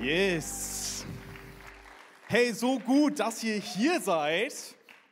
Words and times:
Yes. 0.00 1.04
Hey, 2.26 2.54
so 2.54 2.78
gut, 2.78 3.20
dass 3.20 3.44
ihr 3.44 3.56
hier 3.56 4.00
seid 4.00 4.54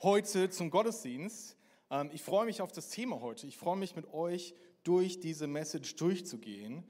heute 0.00 0.48
zum 0.48 0.70
Gottesdienst. 0.70 1.58
Ähm, 1.90 2.08
ich 2.14 2.22
freue 2.22 2.46
mich 2.46 2.62
auf 2.62 2.72
das 2.72 2.88
Thema 2.88 3.20
heute. 3.20 3.46
Ich 3.46 3.58
freue 3.58 3.76
mich 3.76 3.96
mit 3.96 4.10
euch 4.14 4.54
durch 4.84 5.20
diese 5.20 5.46
Message 5.46 5.94
durchzugehen. 5.96 6.84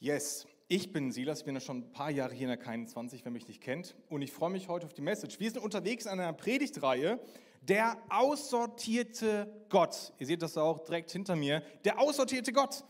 Yes, 0.00 0.46
ich 0.68 0.92
bin 0.92 1.12
Silas, 1.12 1.38
ich 1.38 1.44
bin 1.46 1.54
ja 1.54 1.62
schon 1.62 1.78
ein 1.78 1.92
paar 1.92 2.10
Jahre 2.10 2.34
hier 2.34 2.52
in 2.52 2.58
der 2.58 2.62
K21, 2.62 3.20
wer 3.22 3.32
mich 3.32 3.48
nicht 3.48 3.62
kennt. 3.62 3.94
Und 4.10 4.20
ich 4.20 4.30
freue 4.30 4.50
mich 4.50 4.68
heute 4.68 4.84
auf 4.84 4.92
die 4.92 5.00
Message. 5.00 5.40
Wir 5.40 5.50
sind 5.50 5.62
unterwegs 5.62 6.04
in 6.04 6.10
einer 6.10 6.34
Predigtreihe, 6.34 7.18
der 7.62 7.96
aussortierte 8.10 9.50
Gott. 9.70 10.12
Ihr 10.18 10.26
seht 10.26 10.42
das 10.42 10.58
auch 10.58 10.84
direkt 10.84 11.10
hinter 11.10 11.36
mir. 11.36 11.62
Der 11.86 11.98
aussortierte 11.98 12.52
Gott. 12.52 12.84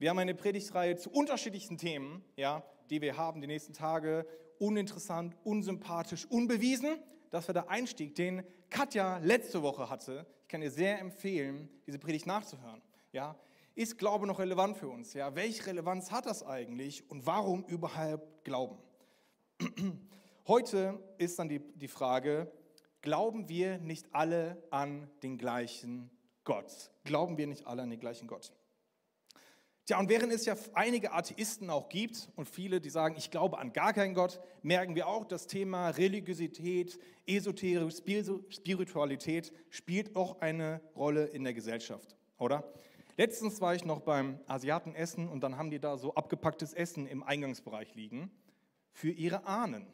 Wir 0.00 0.08
haben 0.08 0.18
eine 0.18 0.34
Predigtreihe 0.34 0.96
zu 0.96 1.10
unterschiedlichsten 1.10 1.76
Themen, 1.76 2.24
ja, 2.34 2.64
die 2.88 3.02
wir 3.02 3.18
haben 3.18 3.42
die 3.42 3.46
nächsten 3.46 3.74
Tage. 3.74 4.26
Uninteressant, 4.58 5.36
unsympathisch, 5.44 6.24
unbewiesen. 6.24 6.98
Das 7.28 7.48
war 7.48 7.52
der 7.52 7.68
Einstieg, 7.68 8.14
den 8.14 8.42
Katja 8.70 9.18
letzte 9.18 9.60
Woche 9.60 9.90
hatte. 9.90 10.24
Ich 10.40 10.48
kann 10.48 10.62
dir 10.62 10.70
sehr 10.70 10.98
empfehlen, 11.00 11.68
diese 11.86 11.98
Predigt 11.98 12.24
nachzuhören. 12.24 12.80
Ja, 13.12 13.36
ist 13.74 13.98
Glaube 13.98 14.26
noch 14.26 14.38
relevant 14.38 14.78
für 14.78 14.88
uns? 14.88 15.12
Ja, 15.12 15.34
welche 15.34 15.66
Relevanz 15.66 16.10
hat 16.10 16.24
das 16.24 16.42
eigentlich 16.46 17.10
und 17.10 17.26
warum 17.26 17.64
überhaupt 17.64 18.42
Glauben? 18.42 18.78
Heute 20.46 20.98
ist 21.18 21.38
dann 21.38 21.50
die, 21.50 21.58
die 21.58 21.88
Frage, 21.88 22.50
glauben 23.02 23.50
wir 23.50 23.76
nicht 23.76 24.06
alle 24.14 24.62
an 24.70 25.10
den 25.22 25.36
gleichen 25.36 26.10
Gott? 26.44 26.90
Glauben 27.04 27.36
wir 27.36 27.46
nicht 27.46 27.66
alle 27.66 27.82
an 27.82 27.90
den 27.90 28.00
gleichen 28.00 28.28
Gott? 28.28 28.50
Tja, 29.90 29.98
und 29.98 30.08
während 30.08 30.32
es 30.32 30.46
ja 30.46 30.54
einige 30.74 31.12
Atheisten 31.12 31.68
auch 31.68 31.88
gibt 31.88 32.28
und 32.36 32.48
viele, 32.48 32.80
die 32.80 32.90
sagen, 32.90 33.16
ich 33.18 33.32
glaube 33.32 33.58
an 33.58 33.72
gar 33.72 33.92
keinen 33.92 34.14
Gott, 34.14 34.40
merken 34.62 34.94
wir 34.94 35.08
auch, 35.08 35.24
das 35.24 35.48
Thema 35.48 35.88
Religiosität, 35.88 37.00
Esoterik, 37.26 37.92
Spiritualität 38.50 39.52
spielt 39.68 40.14
auch 40.14 40.40
eine 40.42 40.80
Rolle 40.94 41.24
in 41.26 41.42
der 41.42 41.54
Gesellschaft, 41.54 42.16
oder? 42.38 42.72
Letztens 43.16 43.60
war 43.60 43.74
ich 43.74 43.84
noch 43.84 44.02
beim 44.02 44.38
Asiaten 44.46 44.94
essen 44.94 45.28
und 45.28 45.40
dann 45.40 45.56
haben 45.56 45.72
die 45.72 45.80
da 45.80 45.98
so 45.98 46.14
abgepacktes 46.14 46.72
Essen 46.72 47.08
im 47.08 47.24
Eingangsbereich 47.24 47.92
liegen. 47.96 48.30
Für 48.92 49.10
ihre 49.10 49.44
Ahnen, 49.44 49.88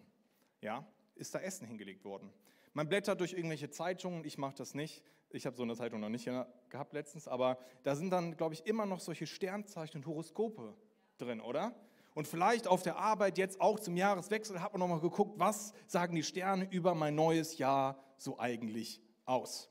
ja, 0.60 0.86
ist 1.14 1.34
da 1.34 1.38
Essen 1.38 1.66
hingelegt 1.66 2.04
worden. 2.04 2.30
Man 2.76 2.90
blättert 2.90 3.20
durch 3.20 3.32
irgendwelche 3.32 3.70
Zeitungen, 3.70 4.22
ich 4.26 4.36
mache 4.36 4.56
das 4.56 4.74
nicht, 4.74 5.02
ich 5.30 5.46
habe 5.46 5.56
so 5.56 5.62
eine 5.62 5.74
Zeitung 5.74 5.98
noch 5.98 6.10
nicht 6.10 6.26
gehabt 6.68 6.92
letztens, 6.92 7.26
aber 7.26 7.56
da 7.84 7.96
sind 7.96 8.10
dann, 8.10 8.36
glaube 8.36 8.52
ich, 8.52 8.66
immer 8.66 8.84
noch 8.84 9.00
solche 9.00 9.26
Sternzeichen 9.26 9.96
und 9.96 10.06
Horoskope 10.06 10.74
drin, 11.16 11.40
oder? 11.40 11.74
Und 12.12 12.28
vielleicht 12.28 12.68
auf 12.68 12.82
der 12.82 12.98
Arbeit 12.98 13.38
jetzt 13.38 13.62
auch 13.62 13.80
zum 13.80 13.96
Jahreswechsel 13.96 14.60
hat 14.60 14.74
man 14.74 14.80
nochmal 14.80 15.00
geguckt, 15.00 15.38
was 15.38 15.72
sagen 15.86 16.14
die 16.16 16.22
Sterne 16.22 16.70
über 16.70 16.94
mein 16.94 17.14
neues 17.14 17.56
Jahr 17.56 17.98
so 18.18 18.38
eigentlich 18.38 19.00
aus. 19.24 19.70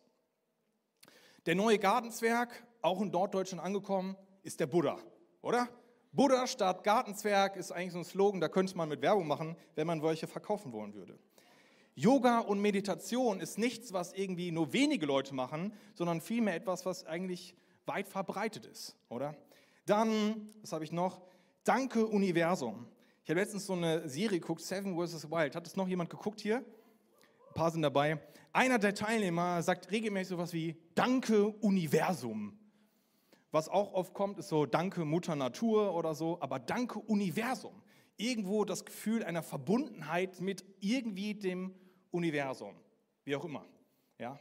Der 1.45 1.53
neue 1.53 1.78
Gartenzwerg, 1.78 2.66
auch 2.81 3.00
in 3.03 3.12
Norddeutschland 3.12 3.64
angekommen, 3.64 4.17
ist 4.42 4.59
der 4.59 4.66
Buddha, 4.66 4.97
oder? 5.44 5.69
Buddha 6.12 6.47
statt 6.47 6.84
Gartenzwerg 6.84 7.56
ist 7.56 7.72
eigentlich 7.72 7.94
so 7.94 8.00
ein 8.00 8.03
Slogan, 8.03 8.42
da 8.42 8.50
könnte 8.50 8.75
man 8.75 8.90
mit 8.90 9.03
Werbung 9.03 9.28
machen, 9.28 9.56
wenn 9.75 9.86
man 9.86 10.02
welche 10.02 10.25
verkaufen 10.25 10.73
wollen 10.73 10.95
würde. 10.95 11.19
Yoga 11.95 12.39
und 12.39 12.59
Meditation 12.59 13.39
ist 13.39 13.57
nichts, 13.57 13.93
was 13.93 14.11
irgendwie 14.11 14.51
nur 14.51 14.73
wenige 14.73 15.05
Leute 15.05 15.33
machen, 15.33 15.71
sondern 15.93 16.19
vielmehr 16.19 16.55
etwas, 16.55 16.85
was 16.85 17.05
eigentlich 17.05 17.55
weit 17.85 18.09
verbreitet 18.09 18.65
ist, 18.65 18.97
oder? 19.07 19.33
Dann, 19.85 20.49
was 20.61 20.73
habe 20.73 20.83
ich 20.83 20.91
noch? 20.91 21.21
Danke 21.63 22.05
Universum. 22.05 22.85
Ich 23.23 23.29
habe 23.29 23.39
letztens 23.39 23.66
so 23.66 23.73
eine 23.73 24.09
Serie 24.09 24.39
geguckt, 24.39 24.61
Seven 24.61 24.95
vs. 24.95 25.31
Wild. 25.31 25.55
Hat 25.55 25.66
das 25.66 25.77
noch 25.77 25.88
jemand 25.88 26.09
geguckt 26.09 26.41
hier? 26.41 26.57
Ein 26.57 27.53
paar 27.53 27.71
sind 27.71 27.81
dabei. 27.81 28.19
Einer 28.51 28.77
der 28.77 28.93
Teilnehmer 28.93 29.63
sagt 29.63 29.89
regelmäßig 29.89 30.29
sowas 30.29 30.51
wie 30.51 30.75
Danke 30.95 31.47
Universum. 31.47 32.59
Was 33.51 33.69
auch 33.69 33.94
oft 33.94 34.13
kommt, 34.13 34.38
ist 34.38 34.50
so 34.50 34.66
Danke 34.66 35.05
Mutter 35.05 35.35
Natur 35.35 35.95
oder 35.95 36.13
so, 36.13 36.41
aber 36.41 36.59
Danke 36.59 37.00
Universum. 37.00 37.81
Irgendwo 38.17 38.66
das 38.66 38.84
Gefühl 38.84 39.23
einer 39.23 39.44
Verbundenheit 39.44 40.41
mit 40.41 40.66
irgendwie 40.81 41.35
dem 41.35 41.73
Universum, 42.16 42.76
wie 43.26 43.36
auch 43.36 43.44
immer. 43.44 43.66
Ja? 44.18 44.40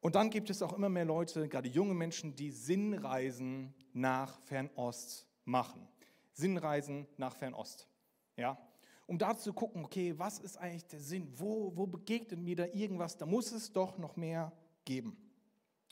Und 0.00 0.14
dann 0.14 0.30
gibt 0.30 0.50
es 0.50 0.62
auch 0.62 0.72
immer 0.72 0.88
mehr 0.88 1.04
Leute, 1.04 1.48
gerade 1.48 1.68
junge 1.68 1.94
Menschen, 1.94 2.34
die 2.34 2.50
Sinnreisen 2.50 3.74
nach 3.92 4.40
Fernost 4.40 5.26
machen. 5.44 5.86
Sinnreisen 6.32 7.06
nach 7.16 7.36
Fernost. 7.36 7.88
Ja? 8.36 8.58
Um 9.06 9.18
da 9.18 9.36
zu 9.36 9.52
gucken, 9.52 9.84
okay, 9.84 10.14
was 10.18 10.38
ist 10.38 10.56
eigentlich 10.56 10.86
der 10.86 11.00
Sinn? 11.00 11.28
Wo, 11.36 11.76
wo 11.76 11.86
begegnet 11.86 12.40
mir 12.40 12.56
da 12.56 12.66
irgendwas? 12.66 13.16
Da 13.16 13.26
muss 13.26 13.52
es 13.52 13.72
doch 13.72 13.98
noch 13.98 14.16
mehr 14.16 14.52
geben. 14.84 15.16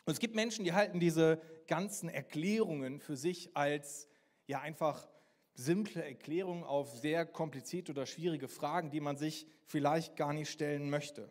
Und 0.04 0.14
es 0.14 0.18
gibt 0.18 0.34
Menschen, 0.34 0.64
die 0.64 0.72
halten 0.72 0.98
diese 0.98 1.40
ganzen 1.66 2.08
Erklärungen 2.08 3.00
für 3.00 3.16
sich 3.16 3.56
als 3.56 4.08
ja 4.46 4.60
einfach 4.60 5.08
simple 5.54 6.04
Erklärungen 6.04 6.64
auf 6.64 6.98
sehr 6.98 7.26
komplizierte 7.26 7.92
oder 7.92 8.06
schwierige 8.06 8.48
Fragen, 8.48 8.90
die 8.90 9.00
man 9.00 9.16
sich 9.16 9.46
vielleicht 9.64 10.16
gar 10.16 10.32
nicht 10.32 10.50
stellen 10.50 10.90
möchte. 10.90 11.30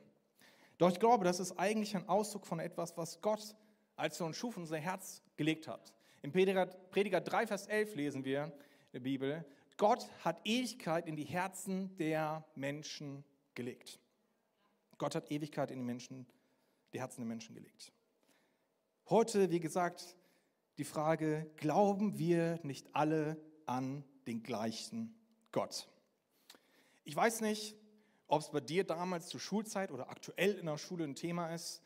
Doch 0.77 0.91
ich 0.91 0.99
glaube, 0.99 1.25
das 1.25 1.39
ist 1.39 1.59
eigentlich 1.59 1.95
ein 1.95 2.07
Ausdruck 2.09 2.47
von 2.47 2.59
etwas, 2.59 2.97
was 2.97 3.21
Gott, 3.21 3.55
als 3.95 4.19
er 4.19 4.25
uns 4.25 4.37
schuf, 4.37 4.57
unser 4.57 4.77
Herz 4.77 5.21
gelegt 5.37 5.67
hat. 5.67 5.93
Im 6.21 6.31
Prediger, 6.31 6.65
Prediger 6.65 7.21
3, 7.21 7.47
Vers 7.47 7.67
11 7.67 7.95
lesen 7.95 8.25
wir 8.25 8.45
in 8.45 8.51
der 8.93 8.99
Bibel, 8.99 9.45
Gott 9.77 10.07
hat 10.23 10.41
Ewigkeit 10.45 11.07
in 11.07 11.15
die 11.15 11.23
Herzen 11.23 11.95
der 11.97 12.45
Menschen 12.55 13.23
gelegt. 13.55 13.99
Gott 14.97 15.15
hat 15.15 15.31
Ewigkeit 15.31 15.71
in 15.71 15.79
die, 15.79 15.85
Menschen, 15.85 16.27
die 16.93 16.99
Herzen 16.99 17.21
der 17.21 17.27
Menschen 17.27 17.55
gelegt. 17.55 17.91
Heute, 19.09 19.49
wie 19.49 19.59
gesagt, 19.59 20.15
die 20.77 20.83
Frage, 20.83 21.49
glauben 21.57 22.17
wir 22.17 22.59
nicht 22.63 22.95
alle 22.95 23.37
an 23.65 24.03
den 24.31 24.43
gleichen 24.43 25.13
Gott. 25.51 25.89
Ich 27.03 27.15
weiß 27.15 27.41
nicht, 27.41 27.75
ob 28.27 28.41
es 28.41 28.49
bei 28.49 28.61
dir 28.61 28.85
damals 28.85 29.27
zur 29.27 29.41
Schulzeit 29.41 29.91
oder 29.91 30.09
aktuell 30.09 30.53
in 30.53 30.67
der 30.67 30.77
Schule 30.77 31.03
ein 31.03 31.15
Thema 31.15 31.53
ist. 31.53 31.81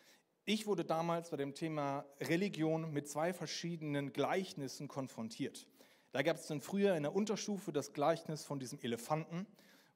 Ich 0.46 0.68
wurde 0.68 0.86
damals 0.86 1.32
bei 1.32 1.38
dem 1.38 1.56
Thema 1.56 2.06
Religion 2.22 2.94
mit 2.94 3.10
zwei 3.10 3.34
verschiedenen 3.34 4.14
Gleichnissen 4.14 4.88
konfrontiert. 4.88 5.68
Da 6.12 6.22
gab 6.22 6.38
es 6.38 6.46
dann 6.46 6.62
früher 6.62 6.96
in 6.96 7.02
der 7.02 7.16
Unterstufe 7.16 7.74
das 7.74 7.94
Gleichnis 7.94 8.46
von 8.46 8.60
diesem 8.60 8.80
Elefanten, 8.80 9.48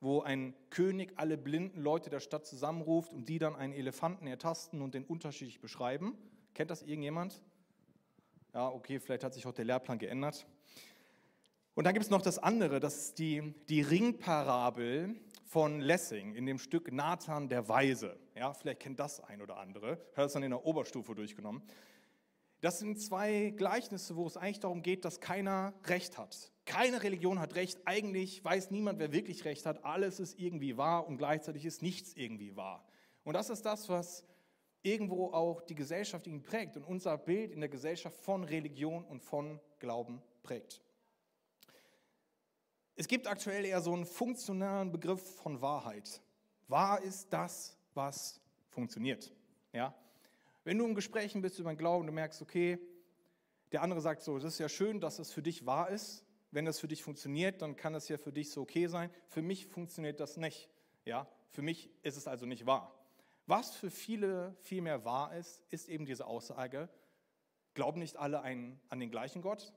wo 0.01 0.21
ein 0.21 0.55
König 0.71 1.13
alle 1.17 1.37
blinden 1.37 1.81
Leute 1.81 2.09
der 2.09 2.19
Stadt 2.19 2.47
zusammenruft 2.47 3.13
und 3.13 3.29
die 3.29 3.37
dann 3.37 3.55
einen 3.55 3.73
Elefanten 3.73 4.25
ertasten 4.25 4.81
und 4.81 4.95
den 4.95 5.05
unterschiedlich 5.05 5.61
beschreiben. 5.61 6.17
Kennt 6.55 6.71
das 6.71 6.81
irgendjemand? 6.81 7.43
Ja, 8.55 8.69
okay, 8.69 8.99
vielleicht 8.99 9.23
hat 9.23 9.35
sich 9.35 9.45
auch 9.45 9.53
der 9.53 9.65
Lehrplan 9.65 9.99
geändert. 9.99 10.47
Und 11.79 11.85
dann 11.85 11.93
gibt 11.93 12.03
es 12.03 12.11
noch 12.11 12.21
das 12.21 12.39
andere, 12.39 12.81
das 12.81 12.97
ist 12.97 13.19
die, 13.19 13.53
die 13.69 13.79
Ringparabel 13.79 15.15
von 15.45 15.79
Lessing 15.79 16.35
in 16.35 16.45
dem 16.45 16.59
Stück 16.59 16.91
Nathan 16.91 17.47
der 17.47 17.69
Weise. 17.69 18.19
Ja, 18.35 18.51
vielleicht 18.51 18.81
kennt 18.81 18.99
das 18.99 19.21
ein 19.21 19.41
oder 19.41 19.55
andere. 19.55 19.91
Habe 19.91 20.23
das 20.23 20.33
dann 20.33 20.43
in 20.43 20.49
der 20.49 20.65
Oberstufe 20.65 21.15
durchgenommen. 21.15 21.63
Das 22.59 22.79
sind 22.79 22.99
zwei 22.99 23.53
Gleichnisse, 23.55 24.17
wo 24.17 24.27
es 24.27 24.35
eigentlich 24.35 24.59
darum 24.59 24.81
geht, 24.81 25.05
dass 25.05 25.21
keiner 25.21 25.73
Recht 25.85 26.17
hat. 26.17 26.51
Keine 26.65 27.01
Religion 27.01 27.39
hat 27.39 27.55
Recht. 27.55 27.79
Eigentlich 27.85 28.43
weiß 28.43 28.71
niemand, 28.71 28.99
wer 28.99 29.13
wirklich 29.13 29.45
Recht 29.45 29.65
hat. 29.65 29.85
Alles 29.85 30.19
ist 30.19 30.37
irgendwie 30.37 30.75
wahr 30.75 31.07
und 31.07 31.15
gleichzeitig 31.15 31.63
ist 31.63 31.81
nichts 31.81 32.11
irgendwie 32.13 32.57
wahr. 32.57 32.85
Und 33.23 33.35
das 33.35 33.49
ist 33.49 33.65
das, 33.65 33.87
was 33.87 34.25
irgendwo 34.81 35.27
auch 35.27 35.61
die 35.61 35.75
Gesellschaft 35.75 36.27
ihn 36.27 36.43
prägt 36.43 36.75
und 36.75 36.83
unser 36.83 37.17
Bild 37.17 37.53
in 37.53 37.61
der 37.61 37.69
Gesellschaft 37.69 38.19
von 38.19 38.43
Religion 38.43 39.05
und 39.05 39.23
von 39.23 39.61
Glauben 39.79 40.21
prägt. 40.43 40.81
Es 42.99 43.07
gibt 43.07 43.27
aktuell 43.27 43.63
eher 43.63 43.79
so 43.79 43.93
einen 43.93 44.05
funktionalen 44.05 44.91
Begriff 44.91 45.21
von 45.37 45.61
Wahrheit. 45.61 46.21
Wahr 46.67 47.01
ist 47.01 47.31
das, 47.31 47.77
was 47.93 48.41
funktioniert. 48.67 49.31
Ja? 49.71 49.95
Wenn 50.65 50.77
du 50.77 50.85
in 50.85 50.95
Gesprächen 50.95 51.41
bist 51.41 51.57
über 51.59 51.71
den 51.71 51.77
Glauben, 51.77 52.07
du 52.07 52.11
merkst, 52.11 52.41
okay, 52.41 52.77
der 53.71 53.83
andere 53.83 54.01
sagt 54.01 54.21
so, 54.21 54.35
es 54.35 54.43
ist 54.43 54.59
ja 54.59 54.67
schön, 54.67 54.99
dass 54.99 55.17
es 55.17 55.31
für 55.31 55.41
dich 55.41 55.65
wahr 55.65 55.89
ist. 55.89 56.25
Wenn 56.51 56.65
das 56.65 56.81
für 56.81 56.89
dich 56.89 57.01
funktioniert, 57.01 57.61
dann 57.61 57.77
kann 57.77 57.95
es 57.95 58.09
ja 58.09 58.17
für 58.17 58.33
dich 58.33 58.51
so 58.51 58.63
okay 58.63 58.87
sein. 58.87 59.09
Für 59.29 59.41
mich 59.41 59.67
funktioniert 59.67 60.19
das 60.19 60.35
nicht. 60.35 60.67
Ja? 61.05 61.25
Für 61.51 61.61
mich 61.61 61.89
ist 62.03 62.17
es 62.17 62.27
also 62.27 62.45
nicht 62.45 62.65
wahr. 62.65 62.93
Was 63.45 63.73
für 63.77 63.91
viele 63.91 64.57
viel 64.59 64.81
mehr 64.81 65.05
wahr 65.05 65.33
ist, 65.37 65.63
ist 65.69 65.87
eben 65.87 66.05
diese 66.05 66.25
Aussage, 66.25 66.89
glauben 67.75 67.99
nicht 68.01 68.17
alle 68.17 68.41
einen, 68.41 68.77
an 68.89 68.99
den 68.99 69.09
gleichen 69.09 69.41
Gott? 69.41 69.71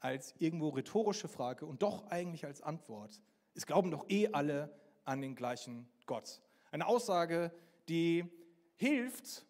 Als 0.00 0.34
irgendwo 0.38 0.70
rhetorische 0.70 1.28
Frage 1.28 1.66
und 1.66 1.82
doch 1.82 2.06
eigentlich 2.08 2.44
als 2.44 2.62
Antwort. 2.62 3.20
Es 3.54 3.66
glauben 3.66 3.90
doch 3.90 4.08
eh 4.08 4.28
alle 4.32 4.74
an 5.04 5.20
den 5.20 5.34
gleichen 5.34 5.88
Gott. 6.06 6.40
Eine 6.70 6.86
Aussage, 6.86 7.52
die 7.88 8.24
hilft, 8.76 9.46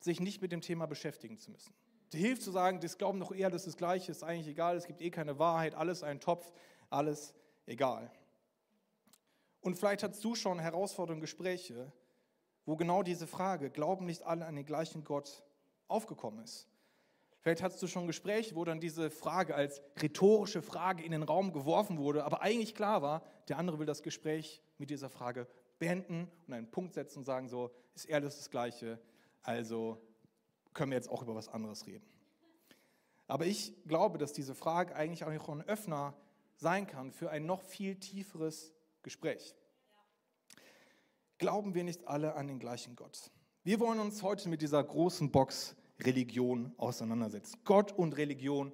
sich 0.00 0.20
nicht 0.20 0.42
mit 0.42 0.52
dem 0.52 0.60
Thema 0.60 0.86
beschäftigen 0.86 1.38
zu 1.38 1.50
müssen. 1.50 1.74
Die 2.12 2.18
hilft 2.18 2.42
zu 2.42 2.50
sagen, 2.50 2.80
das 2.80 2.98
glauben 2.98 3.20
doch 3.20 3.32
eher, 3.32 3.50
das 3.50 3.62
ist 3.62 3.74
das 3.74 3.76
Gleiche, 3.76 4.12
ist 4.12 4.22
eigentlich 4.22 4.48
egal, 4.48 4.76
es 4.76 4.86
gibt 4.86 5.00
eh 5.00 5.10
keine 5.10 5.38
Wahrheit, 5.38 5.74
alles 5.74 6.02
ein 6.02 6.20
Topf, 6.20 6.52
alles 6.90 7.34
egal. 7.66 8.10
Und 9.60 9.76
vielleicht 9.76 10.02
hast 10.02 10.22
du 10.22 10.34
schon 10.34 10.58
herausfordernde 10.58 11.22
Gespräche, 11.22 11.92
wo 12.66 12.76
genau 12.76 13.02
diese 13.02 13.26
Frage, 13.26 13.70
glauben 13.70 14.06
nicht 14.06 14.22
alle 14.22 14.46
an 14.46 14.56
den 14.56 14.66
gleichen 14.66 15.04
Gott, 15.04 15.42
aufgekommen 15.88 16.44
ist. 16.44 16.68
Vielleicht 17.44 17.62
hattest 17.62 17.82
du 17.82 17.86
schon 17.86 18.06
Gespräche, 18.06 18.56
wo 18.56 18.64
dann 18.64 18.80
diese 18.80 19.10
Frage 19.10 19.54
als 19.54 19.82
rhetorische 20.00 20.62
Frage 20.62 21.04
in 21.04 21.12
den 21.12 21.22
Raum 21.22 21.52
geworfen 21.52 21.98
wurde, 21.98 22.24
aber 22.24 22.40
eigentlich 22.40 22.74
klar 22.74 23.02
war, 23.02 23.22
der 23.48 23.58
andere 23.58 23.78
will 23.78 23.84
das 23.84 24.02
Gespräch 24.02 24.62
mit 24.78 24.88
dieser 24.88 25.10
Frage 25.10 25.46
beenden 25.78 26.30
und 26.46 26.54
einen 26.54 26.70
Punkt 26.70 26.94
setzen 26.94 27.18
und 27.18 27.24
sagen, 27.24 27.50
so 27.50 27.70
ist 27.94 28.06
er 28.06 28.22
das 28.22 28.48
Gleiche, 28.48 28.98
also 29.42 30.00
können 30.72 30.90
wir 30.92 30.96
jetzt 30.96 31.10
auch 31.10 31.20
über 31.20 31.34
was 31.34 31.50
anderes 31.50 31.86
reden. 31.86 32.06
Aber 33.26 33.44
ich 33.44 33.74
glaube, 33.86 34.16
dass 34.16 34.32
diese 34.32 34.54
Frage 34.54 34.96
eigentlich 34.96 35.22
auch 35.24 35.48
ein 35.50 35.68
Öffner 35.68 36.14
sein 36.56 36.86
kann 36.86 37.12
für 37.12 37.28
ein 37.28 37.44
noch 37.44 37.60
viel 37.60 37.96
tieferes 37.96 38.72
Gespräch. 39.02 39.54
Glauben 41.36 41.74
wir 41.74 41.84
nicht 41.84 42.08
alle 42.08 42.36
an 42.36 42.46
den 42.46 42.58
gleichen 42.58 42.96
Gott? 42.96 43.30
Wir 43.64 43.80
wollen 43.80 44.00
uns 44.00 44.22
heute 44.22 44.48
mit 44.48 44.62
dieser 44.62 44.82
großen 44.82 45.30
Box 45.30 45.76
Religion 46.00 46.72
auseinandersetzen. 46.76 47.58
Gott 47.64 47.92
und 47.92 48.16
Religion 48.16 48.72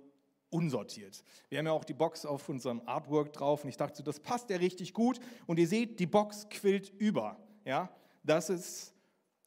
unsortiert. 0.51 1.23
Wir 1.49 1.59
haben 1.59 1.67
ja 1.67 1.73
auch 1.73 1.85
die 1.85 1.95
Box 1.95 2.27
auf 2.27 2.49
unserem 2.49 2.83
Artwork 2.87 3.33
drauf 3.33 3.63
und 3.63 3.71
ich 3.71 3.77
dachte, 3.77 4.03
das 4.03 4.21
passt 4.21 4.51
ja 4.51 4.57
richtig 4.57 4.95
gut. 4.95 5.21
Und 5.47 5.59
ihr 5.59 5.69
seht, 5.69 6.01
die 6.01 6.07
Box 6.07 6.49
quillt 6.51 6.91
über. 6.99 7.39
Ja, 7.65 7.95
das 8.23 8.51
ist 8.51 8.95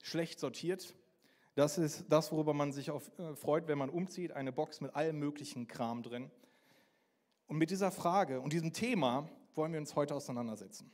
schlecht 0.02 0.40
sortiert. 0.40 0.96
Das 1.56 1.78
ist 1.78 2.06
das, 2.10 2.32
worüber 2.32 2.54
man 2.54 2.72
sich 2.72 2.90
auf, 2.90 3.12
äh, 3.20 3.36
freut, 3.36 3.68
wenn 3.68 3.78
man 3.78 3.90
umzieht. 3.90 4.32
Eine 4.32 4.52
Box 4.52 4.82
mit 4.82 4.96
allem 4.96 5.20
möglichen 5.20 5.68
Kram 5.68 6.02
drin. 6.02 6.32
Und 7.48 7.58
mit 7.58 7.70
dieser 7.70 7.92
Frage 7.92 8.42
und 8.42 8.54
diesem 8.54 8.74
Thema 8.74 9.30
wollen 9.54 9.74
wir 9.74 9.80
uns 9.80 9.96
heute 9.96 10.16
auseinandersetzen. 10.16 10.92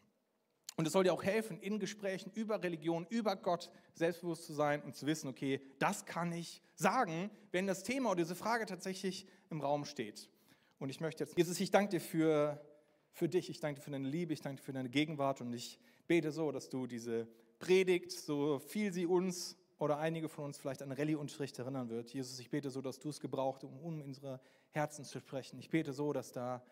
Und 0.80 0.86
es 0.86 0.94
soll 0.94 1.04
dir 1.04 1.12
auch 1.12 1.26
helfen, 1.26 1.60
in 1.60 1.78
Gesprächen 1.78 2.32
über 2.36 2.64
Religion, 2.64 3.06
über 3.10 3.36
Gott 3.36 3.70
selbstbewusst 3.96 4.46
zu 4.46 4.54
sein 4.54 4.82
und 4.82 4.96
zu 4.96 5.08
wissen, 5.08 5.28
okay, 5.28 5.60
das 5.78 6.06
kann 6.06 6.32
ich 6.32 6.62
sagen, 6.74 7.30
wenn 7.52 7.68
das 7.68 7.84
Thema 7.84 8.12
oder 8.12 8.22
diese 8.22 8.34
Frage 8.34 8.66
tatsächlich 8.66 9.28
im 9.50 9.60
Raum 9.60 9.84
steht. 9.84 10.30
Und 10.78 10.88
ich 10.88 11.02
möchte 11.02 11.26
jetzt, 11.26 11.38
Jesus, 11.38 11.60
ich 11.60 11.70
danke 11.70 11.90
dir 11.90 12.00
für, 12.00 12.66
für 13.12 13.28
dich, 13.28 13.50
ich 13.50 13.60
danke 13.60 13.82
dir 13.82 13.84
für 13.84 13.92
deine 13.92 14.08
Liebe, 14.08 14.32
ich 14.32 14.40
danke 14.40 14.62
dir 14.62 14.66
für 14.68 14.72
deine 14.72 14.88
Gegenwart 14.88 15.42
und 15.42 15.52
ich 15.52 15.82
bete 16.08 16.32
so, 16.32 16.50
dass 16.50 16.70
du 16.70 16.88
diese 16.88 17.28
Predigt, 17.60 18.14
so 18.14 18.60
viel 18.60 18.94
sie 18.94 19.06
uns 19.06 19.58
oder 19.80 19.98
einige 19.98 20.30
von 20.30 20.46
uns 20.46 20.58
vielleicht 20.58 20.82
an 20.82 20.94
Rallye-Unterricht 20.94 21.60
erinnern 21.60 21.90
wird. 21.90 22.14
Jesus, 22.14 22.40
ich 22.40 22.50
bete 22.50 22.70
so, 22.70 22.82
dass 22.82 23.00
du 23.00 23.10
es 23.10 23.20
gebraucht, 23.20 23.66
um, 23.66 23.78
um 23.82 24.02
unsere 24.02 24.40
Herzen 24.70 25.04
zu 25.04 25.20
sprechen. 25.20 25.60
Ich 25.60 25.70
bete 25.70 25.92
so, 25.92 26.14
dass 26.14 26.32
da 26.32 26.64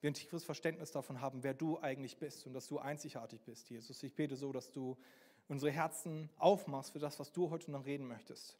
wir 0.00 0.10
ein 0.10 0.14
tiefes 0.14 0.44
Verständnis 0.44 0.92
davon 0.92 1.20
haben, 1.20 1.42
wer 1.42 1.54
du 1.54 1.78
eigentlich 1.78 2.16
bist 2.18 2.46
und 2.46 2.54
dass 2.54 2.66
du 2.66 2.78
einzigartig 2.78 3.42
bist, 3.42 3.68
Jesus. 3.70 4.02
Ich 4.02 4.14
bete 4.14 4.36
so, 4.36 4.52
dass 4.52 4.70
du 4.70 4.96
unsere 5.48 5.72
Herzen 5.72 6.30
aufmachst 6.38 6.92
für 6.92 6.98
das, 6.98 7.18
was 7.18 7.32
du 7.32 7.50
heute 7.50 7.70
noch 7.70 7.84
reden 7.84 8.06
möchtest. 8.06 8.56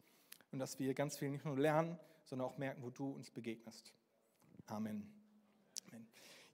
Und 0.53 0.59
dass 0.59 0.79
wir 0.79 0.93
ganz 0.95 1.17
viel 1.17 1.31
nicht 1.31 1.45
nur 1.45 1.57
lernen, 1.57 1.99
sondern 2.25 2.49
auch 2.49 2.59
merken, 2.59 2.83
wo 2.83 2.91
du 2.91 3.11
uns 3.11 3.31
begegnest. 3.31 3.95
Amen. 4.67 5.09
Amen. 5.89 6.07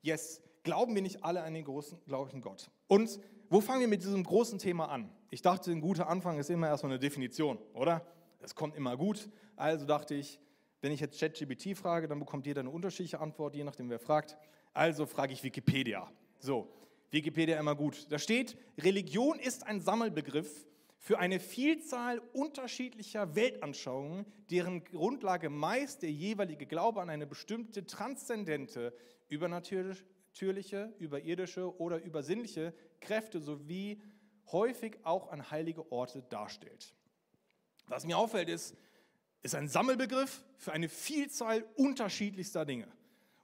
Yes, 0.02 0.42
glauben 0.62 0.94
wir 0.94 1.02
nicht 1.02 1.24
alle 1.24 1.42
an 1.42 1.54
den 1.54 1.64
großen, 1.64 1.98
gläubigen 2.04 2.40
Gott? 2.40 2.70
Und 2.86 3.18
wo 3.48 3.60
fangen 3.60 3.80
wir 3.80 3.88
mit 3.88 4.02
diesem 4.02 4.22
großen 4.22 4.58
Thema 4.58 4.88
an? 4.88 5.10
Ich 5.30 5.42
dachte, 5.42 5.70
ein 5.70 5.80
guter 5.80 6.08
Anfang 6.08 6.38
ist 6.38 6.50
immer 6.50 6.68
erstmal 6.68 6.92
eine 6.92 6.98
Definition, 7.00 7.58
oder? 7.74 8.06
Es 8.40 8.54
kommt 8.54 8.76
immer 8.76 8.96
gut. 8.96 9.28
Also 9.56 9.86
dachte 9.86 10.14
ich, 10.14 10.38
wenn 10.80 10.92
ich 10.92 11.00
jetzt 11.00 11.18
ChatGPT 11.18 11.76
frage, 11.76 12.08
dann 12.08 12.18
bekommt 12.18 12.46
jeder 12.46 12.60
eine 12.60 12.70
unterschiedliche 12.70 13.20
Antwort, 13.20 13.54
je 13.54 13.64
nachdem, 13.64 13.88
wer 13.90 13.98
fragt. 13.98 14.36
Also 14.76 15.06
frage 15.06 15.32
ich 15.32 15.42
Wikipedia. 15.42 16.06
So, 16.38 16.70
Wikipedia 17.10 17.58
immer 17.58 17.74
gut. 17.74 18.08
Da 18.10 18.18
steht, 18.18 18.58
Religion 18.76 19.38
ist 19.38 19.66
ein 19.66 19.80
Sammelbegriff 19.80 20.66
für 20.98 21.18
eine 21.18 21.40
Vielzahl 21.40 22.18
unterschiedlicher 22.34 23.34
Weltanschauungen, 23.34 24.26
deren 24.50 24.84
Grundlage 24.84 25.48
meist 25.48 26.02
der 26.02 26.10
jeweilige 26.10 26.66
Glaube 26.66 27.00
an 27.00 27.08
eine 27.08 27.26
bestimmte 27.26 27.86
transzendente, 27.86 28.92
übernatürliche, 29.28 30.92
überirdische 30.98 31.74
oder 31.80 32.02
übersinnliche 32.02 32.74
Kräfte 33.00 33.40
sowie 33.40 34.02
häufig 34.52 34.98
auch 35.04 35.32
an 35.32 35.50
heilige 35.50 35.90
Orte 35.90 36.22
darstellt. 36.28 36.94
Was 37.86 38.04
mir 38.04 38.18
auffällt, 38.18 38.50
ist, 38.50 38.76
ist 39.42 39.54
ein 39.54 39.68
Sammelbegriff 39.68 40.44
für 40.58 40.72
eine 40.72 40.90
Vielzahl 40.90 41.64
unterschiedlichster 41.76 42.66
Dinge. 42.66 42.88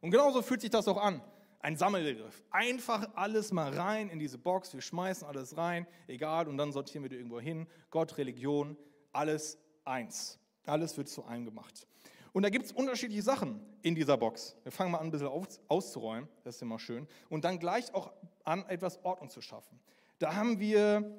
Und 0.02 0.10
genauso 0.10 0.43
fühlt 0.43 0.60
sich 0.60 0.70
das 0.70 0.87
auch 0.88 0.99
an. 0.99 1.22
Ein 1.60 1.76
Sammelbegriff. 1.76 2.43
Einfach 2.50 3.08
alles 3.14 3.52
mal 3.52 3.72
rein 3.72 4.10
in 4.10 4.19
diese 4.19 4.37
Box. 4.37 4.75
Wir 4.75 4.81
schmeißen 4.81 5.26
alles 5.26 5.56
rein, 5.56 5.87
egal, 6.08 6.49
und 6.49 6.58
dann 6.58 6.72
sortieren 6.72 7.04
wir 7.04 7.08
die 7.08 7.16
irgendwo 7.16 7.38
hin. 7.38 7.69
Gott, 7.90 8.19
Religion, 8.19 8.76
alles 9.12 9.58
eins. 9.84 10.40
Alles 10.66 10.96
wird 10.99 11.08
zu 11.08 11.25
einem 11.25 11.44
gemacht. 11.44 11.87
Und 12.32 12.43
da 12.43 12.50
gibt 12.50 12.64
es 12.64 12.72
unterschiedliche 12.72 13.22
Sachen 13.22 13.60
in 13.82 13.94
dieser 13.94 14.16
Box. 14.16 14.56
Wir 14.64 14.72
fangen 14.72 14.90
mal 14.90 14.99
an, 14.99 15.06
ein 15.06 15.10
bisschen 15.12 15.28
auf, 15.28 15.46
auszuräumen. 15.69 16.28
Das 16.43 16.56
ist 16.56 16.62
immer 16.62 16.81
schön. 16.81 17.06
Und 17.28 17.44
dann 17.44 17.60
gleich 17.60 17.94
auch 17.94 18.12
an, 18.43 18.66
etwas 18.69 19.05
Ordnung 19.05 19.31
zu 19.31 19.40
schaffen. 19.40 19.78
Da 20.19 20.34
haben 20.34 20.58
wir, 20.58 21.14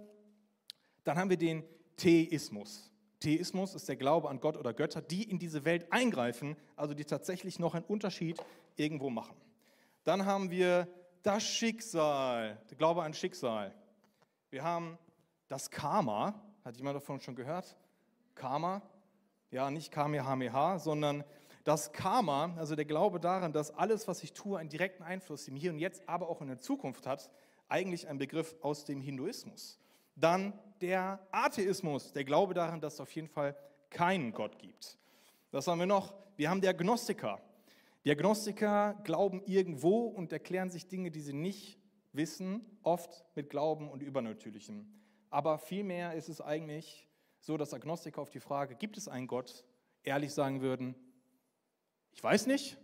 dann 1.06 1.18
haben 1.18 1.30
wir 1.30 1.38
den 1.38 1.64
Theismus. 1.96 2.92
Theismus 3.24 3.76
ist 3.76 3.88
der 3.88 3.96
Glaube 3.96 4.30
an 4.30 4.42
Gott 4.42 4.58
oder 4.58 4.74
Götter, 4.74 5.02
die 5.02 5.24
in 5.24 5.40
diese 5.40 5.64
Welt 5.64 5.88
eingreifen, 5.92 6.58
also 6.76 6.94
die 6.94 7.06
tatsächlich 7.06 7.58
noch 7.60 7.74
einen 7.74 7.86
Unterschied 7.86 8.44
irgendwo 8.76 9.10
machen. 9.10 9.36
Dann 10.04 10.26
haben 10.26 10.52
wir 10.52 10.88
das 11.22 11.44
Schicksal, 11.44 12.62
der 12.70 12.78
Glaube 12.78 13.04
an 13.04 13.14
Schicksal. 13.14 13.74
Wir 14.50 14.64
haben 14.64 14.98
das 15.48 15.72
Karma, 15.72 16.34
hat 16.66 16.78
jemand 16.78 16.96
davon 16.96 17.20
schon 17.20 17.36
gehört? 17.36 17.76
Karma, 18.36 18.82
ja, 19.52 19.70
nicht 19.70 19.92
Kamehameha, 19.92 20.80
sondern 20.80 21.24
das 21.64 21.94
Karma, 21.94 22.54
also 22.58 22.76
der 22.76 22.86
Glaube 22.86 23.20
daran, 23.20 23.54
dass 23.54 23.72
alles, 23.72 24.08
was 24.08 24.24
ich 24.24 24.34
tue, 24.34 24.58
einen 24.58 24.70
direkten 24.70 25.04
Einfluss 25.04 25.48
im 25.48 25.56
Hier 25.56 25.72
und 25.72 25.80
Jetzt, 25.80 26.08
aber 26.10 26.28
auch 26.28 26.42
in 26.42 26.48
der 26.48 26.60
Zukunft 26.60 27.08
hat, 27.08 27.30
eigentlich 27.70 28.08
ein 28.08 28.18
Begriff 28.18 28.56
aus 28.62 28.84
dem 28.84 29.00
Hinduismus. 29.00 29.80
Dann 30.16 30.54
der 30.82 31.20
Atheismus, 31.32 32.12
der 32.12 32.26
Glaube 32.26 32.54
daran, 32.54 32.82
dass 32.82 32.96
es 32.96 33.00
auf 33.00 33.12
jeden 33.16 33.30
Fall 33.30 33.56
keinen 33.90 34.34
Gott 34.34 34.60
gibt. 34.60 34.98
Was 35.52 35.68
haben 35.68 35.80
wir 35.80 35.86
noch? 35.86 36.14
Wir 36.36 36.50
haben 36.50 36.62
die 36.62 36.68
Agnostiker. 36.68 37.40
Die 38.06 38.12
Agnostiker 38.12 39.00
glauben 39.04 39.42
irgendwo 39.46 40.08
und 40.08 40.32
erklären 40.34 40.70
sich 40.70 40.88
Dinge, 40.88 41.10
die 41.10 41.22
sie 41.22 41.34
nicht 41.34 41.80
wissen, 42.12 42.66
oft 42.84 43.26
mit 43.36 43.50
Glauben 43.50 43.90
und 43.90 44.04
Übernatürlichem. 44.04 44.86
Aber 45.30 45.58
vielmehr 45.58 46.14
ist 46.14 46.30
es 46.30 46.42
eigentlich 46.42 47.08
so, 47.40 47.58
dass 47.58 47.74
Agnostiker 47.74 48.22
auf 48.22 48.30
die 48.30 48.40
Frage, 48.40 48.76
gibt 48.76 48.98
es 48.98 49.08
einen 49.08 49.28
Gott, 49.28 49.64
ehrlich 50.04 50.34
sagen 50.34 50.62
würden, 50.62 50.96
ich 52.12 52.24
weiß 52.24 52.46
nicht, 52.48 52.78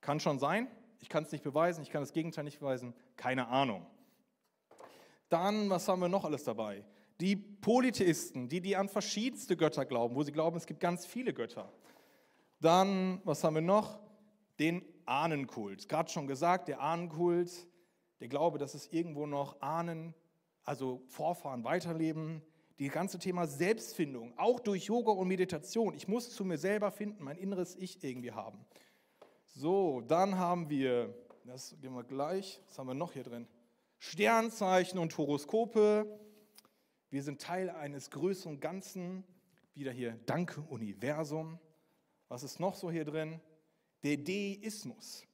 kann 0.00 0.20
schon 0.20 0.38
sein, 0.38 0.68
ich 1.00 1.08
kann 1.08 1.24
es 1.24 1.32
nicht 1.32 1.44
beweisen, 1.44 1.82
ich 1.82 1.90
kann 1.90 2.02
das 2.02 2.12
Gegenteil 2.12 2.44
nicht 2.44 2.60
beweisen, 2.60 2.94
keine 3.16 3.48
Ahnung. 3.48 3.86
Dann, 5.28 5.70
was 5.70 5.88
haben 5.88 6.00
wir 6.00 6.08
noch 6.08 6.24
alles 6.24 6.44
dabei? 6.44 6.84
Die 7.20 7.36
Polytheisten, 7.36 8.48
die, 8.48 8.60
die 8.60 8.76
an 8.76 8.88
verschiedenste 8.88 9.56
Götter 9.56 9.84
glauben, 9.84 10.14
wo 10.14 10.22
sie 10.22 10.32
glauben, 10.32 10.56
es 10.56 10.66
gibt 10.66 10.80
ganz 10.80 11.06
viele 11.06 11.32
Götter. 11.32 11.72
Dann, 12.60 13.20
was 13.24 13.42
haben 13.44 13.54
wir 13.54 13.62
noch? 13.62 14.00
Den 14.58 14.82
Ahnenkult. 15.06 15.88
Gerade 15.88 16.10
schon 16.10 16.26
gesagt, 16.26 16.68
der 16.68 16.80
Ahnenkult, 16.80 17.66
der 18.20 18.28
Glaube, 18.28 18.58
dass 18.58 18.74
es 18.74 18.88
irgendwo 18.88 19.26
noch 19.26 19.60
Ahnen, 19.60 20.14
also 20.64 21.02
Vorfahren 21.06 21.64
weiterleben. 21.64 22.42
Die 22.78 22.88
ganze 22.88 23.18
Thema 23.18 23.46
Selbstfindung, 23.46 24.38
auch 24.38 24.60
durch 24.60 24.84
Yoga 24.84 25.10
und 25.12 25.26
Meditation. 25.26 25.94
Ich 25.94 26.06
muss 26.06 26.30
zu 26.30 26.44
mir 26.44 26.58
selber 26.58 26.92
finden, 26.92 27.24
mein 27.24 27.36
inneres 27.36 27.74
Ich 27.74 28.04
irgendwie 28.04 28.32
haben. 28.32 28.64
So, 29.46 30.00
dann 30.02 30.38
haben 30.38 30.70
wir, 30.70 31.12
das 31.44 31.74
gehen 31.80 31.92
wir 31.94 32.04
gleich, 32.04 32.60
was 32.66 32.78
haben 32.78 32.86
wir 32.86 32.94
noch 32.94 33.12
hier 33.12 33.24
drin? 33.24 33.48
Sternzeichen 33.98 35.00
und 35.00 35.16
Horoskope. 35.18 36.06
Wir 37.10 37.22
sind 37.22 37.40
Teil 37.40 37.70
eines 37.70 38.10
größeren 38.10 38.60
Ganzen. 38.60 39.24
Wieder 39.74 39.90
hier, 39.90 40.18
danke 40.26 40.60
Universum. 40.60 41.58
Was 42.28 42.42
ist 42.44 42.60
noch 42.60 42.74
so 42.74 42.90
hier 42.90 43.04
drin? 43.04 43.40
Der 44.02 44.16
Deismus. 44.16 45.24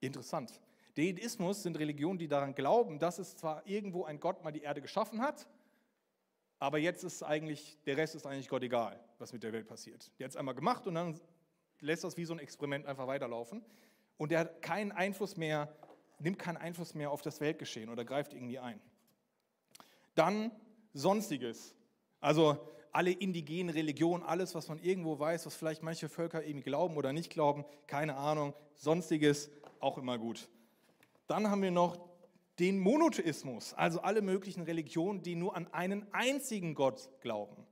Interessant. 0.00 0.60
Deismus 0.96 1.62
sind 1.62 1.78
Religionen, 1.78 2.18
die 2.18 2.28
daran 2.28 2.54
glauben, 2.54 2.98
dass 2.98 3.18
es 3.18 3.36
zwar 3.36 3.66
irgendwo 3.66 4.04
ein 4.04 4.18
Gott 4.18 4.42
mal 4.42 4.50
die 4.50 4.62
Erde 4.62 4.80
geschaffen 4.80 5.20
hat, 5.20 5.46
aber 6.58 6.78
jetzt 6.78 7.04
ist 7.04 7.22
eigentlich, 7.22 7.78
der 7.86 7.96
Rest 7.96 8.16
ist 8.16 8.26
eigentlich 8.26 8.48
Gott 8.48 8.62
egal, 8.62 8.98
was 9.18 9.32
mit 9.32 9.42
der 9.44 9.52
Welt 9.52 9.68
passiert. 9.68 10.10
Der 10.18 10.24
hat 10.24 10.30
es 10.30 10.36
einmal 10.36 10.54
gemacht 10.54 10.86
und 10.88 10.94
dann 10.94 11.20
lässt 11.80 12.02
das 12.02 12.16
wie 12.16 12.24
so 12.24 12.32
ein 12.32 12.40
Experiment 12.40 12.86
einfach 12.86 13.06
weiterlaufen. 13.06 13.64
Und 14.16 14.32
der 14.32 14.40
hat 14.40 14.62
keinen 14.62 14.90
Einfluss 14.90 15.36
mehr 15.36 15.72
nimmt 16.20 16.38
keinen 16.38 16.56
Einfluss 16.56 16.94
mehr 16.94 17.10
auf 17.10 17.22
das 17.22 17.40
Weltgeschehen 17.40 17.88
oder 17.88 18.04
greift 18.04 18.32
irgendwie 18.32 18.58
ein. 18.58 18.80
Dann 20.14 20.50
Sonstiges. 20.94 21.74
Also 22.20 22.68
alle 22.98 23.12
indigenen 23.12 23.70
Religionen, 23.72 24.24
alles, 24.24 24.56
was 24.56 24.66
man 24.66 24.80
irgendwo 24.80 25.20
weiß, 25.20 25.46
was 25.46 25.54
vielleicht 25.54 25.84
manche 25.84 26.08
Völker 26.08 26.44
irgendwie 26.44 26.64
glauben 26.64 26.96
oder 26.96 27.12
nicht 27.12 27.30
glauben, 27.30 27.64
keine 27.86 28.16
Ahnung. 28.16 28.54
Sonstiges 28.74 29.52
auch 29.78 29.98
immer 29.98 30.18
gut. 30.18 30.48
Dann 31.28 31.48
haben 31.48 31.62
wir 31.62 31.70
noch 31.70 31.96
den 32.58 32.80
Monotheismus, 32.80 33.72
also 33.74 34.00
alle 34.00 34.20
möglichen 34.20 34.64
Religionen, 34.64 35.22
die 35.22 35.36
nur 35.36 35.54
an 35.54 35.72
einen 35.72 36.12
einzigen 36.12 36.74
Gott 36.74 37.08
glauben. 37.20 37.64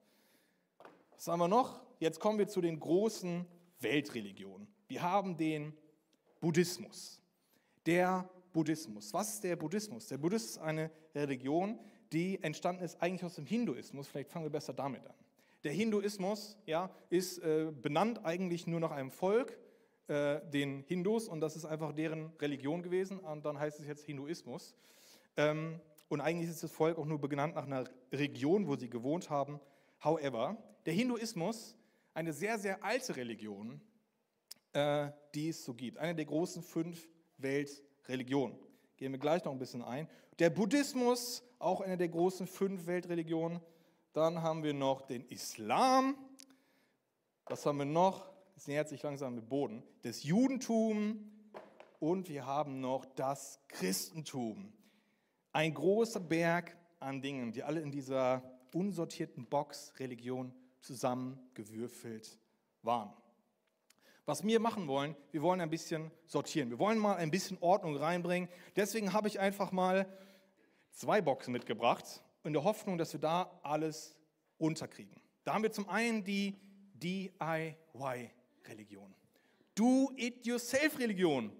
Was 1.17 1.27
haben 1.27 1.41
wir 1.41 1.49
noch? 1.49 1.81
Jetzt 1.99 2.21
kommen 2.21 2.39
wir 2.39 2.47
zu 2.47 2.61
den 2.61 2.79
großen 2.79 3.47
Weltreligionen. 3.81 4.69
Wir 4.87 5.03
haben 5.03 5.37
den 5.37 5.77
Buddhismus. 6.39 7.21
Der 7.85 8.31
Buddhismus. 8.53 9.13
Was 9.13 9.35
ist 9.35 9.43
der 9.43 9.57
Buddhismus? 9.57 10.07
Der 10.07 10.19
Buddhismus 10.19 10.53
ist 10.53 10.59
eine 10.59 10.89
Religion, 11.17 11.81
die 12.13 12.43
entstanden 12.43 12.83
ist 12.85 13.01
eigentlich 13.03 13.25
aus 13.25 13.35
dem 13.35 13.47
Hinduismus. 13.47 14.09
Vielleicht 14.09 14.31
fangen 14.31 14.45
wir 14.45 14.51
besser 14.51 14.73
damit 14.73 15.07
an. 15.07 15.15
Der 15.65 15.73
Hinduismus 15.73 16.57
ja, 16.67 16.91
ist 17.11 17.39
äh, 17.39 17.73
benannt 17.73 18.25
eigentlich 18.25 18.67
nur 18.67 18.81
nach 18.81 18.93
einem 18.93 19.11
Volk, 19.11 19.59
äh, 20.09 20.41
den 20.51 20.85
Hindus, 20.87 21.27
und 21.29 21.41
das 21.41 21.57
ist 21.57 21.65
einfach 21.65 21.93
deren 21.93 22.33
Religion 22.41 22.83
gewesen. 22.83 23.19
Und 23.19 23.45
dann 23.45 23.59
heißt 23.59 23.81
es 23.81 23.87
jetzt 23.87 24.05
Hinduismus. 24.05 24.77
Ähm, 25.37 25.81
und 26.09 26.21
eigentlich 26.21 26.49
ist 26.49 26.63
das 26.63 26.71
Volk 26.71 26.99
auch 26.99 27.05
nur 27.05 27.21
benannt 27.21 27.57
nach 27.57 27.67
einer 27.67 27.85
Region, 28.13 28.69
wo 28.69 28.77
sie 28.77 28.89
gewohnt 28.89 29.29
haben. 29.29 29.61
However, 30.05 30.57
der 30.85 30.95
Hinduismus, 30.95 31.77
eine 32.15 32.33
sehr, 32.33 32.59
sehr 32.59 32.85
alte 32.85 33.17
Religion, 33.17 33.81
äh, 34.73 35.11
die 35.35 35.49
es 35.49 35.65
so 35.65 35.75
gibt. 35.75 35.99
Eine 35.99 36.15
der 36.15 36.27
großen 36.27 36.63
fünf 36.63 37.09
Weltreligionen. 37.39 38.57
Gehen 38.97 39.13
wir 39.13 39.19
gleich 39.19 39.45
noch 39.45 39.53
ein 39.53 39.59
bisschen 39.59 39.83
ein. 39.83 40.09
Der 40.39 40.51
Buddhismus, 40.51 41.43
auch 41.59 41.81
eine 41.81 41.97
der 41.97 42.09
großen 42.09 42.47
fünf 42.47 42.87
Weltreligionen. 42.87 43.61
Dann 44.13 44.43
haben 44.43 44.63
wir 44.63 44.75
noch 44.75 45.03
den 45.03 45.27
Islam. 45.29 46.17
Was 47.47 47.67
haben 47.67 47.79
wir 47.79 47.85
noch? 47.85 48.27
Es 48.57 48.67
nähert 48.67 48.89
sich 48.89 49.03
langsam 49.03 49.35
mit 49.35 49.49
Boden. 49.49 49.83
Das 50.03 50.23
Judentum. 50.23 51.33
Und 51.99 52.29
wir 52.29 52.45
haben 52.45 52.81
noch 52.81 53.05
das 53.05 53.61
Christentum. 53.69 54.73
Ein 55.53 55.75
großer 55.75 56.21
Berg 56.21 56.77
an 57.01 57.23
Dingen, 57.23 57.53
die 57.53 57.63
alle 57.63 57.81
in 57.81 57.91
dieser 57.91 58.43
unsortierten 58.75 59.47
Box 59.47 59.95
Religion 59.99 60.53
zusammengewürfelt 60.81 62.39
waren. 62.83 63.13
Was 64.27 64.45
wir 64.45 64.61
machen 64.61 64.89
wollen, 64.89 65.15
wir 65.31 65.41
wollen 65.41 65.61
ein 65.61 65.71
bisschen 65.71 66.11
sortieren. 66.27 66.69
Wir 66.69 66.79
wollen 66.79 66.99
mal 66.99 67.17
ein 67.17 67.31
bisschen 67.31 67.59
Ordnung 67.61 67.97
reinbringen. 67.97 68.49
Deswegen 68.75 69.13
habe 69.13 69.29
ich 69.29 69.39
einfach 69.39 69.73
mal 69.73 70.07
zwei 70.97 71.21
Boxen 71.21 71.53
mitgebracht 71.53 72.25
in 72.43 72.55
der 72.55 72.65
Hoffnung, 72.65 72.99
dass 72.99 73.13
wir 73.13 73.21
da 73.21 73.61
alles 73.63 74.17
unterkriegen. 74.59 75.23
Da 75.45 75.55
haben 75.55 75.63
wir 75.63 75.71
zum 75.71 75.89
einen 75.89 76.25
die 76.25 76.59
DIY-Religion. 76.95 79.15
Do-it-yourself-Religion. 79.75 81.53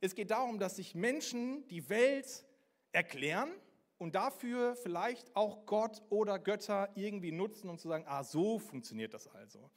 Es 0.00 0.14
geht 0.14 0.30
darum, 0.30 0.58
dass 0.58 0.76
sich 0.76 0.94
Menschen 0.94 1.66
die 1.68 1.90
Welt 1.90 2.46
erklären 2.92 3.50
und 3.98 4.14
dafür 4.14 4.74
vielleicht 4.76 5.36
auch 5.36 5.66
Gott 5.66 6.02
oder 6.08 6.38
Götter 6.38 6.88
irgendwie 6.94 7.32
nutzen, 7.32 7.68
um 7.68 7.76
zu 7.78 7.88
sagen, 7.88 8.04
ah, 8.06 8.24
so 8.24 8.58
funktioniert 8.58 9.12
das 9.12 9.28
also. 9.28 9.70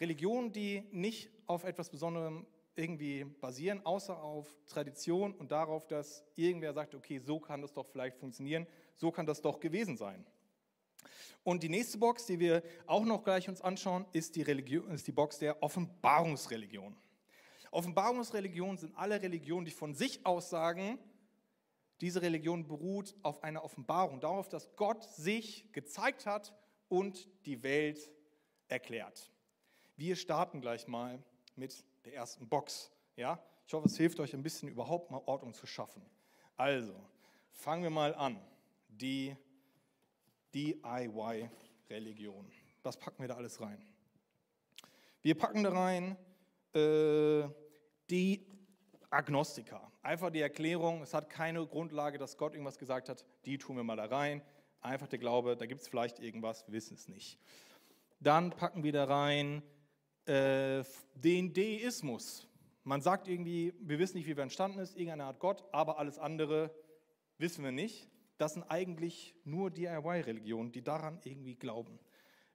Religionen, 0.00 0.50
die 0.50 0.88
nicht 0.92 1.30
auf 1.46 1.64
etwas 1.64 1.90
Besonderem 1.90 2.46
irgendwie 2.76 3.24
basieren, 3.24 3.84
außer 3.84 4.22
auf 4.22 4.46
Tradition 4.66 5.34
und 5.34 5.50
darauf, 5.50 5.86
dass 5.86 6.24
irgendwer 6.36 6.72
sagt, 6.72 6.94
okay, 6.94 7.18
so 7.18 7.40
kann 7.40 7.62
das 7.62 7.72
doch 7.72 7.86
vielleicht 7.86 8.16
funktionieren, 8.16 8.66
so 8.96 9.10
kann 9.10 9.26
das 9.26 9.42
doch 9.42 9.60
gewesen 9.60 9.96
sein. 9.96 10.24
Und 11.42 11.62
die 11.62 11.68
nächste 11.68 11.98
Box, 11.98 12.26
die 12.26 12.38
wir 12.38 12.62
auch 12.86 13.04
noch 13.04 13.24
gleich 13.24 13.48
uns 13.48 13.60
anschauen, 13.60 14.06
ist 14.12 14.36
die, 14.36 14.42
Religion, 14.42 14.90
ist 14.90 15.06
die 15.06 15.12
Box 15.12 15.38
der 15.38 15.62
Offenbarungsreligion. 15.62 16.96
Offenbarungsreligionen 17.70 18.78
sind 18.78 18.96
alle 18.96 19.22
Religionen, 19.22 19.64
die 19.64 19.70
von 19.70 19.94
sich 19.94 20.26
aus 20.26 20.50
sagen, 20.50 20.98
diese 22.00 22.22
Religion 22.22 22.66
beruht 22.66 23.14
auf 23.22 23.42
einer 23.42 23.62
Offenbarung, 23.62 24.20
darauf, 24.20 24.48
dass 24.48 24.74
Gott 24.76 25.04
sich 25.04 25.70
gezeigt 25.72 26.26
hat 26.26 26.54
und 26.88 27.28
die 27.46 27.62
Welt 27.62 28.10
erklärt. 28.68 29.30
Wir 29.96 30.16
starten 30.16 30.60
gleich 30.60 30.88
mal 30.88 31.22
mit 31.56 31.84
der 32.04 32.14
ersten 32.14 32.48
Box. 32.48 32.90
Ja? 33.16 33.42
Ich 33.66 33.74
hoffe, 33.74 33.86
es 33.86 33.96
hilft 33.96 34.20
euch 34.20 34.34
ein 34.34 34.42
bisschen 34.42 34.68
überhaupt 34.68 35.10
mal 35.10 35.22
Ordnung 35.26 35.54
zu 35.54 35.66
schaffen. 35.66 36.02
Also, 36.56 36.94
fangen 37.52 37.82
wir 37.82 37.90
mal 37.90 38.14
an. 38.14 38.40
Die 38.88 39.36
DIY-Religion. 40.54 42.50
Was 42.82 42.96
packen 42.96 43.22
wir 43.22 43.28
da 43.28 43.36
alles 43.36 43.60
rein? 43.60 43.80
Wir 45.22 45.36
packen 45.36 45.62
da 45.62 45.70
rein 45.70 46.16
äh, 46.74 47.48
die 48.08 48.46
Agnostiker. 49.10 49.90
Einfach 50.02 50.30
die 50.30 50.40
Erklärung, 50.40 51.02
es 51.02 51.12
hat 51.12 51.28
keine 51.28 51.66
Grundlage, 51.66 52.16
dass 52.16 52.36
Gott 52.36 52.54
irgendwas 52.54 52.78
gesagt 52.78 53.08
hat, 53.08 53.24
die 53.44 53.58
tun 53.58 53.76
wir 53.76 53.84
mal 53.84 53.96
da 53.96 54.06
rein. 54.06 54.42
Einfach 54.80 55.08
der 55.08 55.18
Glaube, 55.18 55.56
da 55.56 55.66
gibt 55.66 55.82
es 55.82 55.88
vielleicht 55.88 56.20
irgendwas, 56.20 56.66
wir 56.66 56.72
wissen 56.72 56.94
es 56.94 57.06
nicht. 57.08 57.38
Dann 58.18 58.50
packen 58.50 58.82
wir 58.82 58.92
da 58.92 59.04
rein 59.04 59.62
äh, 60.26 60.82
den 61.14 61.52
Deismus. 61.52 62.46
Man 62.84 63.02
sagt 63.02 63.28
irgendwie, 63.28 63.74
wir 63.80 63.98
wissen 63.98 64.16
nicht, 64.16 64.26
wie 64.26 64.36
wir 64.36 64.42
entstanden 64.42 64.78
ist, 64.78 64.96
irgendeine 64.96 65.24
Art 65.24 65.38
Gott, 65.38 65.64
aber 65.72 65.98
alles 65.98 66.18
andere 66.18 66.74
wissen 67.38 67.64
wir 67.64 67.72
nicht. 67.72 68.08
Das 68.38 68.54
sind 68.54 68.62
eigentlich 68.64 69.34
nur 69.44 69.70
DIY-Religionen, 69.70 70.72
die 70.72 70.82
daran 70.82 71.20
irgendwie 71.24 71.56
glauben. 71.56 71.98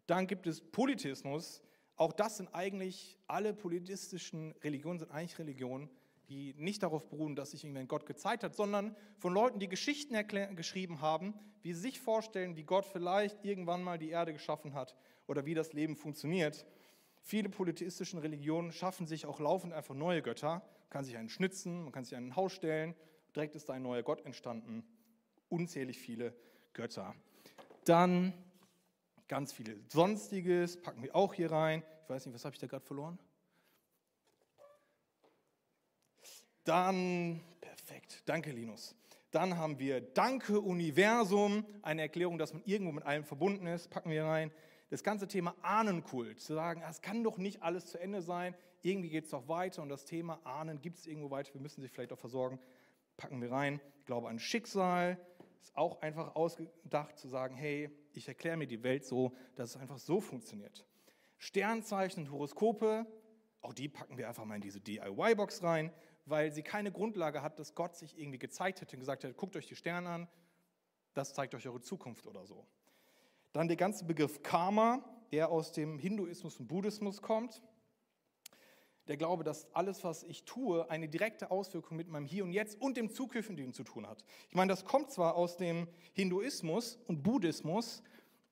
Dann 0.08 0.28
gibt 0.28 0.48
es 0.48 0.62
Politismus. 0.62 1.62
Auch 1.96 2.12
das 2.12 2.38
sind 2.38 2.50
eigentlich, 2.54 3.18
alle 3.28 3.54
politistischen 3.54 4.54
Religionen 4.64 5.00
sind 5.00 5.12
eigentlich 5.12 5.38
Religionen, 5.40 5.90
die 6.30 6.54
nicht 6.58 6.84
darauf 6.84 7.08
beruhen, 7.08 7.36
dass 7.36 7.52
sich 7.52 7.64
irgendein 7.64 7.88
Gott 7.88 8.06
gezeigt 8.06 8.44
hat, 8.44 8.56
sondern 8.56 8.96
von 9.18 9.34
Leuten, 9.34 9.60
die 9.60 9.70
Geschichten 9.70 10.16
geschrieben 10.56 11.02
haben, 11.02 11.34
wie 11.62 11.74
sie 11.74 11.82
sich 11.82 12.00
vorstellen, 12.00 12.56
wie 12.56 12.64
Gott 12.64 12.86
vielleicht 12.86 13.44
irgendwann 13.46 13.84
mal 13.84 13.98
die 13.98 14.10
Erde 14.10 14.34
geschaffen 14.34 14.74
hat 14.74 14.96
oder 15.28 15.46
wie 15.46 15.54
das 15.54 15.74
Leben 15.74 15.96
funktioniert. 15.96 16.66
Viele 17.28 17.50
polytheistischen 17.50 18.20
Religionen 18.20 18.72
schaffen 18.72 19.08
sich 19.08 19.26
auch 19.26 19.40
laufend 19.40 19.74
einfach 19.74 19.96
neue 19.96 20.22
Götter. 20.22 20.62
Man 20.62 20.90
kann 20.92 21.06
sich 21.06 21.18
einen 21.18 21.30
schnitzen, 21.30 21.82
man 21.82 21.92
kann 21.92 22.06
sich 22.06 22.16
ein 22.16 22.36
Haus 22.36 22.54
stellen, 22.54 22.94
direkt 23.36 23.56
ist 23.56 23.68
da 23.68 23.74
ein 23.74 23.82
neuer 23.82 24.04
Gott 24.04 24.24
entstanden 24.28 24.86
unzählig 25.50 25.98
viele 25.98 26.36
Götter. 26.74 27.16
Dann 27.86 28.32
ganz 29.28 29.54
viele 29.54 29.76
Sonstiges, 29.88 30.80
packen 30.80 31.02
wir 31.02 31.16
auch 31.16 31.34
hier 31.34 31.52
rein. 31.52 31.82
Ich 32.04 32.10
weiß 32.12 32.28
nicht, 32.28 32.36
was 32.36 32.46
habe 32.46 32.54
ich 32.54 32.60
da 32.60 32.68
gerade 32.68 32.86
verloren? 32.86 33.18
Dann, 36.64 37.42
perfekt, 37.60 38.22
danke 38.28 38.52
Linus. 38.52 38.96
Dann 39.32 39.58
haben 39.58 39.80
wir 39.80 40.00
Danke 40.00 40.62
Universum, 40.62 41.66
eine 41.82 42.04
Erklärung, 42.04 42.38
dass 42.38 42.54
man 42.54 42.62
irgendwo 42.66 42.92
mit 42.92 43.04
allem 43.04 43.24
verbunden 43.24 43.66
ist, 43.66 43.90
packen 43.90 44.12
wir 44.12 44.26
rein. 44.26 44.52
Das 44.96 45.04
ganze 45.04 45.28
Thema 45.28 45.54
Ahnenkult, 45.62 46.40
zu 46.40 46.54
sagen, 46.54 46.82
es 46.90 47.02
kann 47.02 47.22
doch 47.22 47.38
nicht 47.38 47.62
alles 47.62 47.86
zu 47.86 48.00
Ende 48.00 48.22
sein, 48.22 48.56
irgendwie 48.82 49.10
geht 49.10 49.26
es 49.26 49.32
doch 49.32 49.50
weiter 49.50 49.82
und 49.82 49.90
das 49.90 50.06
Thema 50.06 50.40
Ahnen 50.46 50.82
gibt 50.82 51.00
es 51.00 51.06
irgendwo 51.06 51.30
weiter, 51.32 51.54
wir 51.54 51.60
müssen 51.60 51.82
sich 51.82 51.92
vielleicht 51.92 52.14
auch 52.14 52.18
versorgen, 52.18 52.62
packen 53.18 53.42
wir 53.42 53.52
rein. 53.52 53.82
Ich 54.00 54.06
glaube 54.06 54.30
an 54.30 54.40
Schicksal, 54.40 55.20
ist 55.60 55.76
auch 55.76 56.02
einfach 56.02 56.38
ausgedacht 56.38 57.18
zu 57.18 57.28
sagen, 57.28 57.56
hey, 57.56 57.90
ich 58.14 58.30
erkläre 58.30 58.56
mir 58.56 58.68
die 58.68 58.84
Welt 58.84 59.04
so, 59.04 59.36
dass 59.58 59.72
es 59.72 59.76
einfach 59.76 59.98
so 59.98 60.22
funktioniert. 60.22 60.86
Sternzeichen 61.40 62.24
und 62.24 62.32
Horoskope, 62.32 63.06
auch 63.60 63.74
die 63.74 63.90
packen 63.90 64.18
wir 64.18 64.30
einfach 64.30 64.46
mal 64.46 64.56
in 64.56 64.62
diese 64.62 64.80
DIY-Box 64.80 65.62
rein, 65.62 65.92
weil 66.26 66.54
sie 66.54 66.64
keine 66.64 66.94
Grundlage 66.94 67.42
hat, 67.42 67.60
dass 67.60 67.76
Gott 67.76 67.98
sich 67.98 68.18
irgendwie 68.18 68.40
gezeigt 68.40 68.80
hätte 68.80 68.96
und 68.96 69.02
gesagt 69.02 69.26
hat, 69.26 69.36
guckt 69.36 69.58
euch 69.58 69.68
die 69.68 69.76
Sterne 69.76 70.08
an, 70.08 70.28
das 71.14 71.34
zeigt 71.34 71.54
euch 71.54 71.68
eure 71.68 71.82
Zukunft 71.82 72.28
oder 72.28 72.46
so. 72.46 72.66
Dann 73.56 73.70
der 73.70 73.78
ganze 73.78 74.04
Begriff 74.04 74.44
Karma, 74.44 75.02
der 75.32 75.50
aus 75.50 75.72
dem 75.72 75.98
Hinduismus 75.98 76.60
und 76.60 76.68
Buddhismus 76.68 77.22
kommt 77.22 77.62
der 79.08 79.18
Glaube, 79.18 79.44
dass 79.44 79.74
alles, 79.74 80.04
was 80.04 80.24
ich 80.24 80.44
tue, 80.46 80.90
eine 80.90 81.08
direkte 81.08 81.52
Auswirkung 81.52 81.96
mit 81.96 82.08
meinem 82.08 82.26
Hier 82.26 82.44
und 82.44 82.52
Jetzt 82.52 82.82
und 82.82 82.98
dem 82.98 83.10
Zukünftigen 83.10 83.74
zu 83.74 83.84
tun 83.84 84.08
hat. 84.08 84.24
Ich 84.50 84.56
meine, 84.56 84.70
das 84.70 84.84
kommt 84.84 85.12
zwar 85.12 85.36
aus 85.36 85.58
dem 85.58 85.88
Hinduismus 86.14 86.98
und 87.08 87.24
Buddhismus, 87.24 88.02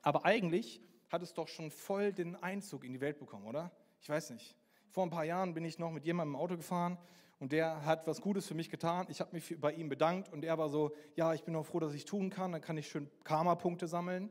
aber 0.02 0.26
eigentlich 0.26 0.82
hat 1.10 1.22
es 1.22 1.34
doch 1.34 1.48
schon 1.48 1.72
voll 1.72 2.14
den 2.14 2.36
Einzug 2.36 2.84
in 2.84 2.94
die 2.94 3.02
Welt 3.02 3.18
bekommen, 3.18 3.46
oder? 3.46 3.72
Ich 4.00 4.10
weiß 4.10 4.30
nicht. 4.30 4.56
Vor 4.92 5.04
ein 5.04 5.10
paar 5.10 5.26
Jahren 5.26 5.54
bin 5.54 5.66
ich 5.66 5.80
noch 5.80 5.92
mit 5.92 6.06
jemandem 6.06 6.36
im 6.36 6.40
Auto 6.40 6.56
gefahren 6.56 6.98
und 7.40 7.52
der 7.52 7.84
hat 7.86 8.06
was 8.06 8.22
Gutes 8.22 8.48
für 8.48 8.54
mich 8.54 8.70
getan. 8.70 9.08
Ich 9.10 9.22
habe 9.22 9.32
mich 9.34 9.60
bei 9.60 9.74
ihm 9.74 9.90
bedankt 9.90 10.32
und 10.32 10.46
er 10.46 10.58
war 10.58 10.70
so, 10.70 10.92
ja, 11.16 11.34
ich 11.34 11.44
bin 11.44 11.56
noch 11.56 11.66
froh, 11.66 11.80
dass 11.80 11.94
ich 11.94 12.06
tun 12.06 12.30
kann, 12.30 12.52
dann 12.52 12.62
kann 12.62 12.78
ich 12.78 12.88
schön 12.88 13.10
Karma-Punkte 13.24 13.88
sammeln. 13.88 14.30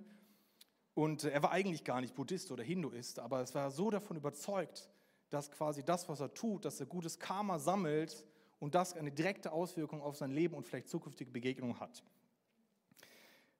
Und 0.94 1.24
er 1.24 1.42
war 1.42 1.52
eigentlich 1.52 1.84
gar 1.84 2.00
nicht 2.00 2.14
Buddhist 2.14 2.50
oder 2.50 2.62
Hinduist, 2.62 3.18
aber 3.18 3.40
es 3.40 3.54
war 3.54 3.70
so 3.70 3.90
davon 3.90 4.16
überzeugt, 4.16 4.90
dass 5.30 5.50
quasi 5.50 5.82
das, 5.82 6.08
was 6.08 6.20
er 6.20 6.34
tut, 6.34 6.64
dass 6.64 6.80
er 6.80 6.86
gutes 6.86 7.18
Karma 7.18 7.58
sammelt 7.58 8.24
und 8.60 8.74
das 8.74 8.94
eine 8.94 9.10
direkte 9.10 9.52
Auswirkung 9.52 10.02
auf 10.02 10.16
sein 10.16 10.30
Leben 10.30 10.54
und 10.54 10.66
vielleicht 10.66 10.88
zukünftige 10.88 11.30
Begegnungen 11.30 11.80
hat. 11.80 12.02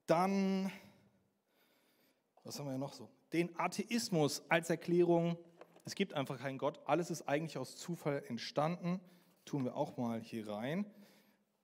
Dann, 0.06 0.70
was 2.44 2.58
haben 2.58 2.70
wir 2.70 2.76
noch 2.76 2.92
so? 2.92 3.08
Den 3.32 3.58
Atheismus 3.58 4.42
als 4.50 4.68
Erklärung, 4.68 5.38
es 5.86 5.94
gibt 5.94 6.12
einfach 6.12 6.38
keinen 6.38 6.58
Gott, 6.58 6.80
alles 6.84 7.10
ist 7.10 7.26
eigentlich 7.26 7.56
aus 7.56 7.76
Zufall 7.76 8.22
entstanden, 8.28 9.00
tun 9.46 9.64
wir 9.64 9.74
auch 9.74 9.96
mal 9.96 10.20
hier 10.20 10.48
rein. 10.48 10.84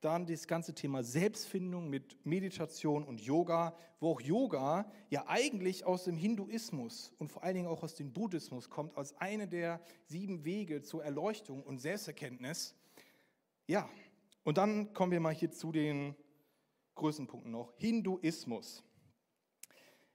Dann 0.01 0.25
das 0.25 0.47
ganze 0.47 0.73
Thema 0.73 1.03
Selbstfindung 1.03 1.89
mit 1.89 2.25
Meditation 2.25 3.03
und 3.03 3.21
Yoga, 3.21 3.75
wo 3.99 4.11
auch 4.11 4.21
Yoga 4.21 4.89
ja 5.09 5.25
eigentlich 5.27 5.85
aus 5.85 6.05
dem 6.05 6.17
Hinduismus 6.17 7.13
und 7.17 7.29
vor 7.31 7.43
allen 7.43 7.55
Dingen 7.55 7.67
auch 7.67 7.83
aus 7.83 7.95
dem 7.95 8.13
Buddhismus 8.13 8.69
kommt, 8.69 8.97
als 8.97 9.15
eine 9.17 9.47
der 9.47 9.81
sieben 10.05 10.45
Wege 10.45 10.81
zur 10.81 11.03
Erleuchtung 11.03 11.63
und 11.63 11.79
Selbsterkenntnis. 11.79 12.75
Ja, 13.67 13.89
und 14.43 14.57
dann 14.57 14.93
kommen 14.93 15.11
wir 15.11 15.19
mal 15.19 15.33
hier 15.33 15.51
zu 15.51 15.71
den 15.71 16.15
größten 16.95 17.27
Punkten 17.27 17.51
noch. 17.51 17.73
Hinduismus. 17.77 18.83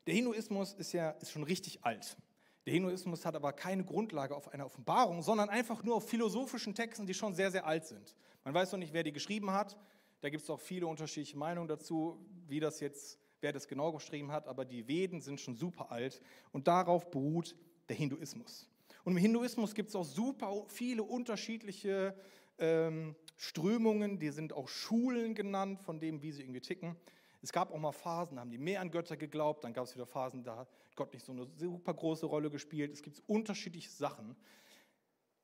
Der 0.06 0.14
Hinduismus 0.14 0.74
ist 0.74 0.92
ja 0.92 1.10
ist 1.10 1.30
schon 1.30 1.44
richtig 1.44 1.84
alt. 1.84 2.16
Der 2.66 2.72
Hinduismus 2.72 3.26
hat 3.26 3.36
aber 3.36 3.52
keine 3.52 3.84
Grundlage 3.84 4.34
auf 4.34 4.48
einer 4.48 4.64
Offenbarung, 4.64 5.22
sondern 5.22 5.50
einfach 5.50 5.82
nur 5.82 5.96
auf 5.96 6.08
philosophischen 6.08 6.74
Texten, 6.74 7.06
die 7.06 7.12
schon 7.12 7.34
sehr, 7.34 7.50
sehr 7.50 7.66
alt 7.66 7.86
sind. 7.86 8.14
Man 8.44 8.54
weiß 8.54 8.72
noch 8.72 8.78
nicht, 8.78 8.92
wer 8.92 9.02
die 9.02 9.12
geschrieben 9.12 9.50
hat. 9.50 9.76
Da 10.20 10.28
gibt 10.28 10.42
es 10.42 10.50
auch 10.50 10.60
viele 10.60 10.86
unterschiedliche 10.86 11.36
Meinungen 11.36 11.68
dazu, 11.68 12.18
wie 12.46 12.60
das 12.60 12.80
jetzt, 12.80 13.18
wer 13.40 13.52
das 13.52 13.66
genau 13.66 13.92
geschrieben 13.92 14.30
hat. 14.30 14.46
Aber 14.46 14.64
die 14.64 14.86
Veden 14.86 15.20
sind 15.20 15.40
schon 15.40 15.56
super 15.56 15.90
alt 15.90 16.20
und 16.52 16.68
darauf 16.68 17.10
beruht 17.10 17.56
der 17.88 17.96
Hinduismus. 17.96 18.68
Und 19.04 19.12
im 19.12 19.18
Hinduismus 19.18 19.74
gibt 19.74 19.90
es 19.90 19.96
auch 19.96 20.04
super 20.04 20.64
viele 20.68 21.02
unterschiedliche 21.02 22.14
ähm, 22.58 23.14
Strömungen, 23.36 24.18
die 24.18 24.30
sind 24.30 24.52
auch 24.52 24.68
Schulen 24.68 25.34
genannt, 25.34 25.80
von 25.80 26.00
dem, 26.00 26.22
wie 26.22 26.32
sie 26.32 26.42
irgendwie 26.42 26.60
ticken. 26.60 26.96
Es 27.42 27.52
gab 27.52 27.72
auch 27.72 27.78
mal 27.78 27.92
Phasen, 27.92 28.36
da 28.36 28.40
haben 28.40 28.50
die 28.50 28.58
mehr 28.58 28.80
an 28.80 28.90
Götter 28.90 29.16
geglaubt, 29.16 29.64
dann 29.64 29.74
gab 29.74 29.84
es 29.84 29.94
wieder 29.94 30.06
Phasen, 30.06 30.44
da 30.44 30.56
hat 30.56 30.68
Gott 30.94 31.12
nicht 31.12 31.26
so 31.26 31.32
eine 31.32 31.46
super 31.56 31.92
große 31.92 32.24
Rolle 32.24 32.48
gespielt. 32.48 32.92
Es 32.92 33.02
gibt 33.02 33.22
unterschiedliche 33.26 33.90
Sachen. 33.90 34.36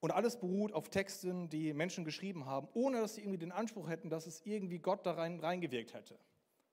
Und 0.01 0.13
alles 0.13 0.39
beruht 0.39 0.73
auf 0.73 0.89
Texten, 0.89 1.49
die 1.49 1.75
Menschen 1.75 2.05
geschrieben 2.05 2.47
haben, 2.47 2.69
ohne 2.73 3.01
dass 3.01 3.15
sie 3.15 3.21
irgendwie 3.21 3.39
den 3.39 3.53
Anspruch 3.53 3.89
hätten, 3.89 4.09
dass 4.09 4.27
es 4.27 4.41
irgendwie 4.45 4.79
Gott 4.79 5.05
da 5.05 5.13
rein, 5.13 5.41
reingewirkt 5.41 5.95
hätte. 5.95 6.19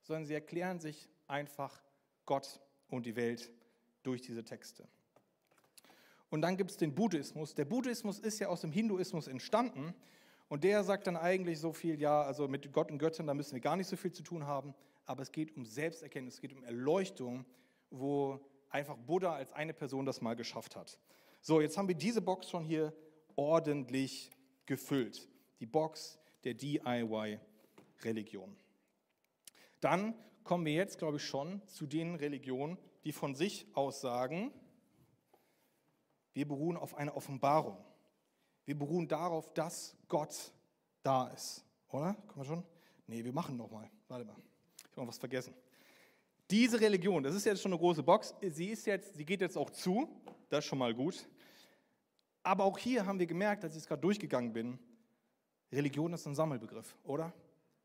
Sondern 0.02 0.26
sie 0.26 0.34
erklären 0.34 0.80
sich 0.80 1.10
einfach 1.28 1.82
Gott 2.26 2.62
und 2.90 3.06
die 3.06 3.16
Welt 3.16 3.52
durch 4.04 4.22
diese 4.22 4.46
Texte. 4.46 4.88
Und 6.30 6.42
dann 6.42 6.56
gibt 6.56 6.72
es 6.72 6.78
den 6.78 6.96
Buddhismus. 6.96 7.54
Der 7.56 7.66
Buddhismus 7.66 8.20
ist 8.20 8.40
ja 8.40 8.48
aus 8.48 8.62
dem 8.62 8.72
Hinduismus 8.72 9.28
entstanden. 9.28 9.94
Und 10.48 10.64
der 10.64 10.84
sagt 10.84 11.08
dann 11.08 11.18
eigentlich 11.18 11.60
so 11.60 11.74
viel, 11.74 12.00
ja, 12.00 12.22
also 12.22 12.48
mit 12.48 12.72
Gott 12.72 12.92
und 12.92 13.00
Göttern, 13.00 13.28
da 13.28 13.34
müssen 13.34 13.54
wir 13.54 13.62
gar 13.62 13.76
nicht 13.76 13.88
so 13.88 13.98
viel 13.98 14.14
zu 14.14 14.24
tun 14.24 14.46
haben 14.46 14.74
aber 15.08 15.24
es 15.24 15.32
geht 15.32 15.56
um 15.56 15.66
Selbsterkenntnis, 15.66 16.36
es 16.36 16.42
geht 16.42 16.54
um 16.54 16.64
Erleuchtung, 16.64 17.46
wo 17.90 18.40
einfach 18.70 18.98
Buddha 18.98 19.34
als 19.34 19.54
eine 19.54 19.74
Person 19.74 20.06
das 20.06 20.22
mal 20.22 20.36
geschafft 20.36 20.76
hat. 20.76 21.00
So, 21.42 21.62
jetzt 21.62 21.78
haben 21.78 21.88
wir 21.88 21.96
diese 21.96 22.22
Box 22.22 22.50
schon 22.50 22.66
hier 22.66 22.94
ordentlich 23.38 24.30
gefüllt. 24.66 25.30
Die 25.62 25.66
Box 25.66 26.20
der 26.44 26.56
DIY-Religion. 26.56 28.58
Dann 29.80 30.14
kommen 30.44 30.66
wir 30.66 30.74
jetzt, 30.74 30.98
glaube 30.98 31.16
ich, 31.18 31.24
schon 31.24 31.66
zu 31.68 31.88
den 31.88 32.16
Religionen, 32.16 32.78
die 33.06 33.14
von 33.14 33.36
sich 33.36 33.68
aus 33.74 34.02
sagen, 34.02 34.52
wir 36.34 36.46
beruhen 36.46 36.76
auf 36.76 36.96
einer 36.96 37.16
Offenbarung. 37.16 37.78
Wir 38.66 38.78
beruhen 38.78 39.08
darauf, 39.08 39.54
dass 39.54 39.96
Gott 40.10 40.52
da 41.04 41.30
ist. 41.30 41.64
Oder? 41.90 42.16
Kommen 42.28 42.42
wir 42.42 42.46
schon? 42.46 42.66
Nee, 43.08 43.24
wir 43.24 43.32
machen 43.32 43.56
nochmal. 43.56 43.90
Warte 44.10 44.26
mal 44.26 44.36
habe 44.98 45.08
was 45.08 45.18
vergessen. 45.18 45.54
Diese 46.50 46.80
Religion, 46.80 47.24
das 47.24 47.36
ist 47.36 47.46
jetzt 47.46 47.62
schon 47.62 47.72
eine 47.72 47.80
große 47.80 48.04
Box, 48.04 48.34
sie, 48.42 48.68
ist 48.68 48.86
jetzt, 48.86 49.16
sie 49.16 49.26
geht 49.26 49.42
jetzt 49.42 49.58
auch 49.58 49.70
zu, 49.70 50.10
das 50.50 50.60
ist 50.60 50.70
schon 50.70 50.80
mal 50.80 50.94
gut. 50.94 51.28
Aber 52.48 52.64
auch 52.64 52.78
hier 52.78 53.06
haben 53.06 53.20
wir 53.20 53.26
gemerkt, 53.26 53.66
als 53.66 53.76
ich 53.76 53.82
es 53.82 53.88
gerade 53.90 54.02
durchgegangen 54.02 54.54
bin, 54.54 54.80
Religion 55.70 56.14
ist 56.14 56.26
ein 56.28 56.34
Sammelbegriff, 56.34 56.96
oder? 57.04 57.34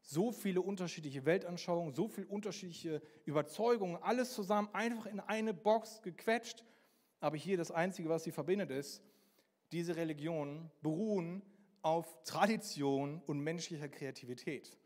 So 0.02 0.31
viele 0.31 0.61
unterschiedliche 0.61 1.25
Weltanschauungen, 1.25 1.95
so 1.95 2.07
viele 2.07 2.28
unterschiedliche 2.28 3.02
Überzeugungen, 3.25 4.00
alles 4.00 4.33
zusammen 4.33 4.69
einfach 4.73 5.07
in 5.07 5.19
eine 5.19 5.52
Box 5.52 6.00
gequetscht. 6.02 6.63
Aber 7.19 7.37
hier 7.37 7.56
das 7.56 7.73
Einzige, 7.73 8.08
was 8.08 8.23
sie 8.23 8.30
verbindet, 8.30 8.71
ist, 8.71 9.02
diese 9.73 9.97
Religionen 9.97 10.71
beruhen 10.80 11.43
auf 11.80 12.23
Tradition 12.23 13.21
und 13.26 13.41
menschlicher 13.41 13.89
Kreativität. 13.89 14.78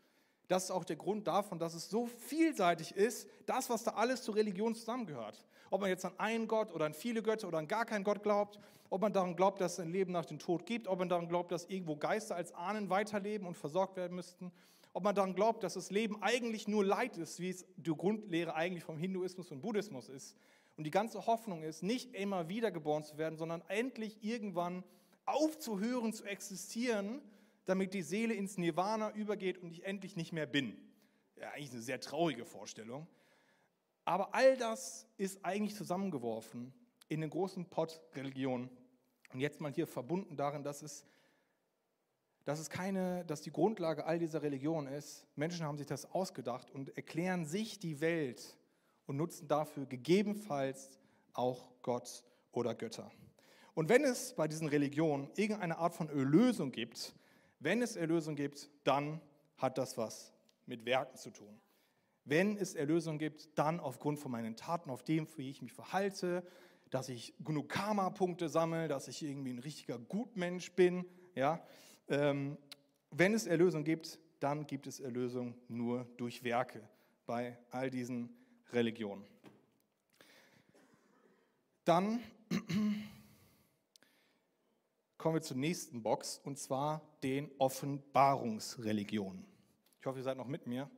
Das 0.47 0.63
ist 0.63 0.71
auch 0.71 0.85
der 0.85 0.95
Grund 0.95 1.27
davon, 1.27 1.59
dass 1.59 1.75
es 1.75 1.87
so 1.87 2.07
vielseitig 2.07 2.95
ist, 2.95 3.29
das, 3.45 3.69
was 3.69 3.83
da 3.83 3.91
alles 3.91 4.23
zur 4.23 4.37
Religion 4.37 4.73
zusammengehört. 4.73 5.45
Ob 5.69 5.81
man 5.81 5.89
jetzt 5.89 6.05
an 6.05 6.13
einen 6.17 6.47
Gott 6.47 6.73
oder 6.73 6.85
an 6.85 6.93
viele 6.93 7.21
Götter 7.21 7.47
oder 7.47 7.57
an 7.57 7.67
gar 7.67 7.85
keinen 7.85 8.03
Gott 8.03 8.23
glaubt, 8.23 8.59
ob 8.89 9.01
man 9.01 9.13
daran 9.13 9.35
glaubt, 9.35 9.59
dass 9.61 9.73
es 9.73 9.79
ein 9.79 9.91
Leben 9.91 10.11
nach 10.11 10.25
dem 10.25 10.39
Tod 10.39 10.65
gibt, 10.65 10.87
ob 10.87 10.99
man 10.99 11.09
daran 11.09 11.27
glaubt, 11.27 11.51
dass 11.51 11.65
irgendwo 11.65 11.95
Geister 11.95 12.35
als 12.35 12.53
Ahnen 12.53 12.89
weiterleben 12.89 13.47
und 13.47 13.55
versorgt 13.55 13.97
werden 13.97 14.15
müssten, 14.15 14.51
ob 14.93 15.03
man 15.03 15.13
daran 15.13 15.35
glaubt, 15.35 15.63
dass 15.63 15.73
das 15.73 15.91
Leben 15.91 16.21
eigentlich 16.21 16.67
nur 16.67 16.85
Leid 16.85 17.17
ist, 17.17 17.39
wie 17.39 17.49
es 17.49 17.65
die 17.75 17.95
Grundlehre 17.95 18.55
eigentlich 18.55 18.83
vom 18.83 18.97
Hinduismus 18.97 19.51
und 19.51 19.61
Buddhismus 19.61 20.09
ist. 20.09 20.35
Und 20.77 20.83
die 20.85 20.91
ganze 20.91 21.25
Hoffnung 21.27 21.63
ist, 21.63 21.83
nicht 21.83 22.13
immer 22.15 22.49
wiedergeboren 22.49 23.03
zu 23.03 23.17
werden, 23.17 23.37
sondern 23.37 23.61
endlich 23.67 24.23
irgendwann 24.23 24.83
aufzuhören 25.25 26.13
zu 26.13 26.23
existieren 26.23 27.21
damit 27.67 27.93
die 27.93 28.01
Seele 28.01 28.33
ins 28.33 28.57
Nirvana 28.57 29.11
übergeht 29.11 29.59
und 29.59 29.71
ich 29.71 29.85
endlich 29.85 30.15
nicht 30.15 30.31
mehr 30.31 30.47
bin. 30.47 30.75
Ja, 31.39 31.51
eigentlich 31.51 31.71
eine 31.71 31.81
sehr 31.81 31.99
traurige 31.99 32.45
Vorstellung. 32.45 33.05
Aber 34.07 34.33
all 34.33 34.55
das 34.55 35.05
ist 35.17 35.43
eigentlich 35.43 35.75
zusammengeworfen 35.75 36.73
in 37.09 37.19
den 37.19 37.29
großen 37.29 37.65
Pott 37.65 37.99
Religion. 38.15 38.69
Und 39.33 39.41
jetzt 39.41 39.59
mal 39.59 39.73
hier 39.73 39.85
verbunden 39.85 40.37
darin, 40.37 40.63
dass 40.63 40.81
es, 40.81 41.03
dass 42.45 42.57
es 42.57 42.69
keine, 42.69 43.25
dass 43.25 43.41
die 43.41 43.51
Grundlage 43.51 44.05
all 44.05 44.17
dieser 44.17 44.41
Religion 44.41 44.87
ist. 44.87 45.27
Menschen 45.35 45.65
haben 45.65 45.77
sich 45.77 45.87
das 45.87 46.09
ausgedacht 46.09 46.71
und 46.71 46.95
erklären 46.95 47.45
sich 47.45 47.79
die 47.79 47.99
Welt 47.99 48.57
und 49.07 49.17
nutzen 49.17 49.49
dafür 49.49 49.85
gegebenenfalls 49.85 50.89
auch 51.33 51.69
Gott 51.81 52.23
oder 52.53 52.75
Götter. 52.75 53.11
Und 53.73 53.89
wenn 53.89 54.05
es 54.05 54.33
bei 54.35 54.47
diesen 54.47 54.69
Religionen 54.69 55.29
irgendeine 55.35 55.79
Art 55.79 55.93
von 55.93 56.07
Erlösung 56.07 56.71
gibt, 56.71 57.13
wenn 57.59 57.81
es 57.81 57.97
Erlösung 57.97 58.37
gibt, 58.37 58.69
dann 58.85 59.19
hat 59.57 59.77
das 59.77 59.97
was 59.97 60.31
mit 60.65 60.85
Werken 60.85 61.17
zu 61.17 61.29
tun. 61.29 61.59
Wenn 62.29 62.57
es 62.57 62.75
Erlösung 62.75 63.19
gibt, 63.19 63.57
dann 63.57 63.79
aufgrund 63.79 64.19
von 64.19 64.33
meinen 64.33 64.57
Taten, 64.57 64.89
auf 64.89 65.01
dem, 65.01 65.29
wie 65.37 65.49
ich 65.49 65.61
mich 65.61 65.71
verhalte, 65.71 66.45
dass 66.89 67.07
ich 67.07 67.33
genug 67.39 67.69
Karma-Punkte 67.69 68.49
sammle, 68.49 68.89
dass 68.89 69.07
ich 69.07 69.23
irgendwie 69.23 69.51
ein 69.51 69.59
richtiger 69.59 69.97
Gutmensch 69.97 70.73
bin. 70.73 71.05
Ja? 71.35 71.65
Ähm, 72.09 72.57
wenn 73.11 73.33
es 73.33 73.47
Erlösung 73.47 73.85
gibt, 73.85 74.19
dann 74.41 74.67
gibt 74.67 74.87
es 74.87 74.99
Erlösung 74.99 75.55
nur 75.69 76.05
durch 76.17 76.43
Werke 76.43 76.81
bei 77.25 77.57
all 77.71 77.89
diesen 77.89 78.29
Religionen. 78.73 79.25
Dann 81.85 82.19
kommen 85.17 85.35
wir 85.35 85.41
zur 85.41 85.55
nächsten 85.55 86.03
Box 86.03 86.41
und 86.43 86.59
zwar 86.59 87.01
den 87.23 87.49
Offenbarungsreligionen. 87.57 89.45
Ich 90.01 90.05
hoffe, 90.05 90.19
ihr 90.19 90.23
seid 90.23 90.35
noch 90.35 90.47
mit 90.47 90.67
mir. 90.67 90.91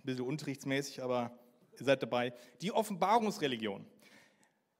Ist 0.00 0.04
ein 0.04 0.16
bisschen 0.16 0.24
unterrichtsmäßig, 0.24 1.02
aber 1.02 1.30
ihr 1.78 1.84
seid 1.84 2.02
dabei. 2.02 2.32
Die 2.62 2.72
Offenbarungsreligion. 2.72 3.84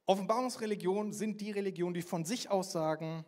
Offenbarungsreligionen 0.07 1.13
sind 1.13 1.41
die 1.41 1.51
Religionen, 1.51 1.93
die 1.93 2.01
von 2.01 2.25
sich 2.25 2.49
aus 2.49 2.71
sagen, 2.71 3.23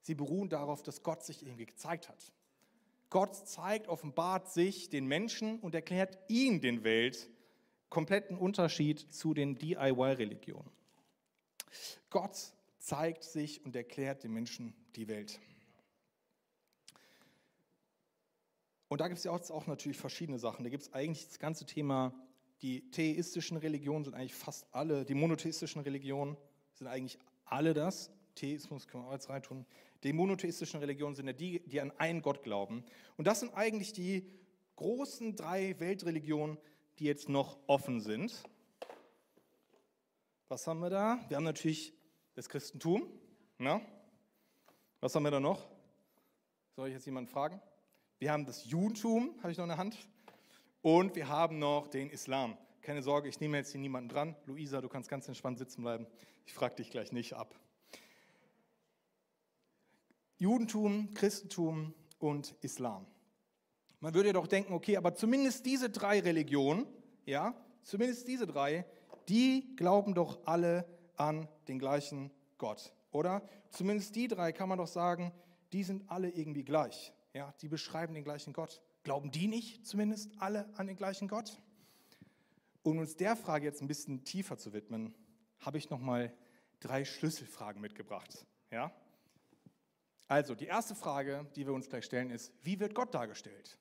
sie 0.00 0.14
beruhen 0.14 0.48
darauf, 0.48 0.82
dass 0.82 1.02
Gott 1.02 1.22
sich 1.22 1.42
irgendwie 1.42 1.66
gezeigt 1.66 2.08
hat. 2.08 2.32
Gott 3.10 3.36
zeigt, 3.36 3.88
offenbart 3.88 4.50
sich 4.50 4.88
den 4.88 5.04
Menschen 5.04 5.60
und 5.60 5.74
erklärt 5.74 6.18
ihnen 6.28 6.62
den 6.62 6.84
Welt. 6.84 7.28
Kompletten 7.90 8.38
Unterschied 8.38 8.98
zu 9.12 9.34
den 9.34 9.56
DIY-Religionen. 9.56 10.70
Gott 12.08 12.54
zeigt 12.78 13.24
sich 13.24 13.62
und 13.62 13.76
erklärt 13.76 14.24
den 14.24 14.32
Menschen 14.32 14.72
die 14.96 15.06
Welt. 15.06 15.38
Und 18.88 19.00
da 19.00 19.08
gibt 19.08 19.18
es 19.18 19.24
ja 19.24 19.32
auch, 19.32 19.66
natürlich 19.66 19.98
verschiedene 19.98 20.38
Sachen. 20.38 20.64
Da 20.64 20.70
gibt 20.70 20.84
es 20.84 20.92
eigentlich 20.92 21.26
das 21.26 21.38
ganze 21.38 21.66
Thema, 21.66 22.14
die 22.62 22.90
theistischen 22.90 23.56
Religionen 23.56 24.04
sind 24.04 24.14
eigentlich 24.14 24.34
fast 24.34 24.66
alle, 24.72 25.04
die 25.04 25.14
monotheistischen 25.14 25.82
Religionen 25.82 26.36
sind 26.72 26.86
eigentlich 26.86 27.18
alle 27.44 27.74
das. 27.74 28.10
Theismus 28.34 28.86
können 28.86 29.04
wir 29.04 29.08
auch 29.08 29.12
jetzt 29.12 29.28
reintun. 29.28 29.66
Die 30.02 30.12
monotheistischen 30.12 30.80
Religionen 30.80 31.14
sind 31.14 31.26
ja 31.26 31.32
die, 31.32 31.60
die 31.66 31.80
an 31.80 31.90
einen 31.98 32.22
Gott 32.22 32.42
glauben. 32.42 32.84
Und 33.16 33.26
das 33.26 33.40
sind 33.40 33.54
eigentlich 33.54 33.92
die 33.92 34.30
großen 34.76 35.36
drei 35.36 35.78
Weltreligionen, 35.80 36.58
die 36.98 37.04
jetzt 37.04 37.28
noch 37.28 37.58
offen 37.66 38.00
sind. 38.00 38.42
Was 40.48 40.66
haben 40.66 40.80
wir 40.80 40.90
da? 40.90 41.24
Wir 41.28 41.38
haben 41.38 41.44
natürlich 41.44 41.92
das 42.34 42.48
Christentum. 42.48 43.10
Na? 43.58 43.80
Was 45.00 45.14
haben 45.14 45.24
wir 45.24 45.30
da 45.30 45.40
noch? 45.40 45.66
Soll 46.76 46.88
ich 46.88 46.94
jetzt 46.94 47.06
jemanden 47.06 47.30
fragen? 47.30 47.60
Wir 48.18 48.32
haben 48.32 48.46
das 48.46 48.64
Judentum, 48.64 49.34
habe 49.42 49.52
ich 49.52 49.58
noch 49.58 49.64
in 49.64 49.68
der 49.68 49.78
Hand. 49.78 50.08
Und 50.80 51.16
wir 51.16 51.28
haben 51.28 51.58
noch 51.58 51.88
den 51.88 52.08
Islam. 52.08 52.56
Keine 52.80 53.02
Sorge, 53.02 53.28
ich 53.28 53.40
nehme 53.40 53.58
jetzt 53.58 53.72
hier 53.72 53.80
niemanden 53.80 54.08
dran. 54.08 54.36
Luisa, 54.46 54.80
du 54.80 54.88
kannst 54.88 55.10
ganz 55.10 55.28
entspannt 55.28 55.58
sitzen 55.58 55.82
bleiben. 55.82 56.06
Ich 56.46 56.54
frage 56.54 56.76
dich 56.76 56.90
gleich 56.90 57.12
nicht 57.12 57.34
ab. 57.34 57.58
Judentum, 60.38 61.12
Christentum 61.12 61.92
und 62.18 62.54
Islam. 62.62 63.06
Man 64.00 64.14
würde 64.14 64.32
doch 64.32 64.46
denken, 64.46 64.72
okay, 64.72 64.96
aber 64.96 65.14
zumindest 65.14 65.66
diese 65.66 65.90
drei 65.90 66.20
Religionen, 66.20 66.86
ja, 67.26 67.54
zumindest 67.82 68.28
diese 68.28 68.46
drei, 68.46 68.86
die 69.28 69.74
glauben 69.76 70.14
doch 70.14 70.46
alle 70.46 70.86
an 71.16 71.48
den 71.68 71.78
gleichen 71.78 72.30
Gott, 72.56 72.94
oder? 73.10 73.46
Zumindest 73.70 74.14
die 74.16 74.28
drei 74.28 74.52
kann 74.52 74.68
man 74.68 74.78
doch 74.78 74.86
sagen, 74.86 75.32
die 75.72 75.82
sind 75.82 76.08
alle 76.10 76.30
irgendwie 76.30 76.64
gleich. 76.64 77.12
Ja, 77.36 77.52
die 77.60 77.68
beschreiben 77.68 78.14
den 78.14 78.24
gleichen 78.24 78.54
Gott. 78.54 78.80
Glauben 79.02 79.30
die 79.30 79.46
nicht 79.46 79.86
zumindest 79.86 80.30
alle 80.38 80.70
an 80.78 80.86
den 80.86 80.96
gleichen 80.96 81.28
Gott? 81.28 81.60
Um 82.82 82.96
uns 82.96 83.14
der 83.14 83.36
Frage 83.36 83.66
jetzt 83.66 83.82
ein 83.82 83.88
bisschen 83.88 84.24
tiefer 84.24 84.56
zu 84.56 84.72
widmen, 84.72 85.14
habe 85.58 85.76
ich 85.76 85.90
nochmal 85.90 86.32
drei 86.80 87.04
Schlüsselfragen 87.04 87.82
mitgebracht. 87.82 88.46
Ja? 88.70 88.90
Also, 90.28 90.54
die 90.54 90.64
erste 90.64 90.94
Frage, 90.94 91.46
die 91.56 91.66
wir 91.66 91.74
uns 91.74 91.90
gleich 91.90 92.06
stellen, 92.06 92.30
ist: 92.30 92.54
Wie 92.62 92.80
wird 92.80 92.94
Gott 92.94 93.12
dargestellt? 93.12 93.76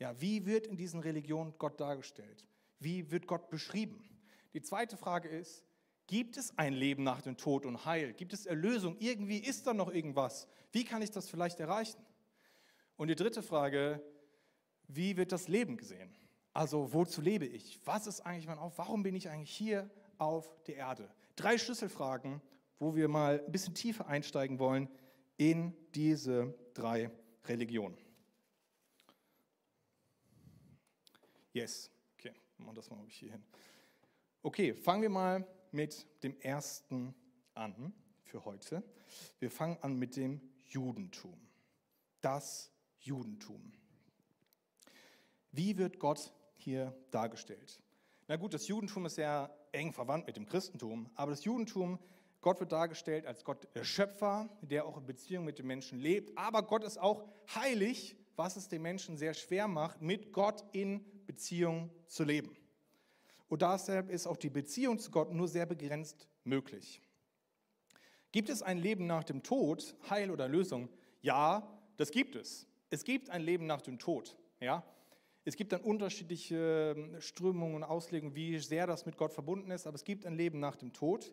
Ja, 0.00 0.20
wie 0.20 0.44
wird 0.44 0.66
in 0.66 0.76
diesen 0.76 0.98
Religionen 0.98 1.54
Gott 1.58 1.78
dargestellt? 1.78 2.44
Wie 2.80 3.12
wird 3.12 3.28
Gott 3.28 3.50
beschrieben? 3.50 4.04
Die 4.52 4.62
zweite 4.62 4.96
Frage 4.96 5.28
ist: 5.28 5.64
Gibt 6.08 6.38
es 6.38 6.58
ein 6.58 6.72
Leben 6.72 7.04
nach 7.04 7.22
dem 7.22 7.36
Tod 7.36 7.66
und 7.66 7.84
Heil? 7.84 8.14
Gibt 8.14 8.32
es 8.32 8.46
Erlösung? 8.46 8.96
Irgendwie 8.98 9.38
ist 9.38 9.64
da 9.68 9.74
noch 9.74 9.92
irgendwas. 9.92 10.48
Wie 10.72 10.82
kann 10.82 11.02
ich 11.02 11.12
das 11.12 11.30
vielleicht 11.30 11.60
erreichen? 11.60 12.04
Und 12.96 13.08
die 13.08 13.14
dritte 13.14 13.42
Frage: 13.42 14.02
Wie 14.88 15.16
wird 15.16 15.32
das 15.32 15.48
Leben 15.48 15.76
gesehen? 15.76 16.14
Also, 16.52 16.92
wozu 16.92 17.20
lebe 17.20 17.44
ich? 17.44 17.78
Was 17.84 18.06
ist 18.06 18.20
eigentlich 18.20 18.46
mein 18.46 18.58
Auf? 18.58 18.78
Warum 18.78 19.02
bin 19.02 19.14
ich 19.14 19.28
eigentlich 19.28 19.50
hier 19.50 19.90
auf 20.18 20.48
der 20.64 20.76
Erde? 20.76 21.10
Drei 21.36 21.58
Schlüsselfragen, 21.58 22.40
wo 22.78 22.96
wir 22.96 23.08
mal 23.08 23.42
ein 23.44 23.52
bisschen 23.52 23.74
tiefer 23.74 24.06
einsteigen 24.06 24.58
wollen 24.58 24.88
in 25.36 25.74
diese 25.94 26.54
drei 26.72 27.10
Religionen. 27.44 27.98
Yes, 31.52 31.90
okay, 32.18 32.34
machen 32.58 32.70
wir 32.70 32.74
das 32.74 32.90
mal 32.90 33.04
hier 33.08 33.32
hin. 33.32 33.44
Okay, 34.42 34.74
fangen 34.74 35.02
wir 35.02 35.10
mal 35.10 35.46
mit 35.72 36.06
dem 36.22 36.38
ersten 36.40 37.14
an 37.54 37.92
für 38.24 38.44
heute. 38.44 38.82
Wir 39.38 39.50
fangen 39.50 39.78
an 39.82 39.98
mit 39.98 40.16
dem 40.16 40.40
Judentum. 40.64 41.38
Das 42.20 42.70
Judentum. 43.06 43.72
Wie 45.52 45.78
wird 45.78 45.98
Gott 45.98 46.32
hier 46.56 46.94
dargestellt? 47.10 47.80
Na 48.28 48.36
gut, 48.36 48.52
das 48.52 48.68
Judentum 48.68 49.06
ist 49.06 49.14
sehr 49.14 49.56
eng 49.72 49.92
verwandt 49.92 50.26
mit 50.26 50.36
dem 50.36 50.46
Christentum, 50.46 51.08
aber 51.14 51.30
das 51.30 51.44
Judentum, 51.44 51.98
Gott 52.40 52.60
wird 52.60 52.72
dargestellt 52.72 53.26
als 53.26 53.44
Gott 53.44 53.68
der 53.74 53.84
Schöpfer, 53.84 54.48
der 54.60 54.84
auch 54.84 54.98
in 54.98 55.06
Beziehung 55.06 55.44
mit 55.44 55.58
den 55.58 55.66
Menschen 55.66 55.98
lebt, 55.98 56.36
aber 56.36 56.62
Gott 56.62 56.84
ist 56.84 56.98
auch 56.98 57.24
heilig, 57.54 58.16
was 58.34 58.56
es 58.56 58.68
den 58.68 58.82
Menschen 58.82 59.16
sehr 59.16 59.34
schwer 59.34 59.68
macht, 59.68 60.02
mit 60.02 60.32
Gott 60.32 60.64
in 60.72 61.04
Beziehung 61.26 61.90
zu 62.06 62.24
leben. 62.24 62.56
Und 63.48 63.62
deshalb 63.62 64.10
ist 64.10 64.26
auch 64.26 64.36
die 64.36 64.50
Beziehung 64.50 64.98
zu 64.98 65.10
Gott 65.10 65.32
nur 65.32 65.48
sehr 65.48 65.66
begrenzt 65.66 66.28
möglich. 66.44 67.00
Gibt 68.32 68.48
es 68.48 68.62
ein 68.62 68.78
Leben 68.78 69.06
nach 69.06 69.24
dem 69.24 69.42
Tod, 69.42 69.96
Heil 70.10 70.30
oder 70.30 70.48
Lösung? 70.48 70.88
Ja, 71.22 71.72
das 71.96 72.10
gibt 72.10 72.34
es. 72.34 72.66
Es 72.90 73.04
gibt 73.04 73.30
ein 73.30 73.42
Leben 73.42 73.66
nach 73.66 73.82
dem 73.82 73.98
Tod. 73.98 74.36
Ja? 74.60 74.84
Es 75.44 75.56
gibt 75.56 75.72
dann 75.72 75.80
unterschiedliche 75.82 76.94
ähm, 76.96 77.20
Strömungen 77.20 77.76
und 77.76 77.84
Auslegungen, 77.84 78.34
wie 78.34 78.58
sehr 78.58 78.86
das 78.86 79.06
mit 79.06 79.16
Gott 79.16 79.32
verbunden 79.32 79.70
ist, 79.70 79.86
aber 79.86 79.94
es 79.94 80.04
gibt 80.04 80.26
ein 80.26 80.34
Leben 80.34 80.58
nach 80.58 80.76
dem 80.76 80.92
Tod. 80.92 81.32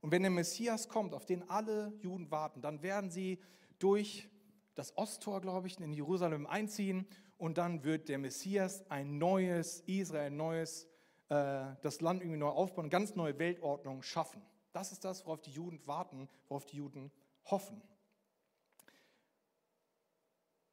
Und 0.00 0.12
wenn 0.12 0.22
der 0.22 0.30
Messias 0.30 0.88
kommt, 0.88 1.14
auf 1.14 1.26
den 1.26 1.48
alle 1.50 1.92
Juden 2.00 2.30
warten, 2.30 2.62
dann 2.62 2.82
werden 2.82 3.10
sie 3.10 3.40
durch 3.78 4.28
das 4.74 4.96
Osttor, 4.96 5.40
glaube 5.40 5.66
ich, 5.66 5.80
in 5.80 5.92
Jerusalem 5.92 6.46
einziehen 6.46 7.06
und 7.36 7.58
dann 7.58 7.82
wird 7.82 8.08
der 8.08 8.18
Messias 8.18 8.88
ein 8.90 9.18
neues 9.18 9.80
Israel, 9.86 10.26
ein 10.26 10.36
neues, 10.36 10.84
äh, 11.28 11.64
das 11.82 12.00
Land 12.00 12.22
irgendwie 12.22 12.38
neu 12.38 12.48
aufbauen, 12.48 12.84
eine 12.84 12.90
ganz 12.90 13.16
neue 13.16 13.38
Weltordnung 13.38 14.02
schaffen. 14.02 14.40
Das 14.72 14.92
ist 14.92 15.04
das, 15.04 15.26
worauf 15.26 15.40
die 15.40 15.50
Juden 15.50 15.80
warten, 15.86 16.28
worauf 16.48 16.64
die 16.66 16.76
Juden 16.76 17.10
hoffen. 17.46 17.82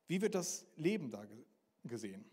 Wie 0.07 0.21
wird 0.21 0.35
das 0.35 0.65
Leben 0.75 1.09
da 1.09 1.25
gesehen? 1.83 2.25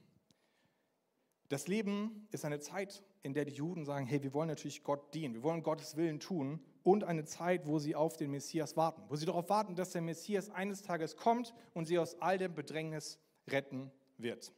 Das 1.48 1.68
Leben 1.68 2.26
ist 2.30 2.44
eine 2.44 2.60
Zeit, 2.60 3.02
in 3.22 3.34
der 3.34 3.44
die 3.44 3.52
Juden 3.52 3.84
sagen, 3.84 4.06
hey, 4.06 4.22
wir 4.22 4.32
wollen 4.32 4.48
natürlich 4.48 4.82
Gott 4.82 5.12
dienen, 5.14 5.34
wir 5.34 5.42
wollen 5.42 5.62
Gottes 5.62 5.96
Willen 5.96 6.18
tun 6.18 6.60
und 6.82 7.04
eine 7.04 7.24
Zeit, 7.24 7.66
wo 7.66 7.78
sie 7.78 7.94
auf 7.94 8.16
den 8.16 8.30
Messias 8.30 8.76
warten, 8.76 9.02
wo 9.08 9.16
sie 9.16 9.26
darauf 9.26 9.48
warten, 9.48 9.76
dass 9.76 9.90
der 9.90 10.02
Messias 10.02 10.50
eines 10.50 10.82
Tages 10.82 11.16
kommt 11.16 11.54
und 11.74 11.84
sie 11.84 11.98
aus 11.98 12.20
all 12.20 12.38
dem 12.38 12.54
Bedrängnis 12.54 13.18
retten 13.48 13.92
wird. 14.16 14.52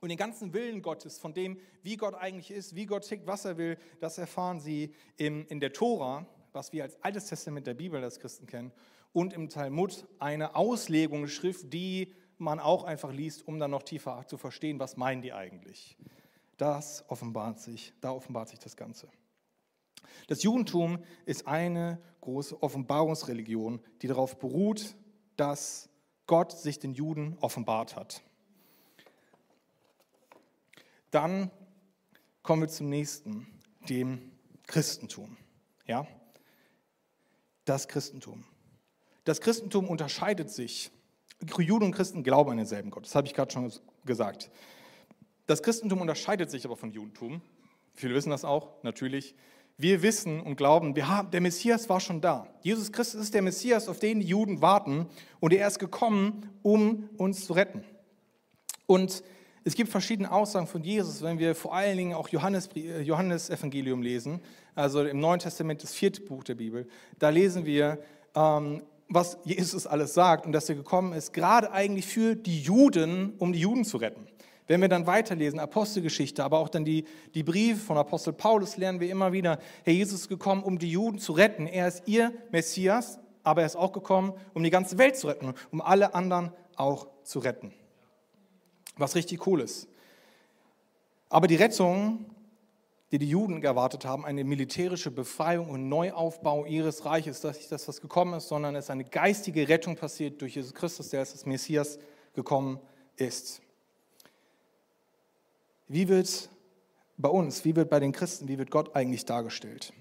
Und 0.00 0.08
den 0.08 0.16
ganzen 0.16 0.54
Willen 0.54 0.80
Gottes, 0.80 1.18
von 1.18 1.34
dem, 1.34 1.60
wie 1.82 1.96
Gott 1.96 2.14
eigentlich 2.14 2.50
ist, 2.50 2.74
wie 2.74 2.86
Gott 2.86 3.06
tickt, 3.06 3.26
was 3.26 3.44
er 3.44 3.58
will, 3.58 3.76
das 4.00 4.16
erfahren 4.16 4.58
sie 4.58 4.94
in, 5.18 5.60
der 5.60 5.72
Tora, 5.72 6.26
was 6.52 6.72
wir 6.72 6.84
als 6.84 7.02
Altes 7.02 7.26
Testament 7.26 7.66
der 7.66 7.74
Bibel 7.74 8.02
als 8.02 8.18
Christen 8.18 8.46
kennen, 8.46 8.72
und 9.12 9.32
im 9.32 9.48
Talmud 9.48 10.06
eine 10.18 10.54
Auslegung, 10.54 11.26
Schrift, 11.28 11.72
die 11.72 12.14
man 12.38 12.58
auch 12.58 12.84
einfach 12.84 13.12
liest, 13.12 13.46
um 13.46 13.58
dann 13.58 13.70
noch 13.70 13.82
tiefer 13.82 14.24
zu 14.26 14.38
verstehen, 14.38 14.78
was 14.78 14.96
meinen 14.96 15.22
die 15.22 15.32
eigentlich. 15.32 15.96
Das 16.56 17.04
offenbart 17.08 17.60
sich, 17.60 17.92
da 18.00 18.12
offenbart 18.12 18.48
sich 18.48 18.58
das 18.58 18.76
Ganze. 18.76 19.08
Das 20.26 20.42
Judentum 20.42 21.02
ist 21.24 21.46
eine 21.46 22.00
große 22.20 22.62
Offenbarungsreligion, 22.62 23.80
die 24.02 24.08
darauf 24.08 24.38
beruht, 24.38 24.96
dass 25.36 25.88
Gott 26.26 26.52
sich 26.52 26.78
den 26.78 26.94
Juden 26.94 27.36
offenbart 27.40 27.96
hat. 27.96 28.22
Dann 31.10 31.50
kommen 32.42 32.62
wir 32.62 32.68
zum 32.68 32.88
nächsten, 32.88 33.46
dem 33.88 34.30
Christentum. 34.66 35.36
Ja? 35.86 36.06
Das 37.64 37.88
Christentum. 37.88 38.44
Das 39.24 39.40
Christentum 39.40 39.88
unterscheidet 39.88 40.50
sich 40.50 40.90
Juden 41.58 41.86
und 41.86 41.92
Christen 41.92 42.22
glauben 42.22 42.50
an 42.50 42.56
denselben 42.58 42.90
Gott. 42.90 43.06
Das 43.06 43.14
habe 43.14 43.26
ich 43.26 43.34
gerade 43.34 43.52
schon 43.52 43.72
gesagt. 44.04 44.50
Das 45.46 45.62
Christentum 45.62 46.00
unterscheidet 46.00 46.50
sich 46.50 46.64
aber 46.64 46.76
von 46.76 46.90
Judentum. 46.90 47.40
Viele 47.94 48.14
wissen 48.14 48.30
das 48.30 48.44
auch, 48.44 48.82
natürlich. 48.82 49.34
Wir 49.76 50.02
wissen 50.02 50.40
und 50.40 50.56
glauben, 50.56 50.94
wir 50.94 51.08
haben, 51.08 51.30
der 51.30 51.40
Messias 51.40 51.88
war 51.88 52.00
schon 52.00 52.20
da. 52.20 52.46
Jesus 52.60 52.92
Christus 52.92 53.22
ist 53.22 53.34
der 53.34 53.42
Messias, 53.42 53.88
auf 53.88 53.98
den 53.98 54.20
die 54.20 54.26
Juden 54.26 54.60
warten. 54.60 55.06
Und 55.40 55.52
er 55.54 55.66
ist 55.66 55.78
gekommen, 55.78 56.50
um 56.62 57.08
uns 57.16 57.46
zu 57.46 57.54
retten. 57.54 57.82
Und 58.86 59.22
es 59.64 59.74
gibt 59.74 59.90
verschiedene 59.90 60.30
Aussagen 60.30 60.66
von 60.66 60.82
Jesus, 60.82 61.22
wenn 61.22 61.38
wir 61.38 61.54
vor 61.54 61.74
allen 61.74 61.96
Dingen 61.96 62.14
auch 62.14 62.28
Johannes, 62.28 62.68
äh, 62.74 63.00
Johannes 63.00 63.50
Evangelium 63.50 64.02
lesen, 64.02 64.40
also 64.74 65.02
im 65.02 65.20
Neuen 65.20 65.40
Testament 65.40 65.82
das 65.82 65.92
vierte 65.92 66.20
Buch 66.22 66.44
der 66.44 66.54
Bibel. 66.54 66.88
Da 67.18 67.30
lesen 67.30 67.64
wir, 67.64 67.98
ähm, 68.34 68.82
was 69.10 69.38
Jesus 69.44 69.86
alles 69.86 70.14
sagt 70.14 70.46
und 70.46 70.52
dass 70.52 70.68
er 70.68 70.76
gekommen 70.76 71.12
ist, 71.12 71.32
gerade 71.32 71.72
eigentlich 71.72 72.06
für 72.06 72.36
die 72.36 72.60
Juden, 72.60 73.34
um 73.38 73.52
die 73.52 73.60
Juden 73.60 73.84
zu 73.84 73.96
retten. 73.96 74.26
Wenn 74.68 74.80
wir 74.80 74.88
dann 74.88 75.06
weiterlesen, 75.06 75.58
Apostelgeschichte, 75.58 76.44
aber 76.44 76.60
auch 76.60 76.68
dann 76.68 76.84
die, 76.84 77.04
die 77.34 77.42
Briefe 77.42 77.80
von 77.80 77.98
Apostel 77.98 78.32
Paulus, 78.32 78.76
lernen 78.76 79.00
wir 79.00 79.10
immer 79.10 79.32
wieder, 79.32 79.58
Herr 79.82 79.92
Jesus 79.92 80.20
ist 80.20 80.28
gekommen, 80.28 80.62
um 80.62 80.78
die 80.78 80.92
Juden 80.92 81.18
zu 81.18 81.32
retten. 81.32 81.66
Er 81.66 81.88
ist 81.88 82.06
ihr 82.06 82.32
Messias, 82.52 83.18
aber 83.42 83.62
er 83.62 83.66
ist 83.66 83.74
auch 83.74 83.90
gekommen, 83.90 84.32
um 84.54 84.62
die 84.62 84.70
ganze 84.70 84.96
Welt 84.96 85.16
zu 85.16 85.26
retten, 85.26 85.54
um 85.72 85.80
alle 85.80 86.14
anderen 86.14 86.52
auch 86.76 87.08
zu 87.24 87.40
retten. 87.40 87.72
Was 88.96 89.16
richtig 89.16 89.44
cool 89.48 89.60
ist. 89.60 89.88
Aber 91.28 91.48
die 91.48 91.56
Rettung 91.56 92.26
die 93.12 93.18
die 93.18 93.28
Juden 93.28 93.62
erwartet 93.62 94.04
haben, 94.04 94.24
eine 94.24 94.44
militärische 94.44 95.10
Befreiung 95.10 95.68
und 95.68 95.88
Neuaufbau 95.88 96.64
ihres 96.64 97.04
Reiches, 97.04 97.40
dass 97.40 97.56
nicht 97.56 97.72
das, 97.72 97.88
was 97.88 98.00
gekommen 98.00 98.34
ist, 98.34 98.48
sondern 98.48 98.76
es 98.76 98.88
eine 98.88 99.04
geistige 99.04 99.68
Rettung 99.68 99.96
passiert 99.96 100.40
durch 100.40 100.54
Jesus 100.54 100.74
Christus, 100.74 101.08
der 101.08 101.20
als 101.20 101.44
Messias 101.44 101.98
gekommen 102.34 102.78
ist. 103.16 103.60
Wie 105.88 106.08
wird 106.08 106.48
bei 107.18 107.28
uns, 107.28 107.64
wie 107.64 107.74
wird 107.74 107.90
bei 107.90 107.98
den 107.98 108.12
Christen, 108.12 108.46
wie 108.46 108.58
wird 108.58 108.70
Gott 108.70 108.94
eigentlich 108.94 109.24
dargestellt? 109.24 109.92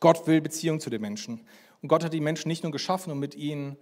Gott 0.00 0.26
will 0.26 0.40
Beziehung 0.40 0.80
zu 0.80 0.88
den 0.88 1.02
Menschen. 1.02 1.46
Und 1.82 1.88
Gott 1.88 2.02
hat 2.02 2.14
die 2.14 2.20
Menschen 2.20 2.48
nicht 2.48 2.62
nur 2.62 2.72
geschaffen, 2.72 3.12
um 3.12 3.18
mit 3.18 3.34
ihnen 3.34 3.76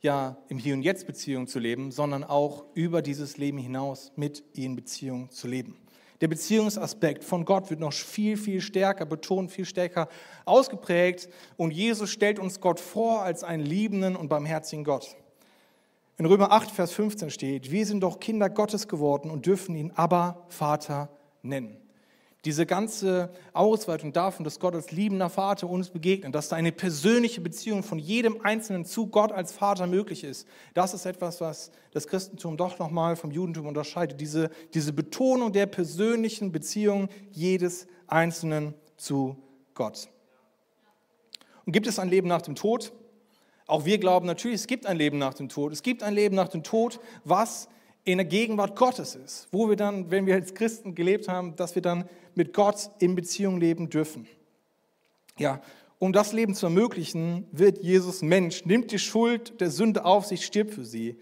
ja 0.00 0.36
im 0.48 0.58
Hier 0.58 0.74
und 0.74 0.82
Jetzt 0.82 1.06
Beziehung 1.06 1.46
zu 1.46 1.60
leben, 1.60 1.92
sondern 1.92 2.24
auch 2.24 2.64
über 2.74 3.00
dieses 3.00 3.38
Leben 3.38 3.58
hinaus 3.58 4.12
mit 4.16 4.42
ihnen 4.54 4.74
Beziehung 4.74 5.30
zu 5.30 5.46
leben. 5.46 5.76
Der 6.20 6.28
Beziehungsaspekt 6.28 7.24
von 7.24 7.44
Gott 7.44 7.70
wird 7.70 7.80
noch 7.80 7.92
viel, 7.92 8.36
viel 8.36 8.60
stärker 8.60 9.04
betont, 9.04 9.50
viel 9.50 9.64
stärker 9.64 10.08
ausgeprägt. 10.44 11.28
Und 11.56 11.72
Jesus 11.72 12.10
stellt 12.10 12.38
uns 12.38 12.60
Gott 12.60 12.80
vor 12.80 13.22
als 13.22 13.44
einen 13.44 13.64
liebenden 13.64 14.16
und 14.16 14.28
barmherzigen 14.28 14.84
Gott. 14.84 15.16
In 16.16 16.26
Römer 16.26 16.52
8, 16.52 16.70
Vers 16.70 16.92
15 16.92 17.30
steht, 17.30 17.70
wir 17.72 17.84
sind 17.86 18.00
doch 18.00 18.20
Kinder 18.20 18.48
Gottes 18.48 18.86
geworden 18.86 19.30
und 19.30 19.46
dürfen 19.46 19.74
ihn 19.74 19.92
aber 19.96 20.46
Vater 20.48 21.08
nennen. 21.42 21.83
Diese 22.44 22.66
ganze 22.66 23.30
Ausweitung 23.54 24.12
davon, 24.12 24.44
dass 24.44 24.60
Gott 24.60 24.74
als 24.74 24.90
liebender 24.90 25.30
Vater 25.30 25.68
uns 25.68 25.88
begegnet, 25.88 26.34
dass 26.34 26.50
da 26.50 26.56
eine 26.56 26.72
persönliche 26.72 27.40
Beziehung 27.40 27.82
von 27.82 27.98
jedem 27.98 28.42
Einzelnen 28.42 28.84
zu 28.84 29.06
Gott 29.06 29.32
als 29.32 29.52
Vater 29.52 29.86
möglich 29.86 30.24
ist, 30.24 30.46
das 30.74 30.92
ist 30.92 31.06
etwas, 31.06 31.40
was 31.40 31.70
das 31.92 32.06
Christentum 32.06 32.58
doch 32.58 32.78
nochmal 32.78 33.16
vom 33.16 33.30
Judentum 33.30 33.66
unterscheidet. 33.66 34.20
Diese, 34.20 34.50
diese 34.74 34.92
Betonung 34.92 35.52
der 35.52 35.66
persönlichen 35.66 36.52
Beziehung 36.52 37.08
jedes 37.30 37.86
Einzelnen 38.08 38.74
zu 38.98 39.36
Gott. 39.72 40.08
Und 41.64 41.72
gibt 41.72 41.86
es 41.86 41.98
ein 41.98 42.10
Leben 42.10 42.28
nach 42.28 42.42
dem 42.42 42.54
Tod? 42.56 42.92
Auch 43.66 43.86
wir 43.86 43.96
glauben 43.96 44.26
natürlich, 44.26 44.60
es 44.60 44.66
gibt 44.66 44.84
ein 44.84 44.98
Leben 44.98 45.16
nach 45.16 45.32
dem 45.32 45.48
Tod. 45.48 45.72
Es 45.72 45.82
gibt 45.82 46.02
ein 46.02 46.12
Leben 46.12 46.36
nach 46.36 46.48
dem 46.48 46.62
Tod, 46.62 47.00
was 47.24 47.68
in 48.04 48.18
der 48.18 48.26
Gegenwart 48.26 48.76
Gottes 48.76 49.14
ist, 49.14 49.48
wo 49.50 49.68
wir 49.68 49.76
dann, 49.76 50.10
wenn 50.10 50.26
wir 50.26 50.34
als 50.34 50.54
Christen 50.54 50.94
gelebt 50.94 51.28
haben, 51.28 51.56
dass 51.56 51.74
wir 51.74 51.82
dann 51.82 52.08
mit 52.34 52.52
Gott 52.52 52.90
in 52.98 53.14
Beziehung 53.14 53.58
leben 53.58 53.88
dürfen. 53.88 54.26
Ja, 55.38 55.62
um 55.98 56.12
das 56.12 56.32
Leben 56.32 56.54
zu 56.54 56.66
ermöglichen, 56.66 57.46
wird 57.50 57.82
Jesus 57.82 58.20
Mensch, 58.20 58.66
nimmt 58.66 58.92
die 58.92 58.98
Schuld 58.98 59.60
der 59.60 59.70
Sünde 59.70 60.04
auf 60.04 60.26
sich, 60.26 60.44
stirbt 60.44 60.74
für 60.74 60.84
sie. 60.84 61.18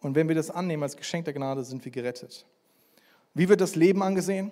Und 0.00 0.14
wenn 0.14 0.28
wir 0.28 0.34
das 0.34 0.50
annehmen 0.50 0.82
als 0.82 0.96
Geschenk 0.96 1.26
der 1.26 1.34
Gnade, 1.34 1.64
sind 1.64 1.84
wir 1.84 1.92
gerettet. 1.92 2.46
Wie 3.34 3.48
wird 3.48 3.60
das 3.60 3.76
Leben 3.76 4.02
angesehen? 4.02 4.50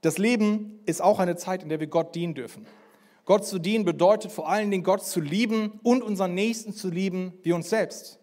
Das 0.00 0.18
Leben 0.18 0.80
ist 0.86 1.00
auch 1.00 1.18
eine 1.18 1.36
Zeit, 1.36 1.62
in 1.62 1.68
der 1.68 1.80
wir 1.80 1.86
Gott 1.86 2.14
dienen 2.14 2.34
dürfen. 2.34 2.66
Gott 3.24 3.44
zu 3.44 3.58
dienen 3.58 3.84
bedeutet 3.84 4.32
vor 4.32 4.48
allen 4.48 4.70
Dingen, 4.70 4.84
Gott 4.84 5.04
zu 5.04 5.20
lieben 5.20 5.80
und 5.82 6.02
unseren 6.02 6.34
Nächsten 6.34 6.72
zu 6.72 6.90
lieben 6.90 7.32
wie 7.42 7.52
uns 7.52 7.70
selbst. 7.70 8.18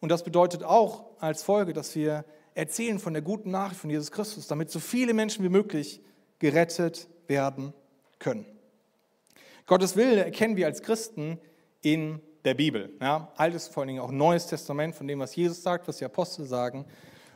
Und 0.00 0.10
das 0.10 0.22
bedeutet 0.22 0.62
auch 0.62 1.07
als 1.20 1.42
Folge, 1.42 1.72
dass 1.72 1.94
wir 1.94 2.24
erzählen 2.54 2.98
von 2.98 3.12
der 3.12 3.22
guten 3.22 3.50
Nachricht 3.50 3.80
von 3.80 3.90
Jesus 3.90 4.10
Christus, 4.10 4.46
damit 4.46 4.70
so 4.70 4.80
viele 4.80 5.14
Menschen 5.14 5.44
wie 5.44 5.48
möglich 5.48 6.00
gerettet 6.38 7.08
werden 7.26 7.72
können. 8.18 8.46
Gottes 9.66 9.96
Wille 9.96 10.24
erkennen 10.24 10.56
wir 10.56 10.66
als 10.66 10.82
Christen 10.82 11.38
in 11.82 12.20
der 12.44 12.54
Bibel. 12.54 12.90
Ja, 13.00 13.32
Altes, 13.36 13.68
vor 13.68 13.82
allen 13.82 13.88
Dingen 13.88 14.00
auch 14.00 14.10
Neues 14.10 14.46
Testament, 14.46 14.94
von 14.94 15.06
dem, 15.06 15.18
was 15.18 15.36
Jesus 15.36 15.62
sagt, 15.62 15.86
was 15.86 15.98
die 15.98 16.04
Apostel 16.04 16.46
sagen. 16.46 16.86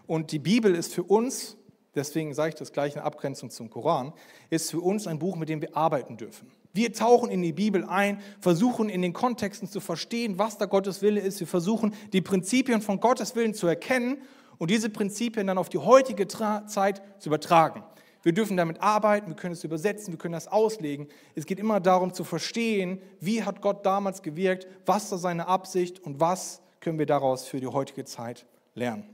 Und 0.07 0.33
die 0.33 0.39
Bibel 0.39 0.75
ist 0.75 0.95
für 0.95 1.03
uns, 1.03 1.57
deswegen 1.95 2.35
sage 2.35 2.51
ich 2.51 2.55
das 2.55 2.73
gleich 2.73 2.97
in 2.97 3.03
Abgrenzung 3.03 3.51
zum 3.51 3.71
Koran, 3.71 4.13
ist 4.51 4.71
für 4.71 4.81
uns 4.81 5.07
ein 5.07 5.19
Buch, 5.19 5.37
mit 5.37 5.49
dem 5.49 5.61
wir 5.61 5.77
arbeiten 5.77 6.17
dürfen. 6.17 6.51
Wir 6.73 6.93
tauchen 6.93 7.31
in 7.31 7.43
die 7.43 7.53
Bibel 7.53 7.85
ein, 7.85 8.21
versuchen 8.41 8.89
in 8.89 9.03
den 9.03 9.13
Kontexten 9.13 9.69
zu 9.69 9.81
verstehen, 9.81 10.39
was 10.39 10.59
da 10.59 10.65
Gottes 10.65 11.03
Wille 11.03 11.21
ist. 11.21 11.39
Wir 11.41 11.47
versuchen 11.47 11.95
die 12.13 12.23
Prinzipien 12.23 12.81
von 12.81 13.01
Gottes 13.01 13.37
Willen 13.37 13.53
zu 13.53 13.67
erkennen 13.67 14.19
und 14.59 14.71
diese 14.71 14.89
Prinzipien 14.89 15.47
dann 15.47 15.59
auf 15.59 15.69
die 15.69 15.79
heutige 15.79 16.27
Zeit 16.29 17.03
zu 17.19 17.29
übertragen. 17.29 17.83
Wir 18.23 18.33
dürfen 18.33 18.57
damit 18.57 18.81
arbeiten, 18.81 19.29
wir 19.29 19.37
können 19.37 19.55
es 19.55 19.65
übersetzen, 19.65 20.13
wir 20.13 20.19
können 20.19 20.33
das 20.33 20.49
auslegen. 20.49 21.09
Es 21.35 21.45
geht 21.45 21.59
immer 21.59 21.81
darum 21.81 22.15
zu 22.15 22.23
verstehen, 22.23 23.03
wie 23.21 23.43
hat 23.43 23.61
Gott 23.61 23.85
damals 23.85 24.23
gewirkt, 24.23 24.69
was 24.87 25.11
war 25.11 25.19
seine 25.19 25.49
Absicht 25.49 25.99
und 26.01 26.21
was 26.21 26.63
können 26.81 26.99
wir 26.99 27.07
daraus 27.07 27.47
für 27.47 27.61
die 27.61 27.67
heutige 27.67 28.05
Zeit 28.05 28.47
lernen. 28.75 29.05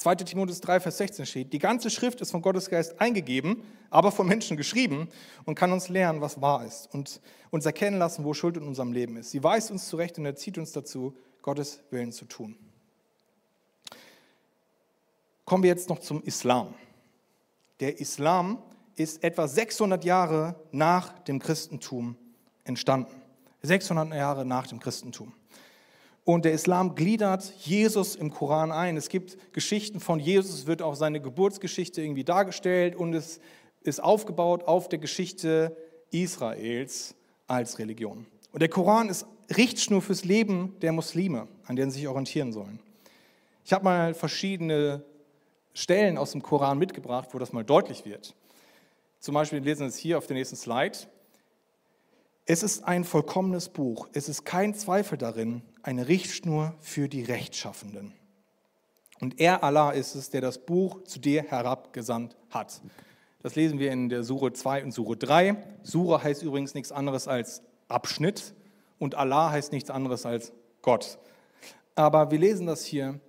2. 0.00 0.14
Timotheus 0.14 0.62
3, 0.62 0.80
Vers 0.80 0.96
16 0.96 1.26
steht, 1.26 1.52
die 1.52 1.58
ganze 1.58 1.90
Schrift 1.90 2.22
ist 2.22 2.30
von 2.30 2.40
Gottes 2.40 2.70
Geist 2.70 2.98
eingegeben, 3.02 3.62
aber 3.90 4.10
von 4.10 4.26
Menschen 4.26 4.56
geschrieben 4.56 5.10
und 5.44 5.56
kann 5.56 5.72
uns 5.72 5.90
lernen, 5.90 6.22
was 6.22 6.40
wahr 6.40 6.64
ist 6.64 6.88
und 6.94 7.20
uns 7.50 7.66
erkennen 7.66 7.98
lassen, 7.98 8.24
wo 8.24 8.32
Schuld 8.32 8.56
in 8.56 8.62
unserem 8.62 8.92
Leben 8.92 9.18
ist. 9.18 9.30
Sie 9.30 9.44
weist 9.44 9.70
uns 9.70 9.86
zurecht 9.88 10.16
und 10.16 10.24
erzieht 10.24 10.56
uns 10.56 10.72
dazu, 10.72 11.14
Gottes 11.42 11.80
Willen 11.90 12.12
zu 12.12 12.24
tun. 12.24 12.56
Kommen 15.44 15.64
wir 15.64 15.68
jetzt 15.68 15.90
noch 15.90 15.98
zum 15.98 16.22
Islam. 16.22 16.72
Der 17.80 18.00
Islam 18.00 18.62
ist 18.96 19.22
etwa 19.22 19.46
600 19.46 20.02
Jahre 20.02 20.54
nach 20.72 21.18
dem 21.24 21.38
Christentum 21.40 22.16
entstanden. 22.64 23.20
600 23.60 24.14
Jahre 24.14 24.46
nach 24.46 24.66
dem 24.66 24.80
Christentum. 24.80 25.34
Und 26.32 26.44
der 26.44 26.52
Islam 26.52 26.94
gliedert 26.94 27.52
Jesus 27.58 28.14
im 28.14 28.30
Koran 28.30 28.70
ein. 28.70 28.96
Es 28.96 29.08
gibt 29.08 29.52
Geschichten 29.52 29.98
von 29.98 30.20
Jesus, 30.20 30.68
wird 30.68 30.80
auch 30.80 30.94
seine 30.94 31.20
Geburtsgeschichte 31.20 32.02
irgendwie 32.02 32.22
dargestellt 32.22 32.94
und 32.94 33.14
es 33.14 33.40
ist 33.82 34.00
aufgebaut 34.00 34.62
auf 34.62 34.88
der 34.88 35.00
Geschichte 35.00 35.76
Israels 36.12 37.16
als 37.48 37.80
Religion. 37.80 38.28
Und 38.52 38.62
der 38.62 38.68
Koran 38.68 39.08
ist 39.08 39.26
Richtschnur 39.56 40.02
fürs 40.02 40.24
Leben 40.24 40.76
der 40.82 40.92
Muslime, 40.92 41.48
an 41.66 41.74
denen 41.74 41.90
sie 41.90 41.98
sich 41.98 42.06
orientieren 42.06 42.52
sollen. 42.52 42.78
Ich 43.64 43.72
habe 43.72 43.82
mal 43.82 44.14
verschiedene 44.14 45.02
Stellen 45.74 46.16
aus 46.16 46.30
dem 46.30 46.42
Koran 46.42 46.78
mitgebracht, 46.78 47.30
wo 47.32 47.40
das 47.40 47.52
mal 47.52 47.64
deutlich 47.64 48.04
wird. 48.04 48.36
Zum 49.18 49.34
Beispiel 49.34 49.58
lesen 49.58 49.80
wir 49.80 49.88
es 49.88 49.96
hier 49.96 50.16
auf 50.16 50.28
dem 50.28 50.36
nächsten 50.36 50.54
Slide. 50.54 50.96
Es 52.46 52.62
ist 52.62 52.84
ein 52.84 53.02
vollkommenes 53.02 53.68
Buch. 53.68 54.08
Es 54.12 54.28
ist 54.28 54.44
kein 54.44 54.74
Zweifel 54.74 55.18
darin, 55.18 55.62
eine 55.82 56.08
Richtschnur 56.08 56.74
für 56.80 57.08
die 57.08 57.22
Rechtschaffenden. 57.22 58.12
Und 59.20 59.38
er, 59.40 59.62
Allah, 59.62 59.90
ist 59.90 60.14
es, 60.14 60.30
der 60.30 60.40
das 60.40 60.58
Buch 60.58 61.04
zu 61.04 61.18
dir 61.18 61.42
herabgesandt 61.42 62.36
hat. 62.50 62.80
Das 63.42 63.54
lesen 63.54 63.78
wir 63.78 63.92
in 63.92 64.08
der 64.08 64.22
Sure 64.22 64.52
2 64.52 64.84
und 64.84 64.92
Sure 64.92 65.16
3. 65.16 65.56
Sure 65.82 66.22
heißt 66.22 66.42
übrigens 66.42 66.74
nichts 66.74 66.92
anderes 66.92 67.28
als 67.28 67.62
Abschnitt 67.88 68.54
und 68.98 69.14
Allah 69.14 69.50
heißt 69.50 69.72
nichts 69.72 69.90
anderes 69.90 70.26
als 70.26 70.52
Gott. 70.82 71.18
Aber 71.94 72.30
wir 72.30 72.38
lesen 72.38 72.66
das 72.66 72.84
hier 72.84 73.20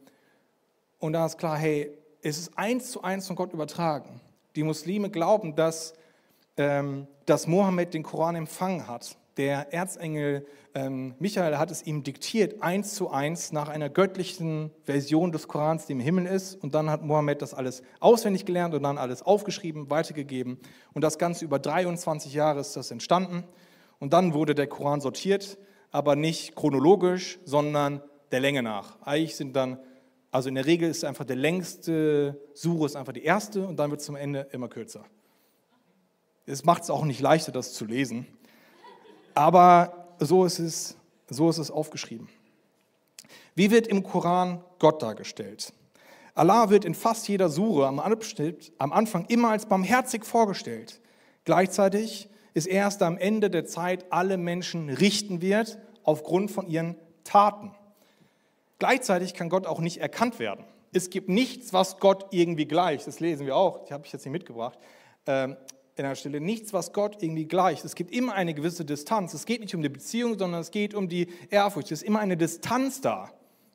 und 0.99 1.13
da 1.13 1.25
ist 1.25 1.37
klar, 1.37 1.57
hey, 1.57 1.91
es 2.21 2.37
ist 2.37 2.57
eins 2.57 2.91
zu 2.91 3.01
eins 3.01 3.27
von 3.27 3.35
Gott 3.35 3.53
übertragen. 3.53 4.21
Die 4.55 4.63
Muslime 4.63 5.09
glauben, 5.09 5.55
dass, 5.55 5.93
ähm, 6.57 7.07
dass 7.25 7.47
Mohammed 7.47 7.93
den 7.93 8.03
Koran 8.03 8.35
empfangen 8.35 8.87
hat. 8.87 9.17
Der 9.37 9.73
Erzengel 9.73 10.45
ähm, 10.73 11.15
Michael 11.19 11.57
hat 11.57 11.71
es 11.71 11.83
ihm 11.83 12.03
diktiert, 12.03 12.61
eins 12.61 12.95
zu 12.95 13.09
eins 13.09 13.51
nach 13.51 13.69
einer 13.69 13.89
göttlichen 13.89 14.71
Version 14.83 15.31
des 15.31 15.47
Korans, 15.47 15.85
die 15.85 15.93
im 15.93 15.99
Himmel 15.99 16.25
ist. 16.25 16.55
Und 16.55 16.73
dann 16.75 16.89
hat 16.89 17.03
Mohammed 17.03 17.41
das 17.41 17.53
alles 17.53 17.81
auswendig 17.99 18.45
gelernt 18.45 18.73
und 18.73 18.83
dann 18.83 18.97
alles 18.97 19.21
aufgeschrieben, 19.21 19.89
weitergegeben. 19.89 20.59
Und 20.93 21.03
das 21.03 21.17
Ganze 21.17 21.45
über 21.45 21.59
23 21.59 22.33
Jahre 22.33 22.59
ist 22.59 22.75
das 22.75 22.91
entstanden. 22.91 23.43
Und 23.99 24.13
dann 24.13 24.33
wurde 24.33 24.55
der 24.55 24.67
Koran 24.67 25.01
sortiert, 25.01 25.57
aber 25.91 26.15
nicht 26.15 26.55
chronologisch, 26.55 27.39
sondern 27.45 28.01
der 28.31 28.39
Länge 28.39 28.63
nach. 28.63 29.01
Eigentlich 29.01 29.35
sind 29.35 29.55
dann 29.55 29.79
also 30.31 30.47
in 30.47 30.55
der 30.55 30.65
Regel 30.65 30.89
ist 30.89 31.03
einfach 31.03 31.25
der 31.25 31.35
längste 31.35 32.39
Sure 32.53 32.85
ist 32.85 32.95
einfach 32.95 33.11
die 33.11 33.23
erste 33.23 33.67
und 33.67 33.77
dann 33.77 33.91
wird 33.91 33.99
es 33.99 34.05
zum 34.05 34.15
Ende 34.15 34.47
immer 34.51 34.69
kürzer. 34.69 35.03
Es 36.45 36.63
macht 36.63 36.83
es 36.83 36.89
auch 36.89 37.03
nicht 37.03 37.19
leichter, 37.19 37.51
das 37.51 37.73
zu 37.73 37.85
lesen. 37.85 38.25
Aber 39.33 40.15
so 40.19 40.45
ist 40.45 40.59
es, 40.59 40.95
so 41.29 41.49
ist 41.49 41.57
es 41.57 41.71
aufgeschrieben. 41.71 42.29
Wie 43.55 43.71
wird 43.71 43.87
im 43.87 44.03
Koran 44.03 44.63
Gott 44.79 45.01
dargestellt? 45.01 45.73
Allah 46.33 46.69
wird 46.69 46.85
in 46.85 46.95
fast 46.95 47.27
jeder 47.27 47.49
Sure 47.49 47.87
am, 47.87 47.99
Anfang 47.99 49.25
immer 49.25 49.49
als 49.49 49.65
barmherzig 49.65 50.25
vorgestellt. 50.25 51.01
Gleichzeitig 51.43 52.29
ist 52.53 52.67
er 52.67 52.83
erst 52.83 53.01
am 53.01 53.17
Ende 53.17 53.49
der 53.49 53.65
Zeit 53.65 54.05
alle 54.11 54.37
Menschen 54.37 54.89
richten 54.89 55.41
wird 55.41 55.77
aufgrund 56.03 56.51
von 56.51 56.67
ihren 56.67 56.95
Taten. 57.23 57.71
Gleichzeitig 58.79 59.33
kann 59.33 59.49
Gott 59.49 59.67
auch 59.67 59.79
nicht 59.79 59.97
erkannt 59.97 60.39
werden. 60.39 60.65
Es 60.93 61.09
gibt 61.09 61.29
nichts, 61.29 61.73
was 61.73 61.99
Gott 61.99 62.27
irgendwie 62.31 62.65
gleicht. 62.65 63.07
Das 63.07 63.19
lesen 63.19 63.45
wir 63.45 63.55
auch, 63.55 63.85
die 63.85 63.93
habe 63.93 64.05
ich 64.05 64.11
jetzt 64.11 64.25
nicht 64.25 64.33
mitgebracht. 64.33 64.77
In 65.95 66.03
der 66.03 66.15
Stelle 66.15 66.39
nichts, 66.39 66.73
was 66.73 66.93
Gott 66.93 67.21
irgendwie 67.21 67.45
gleicht. 67.45 67.83
Es 67.83 67.95
gibt 67.95 68.11
immer 68.11 68.33
eine 68.33 68.53
gewisse 68.53 68.85
Distanz. 68.85 69.33
Es 69.33 69.45
geht 69.45 69.61
nicht 69.61 69.75
um 69.75 69.81
die 69.81 69.89
Beziehung, 69.89 70.37
sondern 70.39 70.61
es 70.61 70.71
geht 70.71 70.93
um 70.93 71.09
die 71.09 71.27
Ehrfurcht. 71.49 71.91
Es 71.91 72.01
ist 72.01 72.07
immer 72.07 72.19
eine 72.19 72.37
Distanz 72.37 73.01
da. 73.01 73.29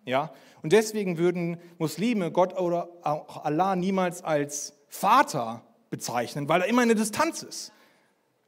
Ja? 0.07 0.33
Und 0.63 0.73
deswegen 0.73 1.19
würden 1.19 1.59
Muslime 1.79 2.31
Gott 2.33 2.59
oder 2.59 2.89
auch 3.03 3.45
Allah 3.45 3.77
niemals 3.77 4.25
als 4.25 4.75
Vater 4.89 5.63
bezeichnen, 5.91 6.49
weil 6.49 6.61
da 6.61 6.67
immer 6.67 6.83
eine 6.83 6.95
Distanz 6.95 7.43
ist. 7.43 7.73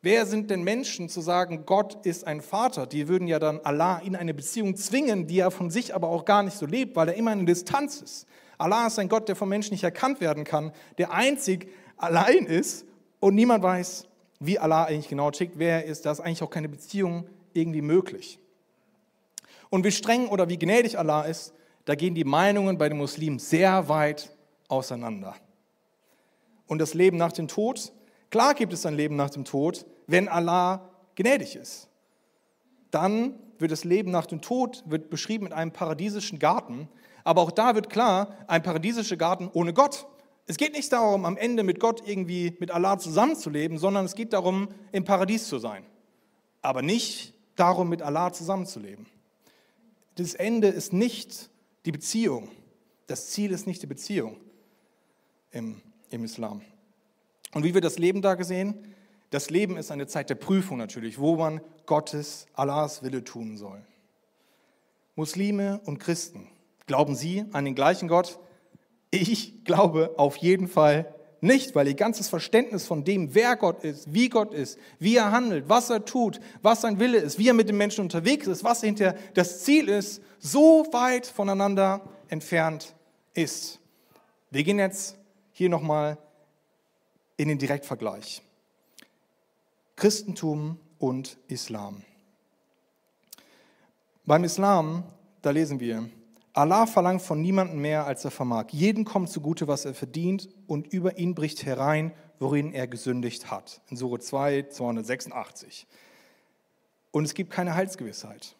Wer 0.01 0.27
sind 0.27 0.51
denn 0.51 0.63
Menschen 0.63 1.09
zu 1.09 1.21
sagen, 1.21 1.67
Gott 1.67 2.07
ist 2.07 2.25
ein 2.25 2.41
Vater? 2.41 2.87
Die 2.87 3.09
würden 3.09 3.27
ja 3.27 3.41
dann 3.41 3.61
Allah 3.61 3.99
in 3.99 4.15
eine 4.15 4.33
Beziehung 4.33 4.77
zwingen, 4.77 5.27
die 5.27 5.41
er 5.41 5.51
von 5.51 5.71
sich 5.71 5.95
aber 5.95 6.09
auch 6.09 6.25
gar 6.25 6.45
nicht 6.45 6.57
so 6.57 6.67
lebt, 6.67 6.95
weil 6.95 7.09
er 7.09 7.15
immer 7.15 7.33
eine 7.33 7.45
Distanz 7.45 8.01
ist. 8.01 8.27
Allah 8.59 8.87
ist 8.87 8.99
ein 8.99 9.09
Gott, 9.09 9.29
der 9.29 9.37
vom 9.37 9.49
Menschen 9.49 9.73
nicht 9.73 9.85
erkannt 9.85 10.21
werden 10.21 10.45
kann, 10.45 10.73
der 10.99 11.13
einzig 11.13 11.69
allein 11.97 12.47
ist 12.47 12.87
und 13.21 13.35
niemand 13.35 13.63
weiß, 13.63 14.07
wie 14.41 14.59
Allah 14.59 14.85
eigentlich 14.85 15.09
genau 15.09 15.31
tickt, 15.31 15.59
wer 15.59 15.85
er 15.85 15.85
ist. 15.85 16.07
Da 16.07 16.13
ist 16.13 16.21
eigentlich 16.21 16.43
auch 16.43 16.51
keine 16.51 16.69
Beziehung 16.69 17.27
irgendwie 17.53 17.83
möglich. 17.83 18.39
Und 19.71 19.85
wie 19.85 19.91
streng 19.91 20.29
oder 20.29 20.49
wie 20.49 20.59
gnädig 20.59 20.99
Allah 20.99 21.23
ist, 21.23 21.53
da 21.85 21.95
gehen 21.95 22.15
die 22.15 22.25
Meinungen 22.25 22.79
bei 22.79 22.89
den 22.89 22.99
Muslimen 22.99 23.39
sehr 23.39 23.89
weit 23.89 24.35
auseinander. 24.69 25.35
Und 26.67 26.79
das 26.79 26.95
Leben 26.95 27.17
nach 27.17 27.33
dem 27.33 27.49
Tod 27.49 27.93
Klar 28.31 28.55
gibt 28.55 28.73
es 28.73 28.85
ein 28.85 28.95
Leben 28.95 29.17
nach 29.17 29.31
dem 29.31 29.45
Tod, 29.45 29.87
wenn 30.07 30.29
Allah 30.29 30.91
gnädig 31.15 31.57
ist. 31.57 31.89
Dann 32.91 33.35
wird 33.59 33.73
das 33.73 33.85
Leben 33.85 34.11
nach 34.11 34.27
dem 34.27 34.41
Tod 34.41 34.85
wird 34.87 35.11
beschrieben 35.11 35.47
in 35.47 35.53
einem 35.53 35.73
paradiesischen 35.73 36.39
Garten. 36.39 36.89
Aber 37.25 37.43
auch 37.43 37.51
da 37.51 37.75
wird 37.75 37.91
klar, 37.91 38.35
ein 38.47 38.63
paradiesischer 38.63 39.17
Garten 39.17 39.51
ohne 39.53 39.73
Gott. 39.73 40.07
Es 40.51 40.57
geht 40.57 40.73
nicht 40.73 40.91
darum, 40.95 41.27
am 41.27 41.37
Ende 41.37 41.63
mit 41.63 41.79
Gott 41.79 42.09
irgendwie 42.09 42.57
mit 42.59 42.71
Allah 42.71 42.99
zusammenzuleben, 42.99 43.77
sondern 43.77 44.07
es 44.07 44.15
geht 44.15 44.33
darum, 44.33 44.69
im 44.93 45.05
Paradies 45.05 45.47
zu 45.47 45.59
sein. 45.59 45.85
Aber 46.63 46.81
nicht 46.81 47.35
darum, 47.55 47.91
mit 47.91 48.01
Allah 48.01 48.33
zusammenzuleben. 48.33 49.07
Das 50.15 50.33
Ende 50.33 50.69
ist 50.69 50.95
nicht 50.95 51.51
die 51.85 51.93
Beziehung. 51.93 52.49
Das 53.09 53.29
Ziel 53.29 53.53
ist 53.53 53.67
nicht 53.67 53.83
die 53.83 53.87
Beziehung 53.87 54.41
im, 55.51 55.83
im 56.09 56.25
Islam. 56.25 56.63
Und 57.53 57.65
wie 57.65 57.75
wir 57.75 57.83
das 57.83 57.99
Leben 57.99 58.23
da 58.23 58.35
gesehen? 58.35 58.95
Das 59.29 59.51
Leben 59.51 59.77
ist 59.77 59.91
eine 59.91 60.07
Zeit 60.07 60.31
der 60.31 60.35
Prüfung 60.37 60.79
natürlich, 60.79 61.19
wo 61.19 61.37
man 61.37 61.61
Gottes, 61.85 62.47
Allahs 62.55 63.03
Wille 63.03 63.23
tun 63.23 63.59
soll. 63.59 63.85
Muslime 65.15 65.83
und 65.85 65.99
Christen, 65.99 66.49
glauben 66.87 67.15
sie 67.15 67.45
an 67.53 67.67
den 67.67 67.75
gleichen 67.75 68.09
Gott? 68.09 68.39
Ich 69.11 69.65
glaube 69.65 70.15
auf 70.17 70.37
jeden 70.37 70.69
Fall 70.69 71.15
nicht, 71.41 71.75
weil 71.75 71.87
ihr 71.87 71.95
ganzes 71.95 72.29
Verständnis 72.29 72.87
von 72.87 73.05
dem, 73.05 73.35
wer 73.35 73.57
Gott 73.57 73.85
ist, 73.85 74.13
wie 74.13 74.29
Gott 74.29 74.53
ist, 74.53 74.79
wie 74.99 75.17
er 75.17 75.31
handelt, 75.31 75.69
was 75.69 75.89
er 75.89 76.05
tut, 76.05 76.41
was 76.63 76.81
sein 76.81 76.99
Wille 76.99 77.19
ist, 77.19 77.39
wie 77.39 77.49
er 77.49 77.55
mit 77.55 77.69
den 77.69 77.77
Menschen 77.77 78.03
unterwegs 78.03 78.47
ist, 78.47 78.65
was 78.65 78.81
hinter 78.81 79.15
das 79.35 79.63
Ziel 79.65 79.89
ist, 79.89 80.21
so 80.41 80.87
weit 80.93 81.27
voneinander 81.27 82.03
entfernt 82.29 82.95
ist. 83.35 83.79
Wir 84.51 84.65
gehen 84.65 84.79
jetzt 84.79 85.17
hier 85.53 85.69
nochmal 85.69 86.19
in 87.37 87.49
den 87.49 87.59
Direktvergleich. 87.59 88.43
Christentum 89.95 90.79
und 90.99 91.39
Islam. 91.49 92.03
Beim 94.27 94.45
Islam, 94.45 95.05
da 95.43 95.51
lesen 95.51 95.81
wir, 95.81 96.09
Allah 96.59 96.87
verlangt 96.87 97.23
von 97.23 97.41
niemandem 97.41 97.81
mehr, 97.81 98.05
als 98.05 98.25
er 98.25 98.33
vermag. 98.33 98.71
Jeden 98.73 99.05
kommt 99.05 99.31
zugute, 99.31 99.69
was 99.69 99.85
er 99.85 99.95
verdient, 99.95 100.49
und 100.67 100.93
über 100.93 101.17
ihn 101.17 101.37
bricht 101.37 101.65
herein, 101.65 102.13
worin 102.41 102.73
er 102.73 102.89
gesündigt 102.89 103.49
hat. 103.49 103.81
In 103.91 103.97
Sure 103.97 104.19
2, 104.19 104.65
286. 104.69 105.87
Und 107.13 107.25
es 107.27 107.35
gibt 107.35 107.53
keine 107.53 107.77
Heilsgewissheit. 107.77 108.57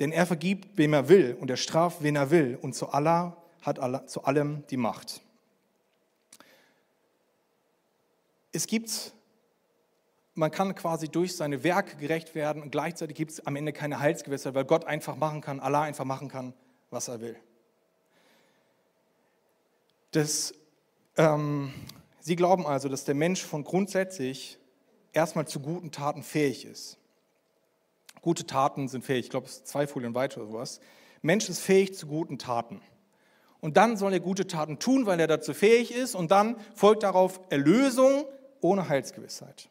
Denn 0.00 0.10
er 0.10 0.24
vergibt, 0.24 0.78
wem 0.78 0.94
er 0.94 1.10
will, 1.10 1.36
und 1.38 1.50
er 1.50 1.58
straft, 1.58 2.02
wen 2.02 2.16
er 2.16 2.30
will, 2.30 2.58
und 2.62 2.74
zu 2.74 2.88
Allah 2.88 3.36
hat 3.60 3.78
Allah, 3.78 4.06
zu 4.06 4.24
allem 4.24 4.64
die 4.70 4.78
Macht. 4.78 5.20
Es 8.52 8.66
gibt, 8.66 9.12
man 10.32 10.50
kann 10.50 10.74
quasi 10.74 11.10
durch 11.10 11.36
seine 11.36 11.62
Werke 11.62 11.96
gerecht 11.96 12.34
werden 12.34 12.62
und 12.62 12.70
gleichzeitig 12.70 13.14
gibt 13.14 13.32
es 13.32 13.46
am 13.46 13.54
Ende 13.56 13.74
keine 13.74 14.00
Heilsgewissheit, 14.00 14.54
weil 14.54 14.64
Gott 14.64 14.86
einfach 14.86 15.16
machen 15.16 15.42
kann, 15.42 15.60
Allah 15.60 15.82
einfach 15.82 16.06
machen 16.06 16.28
kann, 16.28 16.54
was 16.94 17.08
er 17.08 17.20
will. 17.20 17.36
Das, 20.12 20.54
ähm, 21.16 21.74
Sie 22.20 22.36
glauben 22.36 22.66
also, 22.66 22.88
dass 22.88 23.04
der 23.04 23.14
Mensch 23.14 23.42
von 23.42 23.64
grundsätzlich 23.64 24.58
erstmal 25.12 25.46
zu 25.46 25.60
guten 25.60 25.90
Taten 25.90 26.22
fähig 26.22 26.64
ist. 26.64 26.96
Gute 28.22 28.46
Taten 28.46 28.88
sind 28.88 29.04
fähig, 29.04 29.26
ich 29.26 29.30
glaube, 29.30 29.46
es 29.46 29.56
ist 29.56 29.68
zwei 29.68 29.86
Folien 29.86 30.14
weiter 30.14 30.40
oder 30.40 30.50
sowas. 30.50 30.80
Mensch 31.20 31.50
ist 31.50 31.60
fähig 31.60 31.94
zu 31.94 32.06
guten 32.06 32.38
Taten. 32.38 32.80
Und 33.60 33.76
dann 33.76 33.96
soll 33.96 34.12
er 34.12 34.20
gute 34.20 34.46
Taten 34.46 34.78
tun, 34.78 35.06
weil 35.06 35.20
er 35.20 35.26
dazu 35.26 35.52
fähig 35.52 35.94
ist. 35.94 36.14
Und 36.14 36.30
dann 36.30 36.56
folgt 36.74 37.02
darauf 37.02 37.40
Erlösung 37.50 38.24
ohne 38.60 38.88
Heilsgewissheit. 38.88 39.68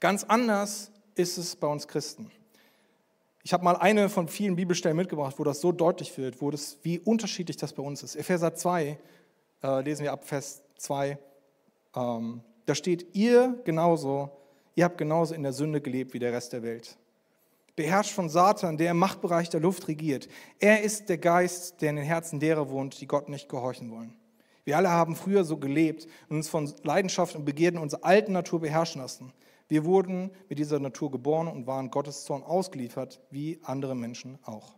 Ganz 0.00 0.24
anders 0.24 0.90
ist 1.14 1.38
es 1.38 1.56
bei 1.56 1.66
uns 1.66 1.88
Christen. 1.88 2.30
Ich 3.46 3.52
habe 3.52 3.62
mal 3.62 3.76
eine 3.76 4.08
von 4.08 4.26
vielen 4.26 4.56
Bibelstellen 4.56 4.96
mitgebracht, 4.96 5.36
wo 5.38 5.44
das 5.44 5.60
so 5.60 5.70
deutlich 5.70 6.18
wird, 6.18 6.42
wo 6.42 6.50
das, 6.50 6.78
wie 6.82 6.98
unterschiedlich 6.98 7.56
das 7.56 7.72
bei 7.74 7.82
uns 7.84 8.02
ist. 8.02 8.16
Epheser 8.16 8.56
2, 8.56 8.98
äh, 9.62 9.82
lesen 9.82 10.02
wir 10.02 10.12
ab 10.12 10.24
Vers 10.24 10.64
2, 10.78 11.16
ähm, 11.94 12.40
da 12.64 12.74
steht, 12.74 13.06
ihr 13.14 13.56
genauso, 13.62 14.32
ihr 14.74 14.82
habt 14.82 14.98
genauso 14.98 15.32
in 15.32 15.44
der 15.44 15.52
Sünde 15.52 15.80
gelebt 15.80 16.12
wie 16.12 16.18
der 16.18 16.32
Rest 16.32 16.54
der 16.54 16.64
Welt. 16.64 16.98
Beherrscht 17.76 18.10
von 18.10 18.28
Satan, 18.28 18.78
der 18.78 18.90
im 18.90 18.98
Machtbereich 18.98 19.48
der 19.48 19.60
Luft 19.60 19.86
regiert. 19.86 20.26
Er 20.58 20.82
ist 20.82 21.08
der 21.08 21.18
Geist, 21.18 21.80
der 21.82 21.90
in 21.90 21.96
den 21.96 22.04
Herzen 22.04 22.40
derer 22.40 22.68
wohnt, 22.68 23.00
die 23.00 23.06
Gott 23.06 23.28
nicht 23.28 23.48
gehorchen 23.48 23.92
wollen. 23.92 24.12
Wir 24.64 24.76
alle 24.76 24.90
haben 24.90 25.14
früher 25.14 25.44
so 25.44 25.56
gelebt 25.56 26.08
und 26.28 26.38
uns 26.38 26.48
von 26.48 26.74
Leidenschaft 26.82 27.36
und 27.36 27.44
Begierden 27.44 27.78
unserer 27.78 28.04
alten 28.04 28.32
Natur 28.32 28.58
beherrschen 28.58 29.02
lassen. 29.02 29.32
Wir 29.68 29.84
wurden 29.84 30.30
mit 30.48 30.58
dieser 30.58 30.78
Natur 30.78 31.10
geboren 31.10 31.48
und 31.48 31.66
waren 31.66 31.90
Gottes 31.90 32.24
Zorn 32.24 32.42
ausgeliefert, 32.42 33.20
wie 33.30 33.58
andere 33.62 33.94
Menschen 33.94 34.38
auch. 34.44 34.74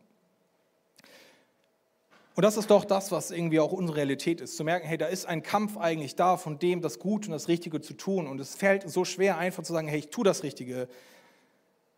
Und 2.38 2.42
das 2.44 2.56
ist 2.56 2.70
doch 2.70 2.84
das, 2.84 3.10
was 3.10 3.32
irgendwie 3.32 3.58
auch 3.58 3.72
unsere 3.72 3.98
Realität 3.98 4.40
ist. 4.40 4.56
Zu 4.56 4.62
merken, 4.62 4.86
hey, 4.86 4.96
da 4.96 5.06
ist 5.06 5.26
ein 5.26 5.42
Kampf 5.42 5.76
eigentlich 5.76 6.14
da, 6.14 6.36
von 6.36 6.60
dem 6.60 6.80
das 6.80 7.00
Gute 7.00 7.26
und 7.26 7.32
das 7.32 7.48
Richtige 7.48 7.80
zu 7.80 7.94
tun. 7.94 8.28
Und 8.28 8.40
es 8.40 8.54
fällt 8.54 8.88
so 8.88 9.04
schwer, 9.04 9.38
einfach 9.38 9.64
zu 9.64 9.72
sagen, 9.72 9.88
hey, 9.88 9.98
ich 9.98 10.10
tue 10.10 10.22
das 10.22 10.44
Richtige. 10.44 10.88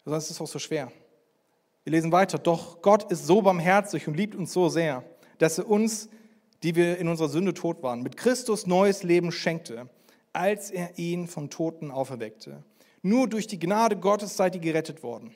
Sonst 0.06 0.24
ist 0.24 0.30
es 0.30 0.40
auch 0.40 0.46
so 0.46 0.58
schwer. 0.58 0.90
Wir 1.84 1.92
lesen 1.92 2.10
weiter. 2.10 2.38
Doch 2.38 2.80
Gott 2.80 3.12
ist 3.12 3.26
so 3.26 3.42
barmherzig 3.42 4.08
und 4.08 4.16
liebt 4.16 4.34
uns 4.34 4.52
so 4.54 4.70
sehr, 4.70 5.04
dass 5.36 5.58
er 5.58 5.68
uns, 5.68 6.08
die 6.62 6.74
wir 6.74 6.96
in 6.96 7.08
unserer 7.08 7.28
Sünde 7.28 7.52
tot 7.52 7.82
waren, 7.82 8.02
mit 8.02 8.16
Christus 8.16 8.66
neues 8.66 9.02
Leben 9.02 9.32
schenkte, 9.32 9.90
als 10.32 10.70
er 10.70 10.98
ihn 10.98 11.26
von 11.26 11.50
Toten 11.50 11.90
auferweckte. 11.90 12.64
Nur 13.02 13.28
durch 13.28 13.46
die 13.46 13.58
Gnade 13.58 13.96
Gottes 13.96 14.36
seid 14.36 14.54
ihr 14.54 14.60
gerettet 14.60 15.02
worden. 15.02 15.34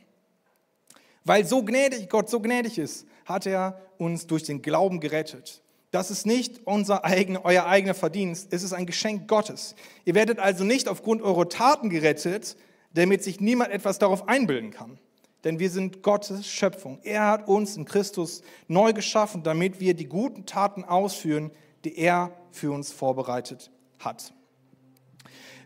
Weil 1.24 1.46
so 1.46 1.62
gnädig 1.62 2.08
Gott 2.08 2.28
so 2.28 2.40
gnädig 2.40 2.78
ist, 2.78 3.06
hat 3.24 3.46
er 3.46 3.80
uns 3.96 4.26
durch 4.26 4.42
den 4.42 4.60
Glauben 4.60 5.00
gerettet. 5.00 5.62
Das 5.90 6.10
ist 6.10 6.26
nicht 6.26 6.66
unser 6.66 7.04
eigen, 7.04 7.36
euer 7.36 7.66
eigener 7.66 7.94
Verdienst, 7.94 8.48
es 8.52 8.62
ist 8.62 8.72
ein 8.72 8.84
Geschenk 8.84 9.28
Gottes. 9.28 9.74
Ihr 10.04 10.14
werdet 10.14 10.40
also 10.40 10.64
nicht 10.64 10.88
aufgrund 10.88 11.22
eurer 11.22 11.48
Taten 11.48 11.88
gerettet, 11.88 12.56
damit 12.94 13.22
sich 13.22 13.40
niemand 13.40 13.70
etwas 13.70 13.98
darauf 13.98 14.28
einbilden 14.28 14.70
kann. 14.70 14.98
Denn 15.44 15.58
wir 15.58 15.70
sind 15.70 16.02
Gottes 16.02 16.46
Schöpfung. 16.46 16.98
Er 17.02 17.28
hat 17.28 17.48
uns 17.48 17.76
in 17.76 17.84
Christus 17.84 18.42
neu 18.66 18.92
geschaffen, 18.92 19.42
damit 19.42 19.78
wir 19.78 19.94
die 19.94 20.06
guten 20.06 20.46
Taten 20.46 20.84
ausführen, 20.84 21.50
die 21.84 21.96
er 21.96 22.32
für 22.50 22.72
uns 22.72 22.92
vorbereitet 22.92 23.70
hat. 23.98 24.32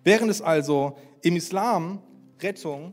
Während 0.05 0.31
es 0.31 0.43
also 0.43 0.99
im 1.23 1.37
Islam 1.37 2.01
Rettung 2.41 2.93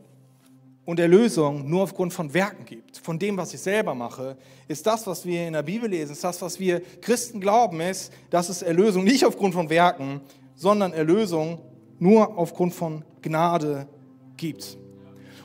und 0.84 1.00
Erlösung 1.00 1.68
nur 1.68 1.82
aufgrund 1.82 2.12
von 2.12 2.32
Werken 2.32 2.64
gibt, 2.64 2.98
von 2.98 3.18
dem, 3.18 3.36
was 3.36 3.52
ich 3.52 3.60
selber 3.60 3.94
mache, 3.94 4.36
ist 4.68 4.86
das, 4.86 5.06
was 5.06 5.26
wir 5.26 5.46
in 5.46 5.52
der 5.52 5.62
Bibel 5.62 5.90
lesen, 5.90 6.12
ist 6.12 6.24
das, 6.24 6.40
was 6.40 6.58
wir 6.60 6.80
Christen 7.00 7.40
glauben, 7.40 7.80
ist, 7.80 8.12
dass 8.30 8.48
es 8.48 8.62
Erlösung 8.62 9.04
nicht 9.04 9.24
aufgrund 9.24 9.54
von 9.54 9.68
Werken, 9.68 10.20
sondern 10.54 10.92
Erlösung 10.92 11.58
nur 11.98 12.38
aufgrund 12.38 12.74
von 12.74 13.04
Gnade 13.20 13.88
gibt. 14.36 14.78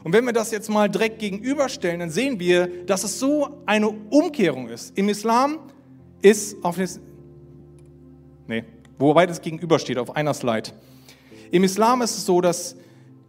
Und 0.03 0.13
wenn 0.13 0.25
wir 0.25 0.33
das 0.33 0.51
jetzt 0.51 0.69
mal 0.69 0.89
direkt 0.89 1.19
gegenüberstellen, 1.19 1.99
dann 1.99 2.09
sehen 2.09 2.39
wir, 2.39 2.85
dass 2.85 3.03
es 3.03 3.19
so 3.19 3.61
eine 3.65 3.89
Umkehrung 3.89 4.67
ist. 4.69 4.97
Im 4.97 5.09
Islam 5.09 5.59
ist 6.21 6.55
auf 6.63 6.77
nee, 8.47 8.63
wobei 8.97 9.25
das 9.25 9.41
gegenübersteht, 9.41 9.97
auf 9.97 10.15
einer 10.15 10.33
Slide. 10.33 10.71
Im 11.51 11.65
Islam 11.65 12.01
ist 12.01 12.17
es 12.17 12.25
so, 12.25 12.39
dass 12.39 12.77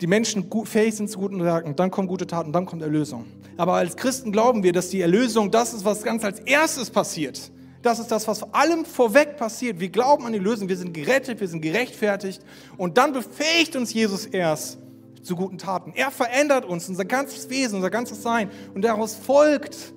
die 0.00 0.06
Menschen 0.06 0.48
fähig 0.64 0.94
sind 0.94 1.10
zu 1.10 1.18
guten 1.18 1.42
Werken, 1.42 1.74
dann 1.74 1.90
kommen 1.90 2.06
gute 2.06 2.26
Taten, 2.26 2.52
dann 2.52 2.66
kommt 2.66 2.80
Erlösung. 2.82 3.24
Aber 3.56 3.74
als 3.74 3.96
Christen 3.96 4.30
glauben 4.30 4.62
wir, 4.62 4.72
dass 4.72 4.90
die 4.90 5.00
Erlösung 5.00 5.50
das 5.50 5.74
ist, 5.74 5.84
was 5.84 6.02
ganz 6.02 6.24
als 6.24 6.38
erstes 6.40 6.88
passiert. 6.88 7.50
Das 7.82 7.98
ist 7.98 8.12
das, 8.12 8.28
was 8.28 8.38
vor 8.38 8.54
allem 8.54 8.84
vorweg 8.84 9.36
passiert. 9.36 9.80
Wir 9.80 9.88
glauben 9.88 10.24
an 10.24 10.32
die 10.32 10.38
Lösung, 10.38 10.68
wir 10.68 10.76
sind 10.76 10.94
gerettet, 10.94 11.40
wir 11.40 11.48
sind 11.48 11.62
gerechtfertigt 11.62 12.40
und 12.76 12.96
dann 12.96 13.12
befähigt 13.12 13.74
uns 13.74 13.92
Jesus 13.92 14.26
erst 14.26 14.78
zu 15.22 15.34
guten 15.34 15.58
Taten. 15.58 15.92
Er 15.96 16.12
verändert 16.12 16.64
uns, 16.64 16.88
unser 16.88 17.04
ganzes 17.04 17.50
Wesen, 17.50 17.76
unser 17.76 17.90
ganzes 17.90 18.22
Sein 18.22 18.50
und 18.72 18.82
daraus 18.82 19.16
folgt, 19.16 19.94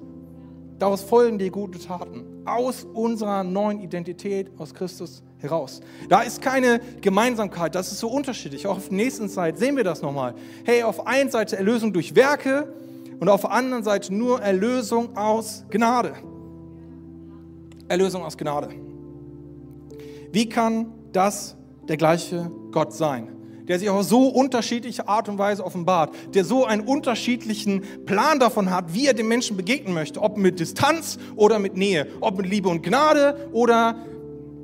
daraus 0.80 1.04
folgen 1.04 1.38
die 1.38 1.52
guten 1.52 1.80
Taten 1.80 2.35
aus 2.46 2.86
unserer 2.94 3.44
neuen 3.44 3.80
Identität 3.80 4.52
aus 4.58 4.74
Christus 4.74 5.24
heraus. 5.38 5.82
Da 6.10 6.22
ist 6.22 6.42
keine 6.42 6.80
Gemeinsamkeit, 7.02 7.76
das 7.76 7.92
ist 7.92 8.00
so 8.00 8.10
unterschiedlich. 8.10 8.68
Auch 8.68 8.78
auf 8.78 8.90
der 8.90 8.98
nächsten 8.98 9.30
Seite 9.30 9.58
sehen 9.58 9.76
wir 9.76 9.84
das 9.84 10.02
nochmal. 10.02 10.36
Hey, 10.64 10.84
auf 10.84 11.08
einer 11.08 11.30
Seite 11.30 11.58
Erlösung 11.58 11.94
durch 11.94 12.16
Werke 12.16 12.74
und 13.20 13.30
auf 13.30 13.42
der 13.42 13.52
anderen 13.52 13.84
Seite 13.84 14.14
nur 14.14 14.42
Erlösung 14.42 15.16
aus 15.16 15.66
Gnade. 15.70 16.14
Erlösung 17.88 18.24
aus 18.24 18.38
Gnade. 18.38 18.70
Wie 20.32 20.50
kann 20.50 20.94
das 21.12 21.56
der 21.88 21.98
gleiche 21.98 22.52
Gott 22.72 22.94
sein? 22.94 23.30
Der 23.68 23.80
sich 23.80 23.90
auf 23.90 24.04
so 24.04 24.28
unterschiedliche 24.28 25.08
Art 25.08 25.30
und 25.30 25.38
Weise 25.38 25.66
offenbart, 25.66 26.14
der 26.34 26.46
so 26.46 26.66
einen 26.66 26.82
unterschiedlichen 26.82 27.82
Plan 28.06 28.40
davon 28.40 28.72
hat, 28.72 28.94
wie 28.94 29.08
er 29.08 29.14
den 29.14 29.28
Menschen 29.28 29.58
begegnen 29.58 29.94
möchte, 29.94 30.22
ob 30.22 30.38
mit 30.38 30.60
Distanz 30.60 31.18
oder 31.36 31.60
mit 31.60 31.76
Nähe, 31.76 32.08
ob 32.22 32.38
mit 32.38 32.48
Liebe 32.48 32.70
und 32.70 32.84
Gnade 32.84 33.50
oder 33.52 33.98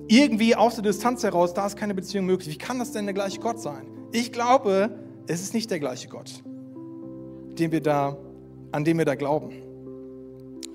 irgendwie 0.08 0.56
aus 0.56 0.76
der 0.76 0.84
Distanz 0.84 1.24
heraus, 1.24 1.54
da 1.54 1.66
ist 1.66 1.78
keine 1.78 1.94
Beziehung 1.94 2.26
möglich. 2.26 2.54
Wie 2.54 2.58
kann 2.58 2.80
das 2.80 2.92
denn 2.92 3.06
der 3.06 3.14
gleiche 3.14 3.40
Gott 3.40 3.60
sein? 3.62 3.88
Ich 4.12 4.32
glaube, 4.32 4.92
es 5.28 5.42
ist 5.42 5.54
nicht 5.54 5.72
der 5.72 5.80
gleiche 5.80 6.10
Gott, 6.10 6.44
den 7.58 7.72
wir 7.72 7.82
da, 7.82 8.18
an 8.72 8.84
dem 8.84 8.98
wir 8.98 9.06
da 9.06 9.16
glauben, 9.16 9.52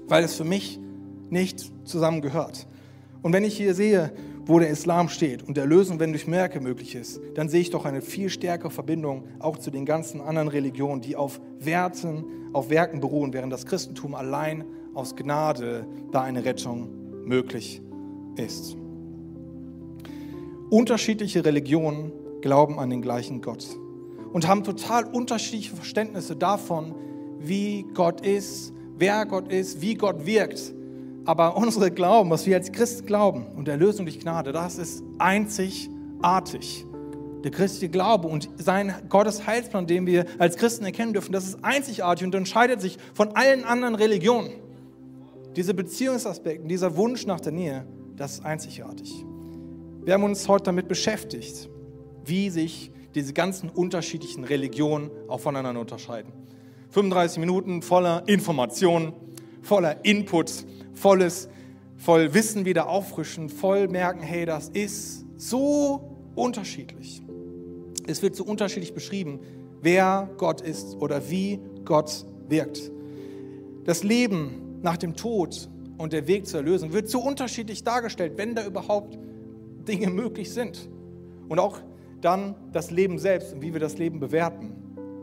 weil 0.09 0.25
es 0.25 0.35
für 0.35 0.45
mich 0.45 0.81
nicht 1.29 1.71
zusammengehört. 1.85 2.67
Und 3.23 3.33
wenn 3.33 3.45
ich 3.45 3.57
hier 3.57 3.75
sehe, 3.75 4.13
wo 4.47 4.61
der 4.61 4.71
Islam 4.71 5.09
steht 5.09 5.43
und 5.43 5.57
der 5.57 5.67
Lösung, 5.67 5.99
wenn 5.99 6.13
durch 6.13 6.29
Merke 6.29 6.61
möglich 6.61 6.95
ist, 6.95 7.21
dann 7.35 7.49
sehe 7.49 7.61
ich 7.61 7.71
doch 7.71 7.85
eine 7.85 8.01
viel 8.01 8.31
stärkere 8.31 8.71
Verbindung 8.71 9.25
auch 9.41 9.59
zu 9.59 9.73
den 9.73 9.85
ganzen 9.85 10.21
anderen 10.21 10.49
Religionen, 10.49 11.01
die 11.01 11.17
auf 11.17 11.41
Werten, 11.59 12.25
auf 12.53 12.71
Werken 12.71 13.01
beruhen, 13.01 13.33
während 13.33 13.53
das 13.53 13.67
Christentum 13.67 14.15
allein 14.15 14.65
aus 14.95 15.17
Gnade 15.17 15.87
da 16.13 16.23
eine 16.23 16.45
Rettung 16.45 16.89
möglich 17.25 17.83
ist. 18.37 18.77
Unterschiedliche 20.71 21.45
Religionen 21.45 22.13
glauben 22.41 22.79
an 22.79 22.91
den 22.91 23.03
gleichen 23.03 23.43
Gott 23.43 23.67
und 24.33 24.47
haben 24.47 24.63
total 24.63 25.05
unterschiedliche 25.05 25.75
Verständnisse 25.75 26.37
davon, 26.37 26.95
wie 27.41 27.85
Gott 27.95 28.25
ist, 28.25 28.73
wer 28.97 29.27
Gott 29.27 29.53
ist, 29.53 29.81
wie 29.81 29.95
Gott 29.95 30.25
wirkt. 30.25 30.76
Aber 31.27 31.57
unsere 31.57 31.91
Glauben, 31.91 32.31
was 32.31 32.47
wir 32.47 32.57
als 32.57 32.71
Christen 32.71 33.05
glauben 33.05 33.47
und 33.57 33.67
Erlösung 33.67 34.07
durch 34.07 34.21
Gnade, 34.21 34.53
das 34.53 34.79
ist 34.79 35.03
einzigartig. 35.19 36.87
Der 37.43 37.51
christliche 37.51 37.89
Glaube 37.89 38.29
und 38.29 38.49
sein 38.57 38.95
Gottes 39.09 39.45
Heilsplan, 39.45 39.89
den 39.89 40.07
wir 40.07 40.25
als 40.39 40.57
Christen 40.57 40.85
erkennen 40.85 41.13
dürfen, 41.13 41.33
das 41.33 41.45
ist 41.45 41.59
einzigartig 41.65 42.25
und 42.25 42.35
unterscheidet 42.35 42.81
sich 42.81 42.97
von 43.13 43.35
allen 43.35 43.65
anderen 43.65 43.97
Religionen. 43.97 44.51
Diese 45.57 45.75
Beziehungsaspekte, 45.75 46.67
dieser 46.69 46.97
Wunsch 46.97 47.27
nach 47.27 47.41
der 47.41 47.53
Nähe, 47.53 47.87
das 48.17 48.35
ist 48.35 48.45
einzigartig. 48.45 49.25
Wir 50.05 50.15
haben 50.15 50.23
uns 50.23 50.47
heute 50.47 50.65
damit 50.65 50.87
beschäftigt, 50.87 51.69
wie 52.25 52.51
sich 52.51 52.93
diese 53.17 53.33
ganzen 53.33 53.69
unterschiedlichen 53.69 54.45
Religionen 54.45 55.11
auch 55.27 55.41
voneinander 55.41 55.81
unterscheiden. 55.81 56.33
35 56.91 57.39
Minuten 57.39 57.83
voller 57.83 58.23
Informationen, 58.29 59.13
voller 59.63 60.05
Input, 60.05 60.65
volles, 60.97 61.49
voll 61.97 62.35
Wissen 62.35 62.65
wieder 62.65 62.89
auffrischen, 62.89 63.49
voll 63.49 63.89
merken, 63.89 64.21
hey, 64.21 64.45
das 64.45 64.69
ist 64.69 65.25
so 65.37 66.11
unterschiedlich. 66.35 67.23
Es 68.07 68.23
wird 68.23 68.37
so 68.37 68.45
unterschiedlich 68.45 68.95
beschrieben, 68.95 69.41
wer 69.83 70.31
Gott 70.37 70.61
ist 70.61 70.97
oder 70.97 71.31
wie 71.31 71.61
Gott 71.85 72.25
wirkt. 72.49 72.91
Das 73.85 74.03
Leben 74.03 74.79
nach 74.83 74.97
dem 74.97 75.17
Tod 75.17 75.69
und 75.99 76.13
der 76.13 76.27
Weg 76.27 76.47
zur 76.47 76.61
Erlösung 76.61 76.93
wird 76.93 77.09
so 77.09 77.21
unterschiedlich 77.21 77.85
dargestellt, 77.85 78.35
wenn 78.37 78.55
da 78.55 78.67
überhaupt 78.67 79.19
Dinge 79.87 80.11
möglich 80.11 80.53
sind. 80.53 80.89
Und 81.49 81.59
auch 81.59 81.81
dann 82.21 82.55
das 82.73 82.91
Leben 82.91 83.19
selbst 83.19 83.53
und 83.55 83.63
wie 83.63 83.73
wir 83.73 83.81
das 83.81 83.99
Leben 83.99 84.21
bewerten, 84.21 84.73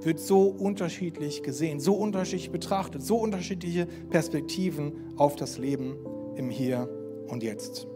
wird 0.06 0.20
so 0.20 0.44
unterschiedlich 0.44 1.44
gesehen, 1.44 1.80
so 1.80 1.94
unterschiedlich 1.94 2.52
betrachtet, 2.52 3.04
so 3.04 3.18
unterschiedliche 3.18 3.86
Perspektiven 4.10 4.94
auf 5.18 5.36
das 5.36 5.58
Leben 5.58 5.96
im 6.36 6.50
Hier 6.50 6.90
und 7.28 7.44
Jetzt. 7.44 7.88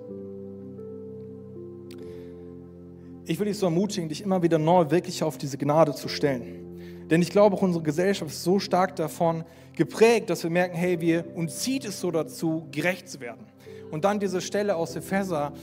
Ich 3.25 3.39
will 3.39 3.47
dich 3.47 3.57
so 3.57 3.65
ermutigen, 3.65 4.07
dich 4.07 4.21
immer 4.21 4.41
wieder 4.41 4.57
neu 4.57 4.89
wirklich 4.89 5.21
auf 5.21 5.37
diese 5.37 5.57
Gnade 5.57 5.93
zu 5.93 6.07
stellen. 6.07 7.07
Denn 7.09 7.21
ich 7.21 7.29
glaube, 7.29 7.55
auch 7.55 7.61
unsere 7.61 7.83
Gesellschaft 7.83 8.31
ist 8.31 8.43
so 8.43 8.59
stark 8.59 8.95
davon 8.95 9.43
geprägt, 9.75 10.29
dass 10.29 10.43
wir 10.43 10.49
merken, 10.49 10.75
hey, 10.75 10.99
wir 10.99 11.25
uns 11.35 11.59
zieht 11.59 11.85
es 11.85 11.99
so 11.99 12.11
dazu, 12.11 12.67
gerecht 12.71 13.09
zu 13.09 13.19
werden. 13.19 13.45
Und 13.91 14.05
dann 14.05 14.19
diese 14.19 14.41
Stelle 14.41 14.75
aus 14.75 14.95
Epheser, 14.95 15.53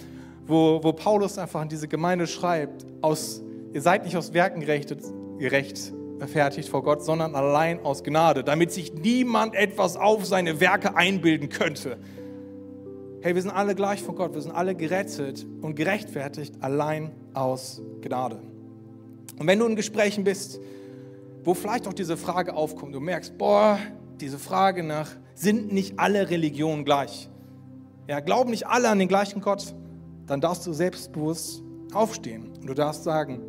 wo, 0.46 0.80
wo 0.82 0.92
Paulus 0.92 1.38
einfach 1.38 1.60
an 1.60 1.68
diese 1.68 1.88
Gemeinde 1.88 2.26
schreibt, 2.26 2.86
aus, 3.02 3.42
ihr 3.72 3.80
seid 3.80 4.04
nicht 4.04 4.16
aus 4.16 4.32
Werken 4.32 4.60
gerecht, 4.60 4.94
gerecht 5.38 5.92
verfertigt 6.18 6.68
vor 6.68 6.82
Gott, 6.82 7.04
sondern 7.04 7.34
allein 7.34 7.84
aus 7.84 8.04
Gnade, 8.04 8.44
damit 8.44 8.72
sich 8.72 8.94
niemand 8.94 9.54
etwas 9.54 9.96
auf 9.96 10.24
seine 10.24 10.60
Werke 10.60 10.96
einbilden 10.96 11.48
könnte. 11.48 11.98
Hey, 13.20 13.34
wir 13.34 13.42
sind 13.42 13.50
alle 13.50 13.74
gleich 13.74 14.02
vor 14.02 14.14
Gott, 14.14 14.34
wir 14.34 14.40
sind 14.42 14.52
alle 14.52 14.74
gerettet 14.74 15.46
und 15.62 15.76
gerechtfertigt 15.76 16.56
allein 16.60 17.10
aus 17.32 17.80
Gnade. 18.02 18.40
Und 19.38 19.46
wenn 19.46 19.58
du 19.58 19.66
in 19.66 19.76
Gesprächen 19.76 20.24
bist, 20.24 20.60
wo 21.42 21.54
vielleicht 21.54 21.88
auch 21.88 21.92
diese 21.92 22.16
Frage 22.16 22.54
aufkommt, 22.54 22.94
du 22.94 23.00
merkst, 23.00 23.36
boah, 23.36 23.78
diese 24.20 24.38
Frage 24.38 24.82
nach, 24.82 25.10
sind 25.34 25.72
nicht 25.72 25.98
alle 25.98 26.30
Religionen 26.30 26.84
gleich? 26.84 27.28
Ja, 28.08 28.20
glauben 28.20 28.50
nicht 28.50 28.66
alle 28.66 28.88
an 28.88 28.98
den 28.98 29.08
gleichen 29.08 29.40
Gott? 29.40 29.74
Dann 30.26 30.40
darfst 30.40 30.66
du 30.66 30.72
selbstbewusst 30.72 31.62
aufstehen 31.92 32.50
und 32.60 32.66
du 32.66 32.74
darfst 32.74 33.04
sagen, 33.04 33.40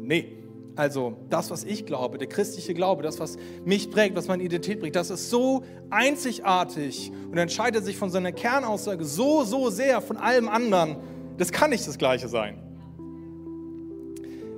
nee, 0.00 0.43
also 0.76 1.16
das, 1.30 1.50
was 1.50 1.64
ich 1.64 1.86
glaube, 1.86 2.18
der 2.18 2.26
christliche 2.26 2.74
Glaube, 2.74 3.02
das, 3.02 3.20
was 3.20 3.36
mich 3.64 3.90
prägt, 3.90 4.16
was 4.16 4.26
meine 4.26 4.42
Identität 4.42 4.80
prägt, 4.80 4.96
das 4.96 5.10
ist 5.10 5.30
so 5.30 5.62
einzigartig 5.90 7.12
und 7.30 7.38
entscheidet 7.38 7.84
sich 7.84 7.96
von 7.96 8.10
seiner 8.10 8.32
Kernaussage 8.32 9.04
so, 9.04 9.44
so 9.44 9.70
sehr 9.70 10.00
von 10.00 10.16
allem 10.16 10.48
anderen. 10.48 10.96
Das 11.36 11.52
kann 11.52 11.70
nicht 11.70 11.86
das 11.86 11.96
Gleiche 11.96 12.28
sein. 12.28 12.60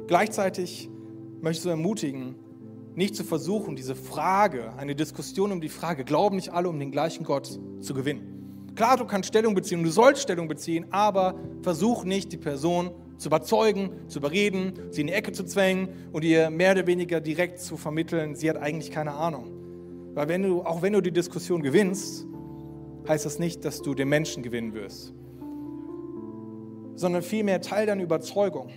Gleichzeitig 0.07 0.89
möchte 1.43 1.59
ich 1.59 1.63
so 1.63 1.71
ermutigen, 1.71 2.37
nicht 2.95 3.15
zu 3.15 3.25
versuchen, 3.25 3.77
diese 3.77 3.95
Frage, 3.95 4.73
eine 4.79 4.95
Diskussion 4.95 5.53
um 5.53 5.61
die 5.61 5.69
Frage, 5.69 6.05
glauben 6.05 6.37
nicht 6.37 6.51
alle, 6.51 6.69
um 6.69 6.79
den 6.79 6.91
gleichen 6.91 7.25
Gott 7.25 7.61
zu 7.81 7.93
gewinnen. 7.93 8.73
Klar, 8.75 8.97
du 8.97 9.05
kannst 9.05 9.29
Stellung 9.29 9.55
beziehen, 9.55 9.83
du 9.83 9.91
sollst 9.91 10.23
Stellung 10.23 10.49
beziehen, 10.49 10.87
aber 10.91 11.35
versuch 11.63 12.05
nicht, 12.05 12.33
die 12.33 12.39
Person 12.39 12.91
zu 13.19 13.29
überzeugen, 13.29 13.91
zu 14.09 14.19
überreden, 14.19 14.75
sie 14.91 15.03
in 15.03 15.07
die 15.07 15.13
Ecke 15.13 15.33
zu 15.33 15.45
zwängen 15.45 15.89
und 16.13 16.25
ihr 16.25 16.51
mehr 16.51 16.73
oder 16.73 16.87
weniger 16.87 17.21
direkt 17.21 17.61
zu 17.61 17.77
vermitteln, 17.77 18.35
sie 18.35 18.51
hat 18.51 18.57
eigentlich 18.57 18.91
keine 18.91 19.15
Ahnung. 19.15 19.51
Weil 20.15 20.29
wenn 20.29 20.43
du, 20.43 20.63
auch 20.63 20.83
wenn 20.83 20.93
du 20.93 21.01
die 21.01 21.13
Diskussion 21.13 21.63
gewinnst, 21.63 22.27
heißt 23.09 23.25
das 23.25 23.39
nicht, 23.39 23.65
dass 23.65 23.83
du 23.83 23.95
den 23.95 24.09
Menschen 24.09 24.43
gewinnen 24.43 24.75
wirst, 24.75 25.13
sondern 26.95 27.23
vielmehr 27.23 27.61
Teil 27.61 27.87
deiner 27.87 28.03
Überzeugung. 28.03 28.71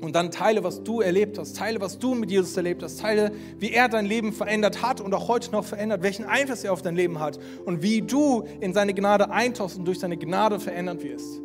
Und 0.00 0.14
dann 0.14 0.30
teile, 0.30 0.64
was 0.64 0.82
du 0.82 1.00
erlebt 1.00 1.38
hast, 1.38 1.56
teile, 1.56 1.80
was 1.80 1.98
du 1.98 2.14
mit 2.14 2.30
Jesus 2.30 2.56
erlebt 2.56 2.82
hast, 2.82 3.00
teile, 3.00 3.32
wie 3.58 3.72
er 3.72 3.88
dein 3.88 4.06
Leben 4.06 4.32
verändert 4.32 4.82
hat 4.82 5.00
und 5.00 5.12
auch 5.12 5.28
heute 5.28 5.50
noch 5.52 5.64
verändert, 5.64 6.02
welchen 6.02 6.24
Einfluss 6.24 6.64
er 6.64 6.72
auf 6.72 6.80
dein 6.80 6.96
Leben 6.96 7.18
hat 7.18 7.38
und 7.66 7.82
wie 7.82 8.00
du 8.00 8.44
in 8.60 8.72
seine 8.72 8.94
Gnade 8.94 9.30
eintauchst 9.30 9.78
und 9.78 9.84
durch 9.84 9.98
seine 9.98 10.16
Gnade 10.16 10.60
verändert 10.60 11.02
wirst. 11.02 11.42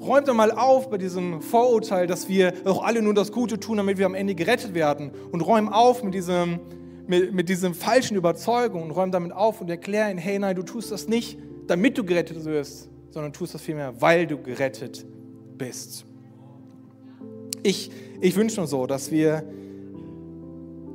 Räumt 0.00 0.28
doch 0.28 0.34
mal 0.34 0.50
auf 0.50 0.88
bei 0.88 0.96
diesem 0.96 1.42
Vorurteil, 1.42 2.06
dass 2.06 2.28
wir 2.28 2.52
doch 2.52 2.82
alle 2.82 3.02
nur 3.02 3.12
das 3.12 3.32
Gute 3.32 3.60
tun, 3.60 3.76
damit 3.76 3.98
wir 3.98 4.06
am 4.06 4.14
Ende 4.14 4.34
gerettet 4.34 4.72
werden. 4.72 5.10
Und 5.30 5.42
räum 5.42 5.68
auf 5.68 6.02
mit 6.02 6.14
diesem, 6.14 6.60
mit, 7.06 7.34
mit 7.34 7.48
diesem 7.50 7.74
falschen 7.74 8.16
Überzeugung 8.16 8.82
und 8.82 8.92
räum 8.92 9.10
damit 9.10 9.32
auf 9.32 9.60
und 9.60 9.68
erklär 9.68 10.10
ihnen, 10.10 10.18
hey, 10.18 10.38
nein, 10.38 10.56
du 10.56 10.62
tust 10.62 10.90
das 10.90 11.06
nicht, 11.06 11.38
damit 11.66 11.98
du 11.98 12.04
gerettet 12.04 12.42
wirst, 12.46 12.88
sondern 13.10 13.32
tust 13.32 13.54
das 13.54 13.60
vielmehr, 13.60 14.00
weil 14.00 14.26
du 14.26 14.40
gerettet 14.40 15.04
bist. 15.58 16.06
Ich, 17.62 17.90
ich 18.22 18.36
wünsche 18.36 18.60
mir 18.60 18.66
so, 18.66 18.86
dass 18.86 19.10
wir 19.10 19.44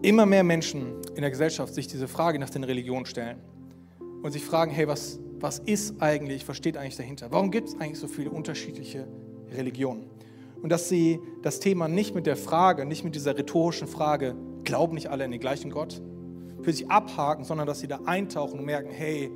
immer 0.02 0.26
mehr 0.26 0.44
Menschen 0.44 0.96
in 1.16 1.22
der 1.22 1.30
Gesellschaft 1.30 1.74
sich 1.76 1.88
diese 1.88 2.08
Frage 2.08 2.40
nach 2.40 2.50
den 2.50 2.64
Religionen 2.64 3.06
stellen 3.06 3.38
und 4.24 4.32
sich 4.32 4.44
fragen, 4.44 4.72
hey, 4.72 4.88
was, 4.88 5.20
was 5.40 5.60
ist 5.60 6.02
eigentlich, 6.02 6.48
was 6.48 6.58
steht 6.58 6.78
eigentlich 6.78 6.98
dahinter? 6.98 7.28
Warum 7.32 7.52
gibt 7.52 7.70
es 7.70 7.76
eigentlich 7.76 8.00
so 8.00 8.08
viele 8.08 8.30
unterschiedliche 8.30 9.08
Religionen? 9.52 10.10
Und 10.62 10.70
dass 10.70 10.90
sie 10.90 11.20
das 11.42 11.60
Thema 11.60 11.88
nicht 11.88 12.16
mit 12.16 12.26
der 12.26 12.38
Frage, 12.38 12.86
nicht 12.86 13.04
mit 13.04 13.16
dieser 13.16 13.38
rhetorischen 13.38 13.88
Frage, 13.88 14.36
glauben 14.64 14.96
nicht 14.96 15.10
alle 15.10 15.24
an 15.24 15.32
den 15.32 15.40
gleichen 15.40 15.70
Gott, 15.70 16.02
für 16.62 16.74
sich 16.74 16.90
abhaken, 16.90 17.44
sondern 17.44 17.68
dass 17.68 17.80
sie 17.80 17.88
da 17.88 18.00
eintauchen 18.06 18.60
und 18.60 18.66
merken, 18.66 18.90
hey, 18.90 19.30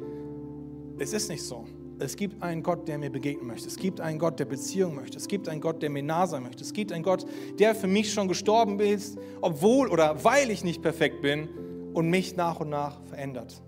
es 0.98 1.14
ist 1.14 1.30
nicht 1.30 1.44
so. 1.44 1.66
Es 2.00 2.16
gibt 2.16 2.42
einen 2.42 2.64
Gott, 2.64 2.88
der 2.88 2.98
mir 2.98 3.10
begegnen 3.10 3.46
möchte. 3.46 3.68
Es 3.68 3.76
gibt 3.76 4.00
einen 4.00 4.20
Gott, 4.20 4.40
der 4.40 4.46
Beziehung 4.46 4.96
möchte. 4.96 5.18
Es 5.18 5.28
gibt 5.28 5.50
einen 5.50 5.60
Gott, 5.60 5.82
der 5.82 5.90
mir 5.90 6.02
nah 6.02 6.26
sein 6.28 6.44
möchte. 6.44 6.64
Es 6.64 6.74
gibt 6.74 6.94
einen 6.94 7.04
Gott, 7.04 7.26
der 7.60 7.76
für 7.76 7.88
mich 7.88 8.14
schon 8.14 8.28
gestorben 8.28 8.80
ist, 8.80 9.18
obwohl 9.42 9.90
oder 9.90 10.24
weil 10.24 10.50
ich 10.50 10.64
nicht 10.64 10.82
perfekt 10.82 11.22
bin 11.22 11.50
und 11.94 12.10
mich 12.10 12.38
nach 12.38 12.62
und 12.62 12.70
nach 12.70 13.04
verändert. 13.04 13.62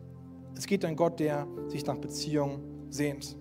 Es 0.62 0.68
gibt 0.68 0.86
einen 0.86 0.96
Gott, 0.96 1.20
der 1.20 1.48
sich 1.70 1.88
nach 1.88 1.98
Beziehung 1.98 2.60
sehnt. 2.92 3.36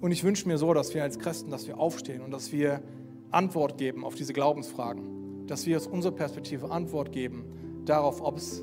Und 0.00 0.10
ich 0.10 0.24
wünsche 0.24 0.48
mir 0.48 0.56
so, 0.56 0.72
dass 0.72 0.94
wir 0.94 1.02
als 1.02 1.18
Christen, 1.18 1.50
dass 1.50 1.66
wir 1.66 1.78
aufstehen 1.78 2.22
und 2.22 2.30
dass 2.30 2.50
wir 2.50 2.82
Antwort 3.30 3.76
geben 3.76 4.06
auf 4.06 4.14
diese 4.14 4.32
Glaubensfragen. 4.32 5.46
Dass 5.46 5.66
wir 5.66 5.76
aus 5.76 5.86
unserer 5.86 6.12
Perspektive 6.12 6.70
Antwort 6.70 7.12
geben 7.12 7.44
darauf, 7.84 8.22
ob 8.22 8.38
es 8.38 8.62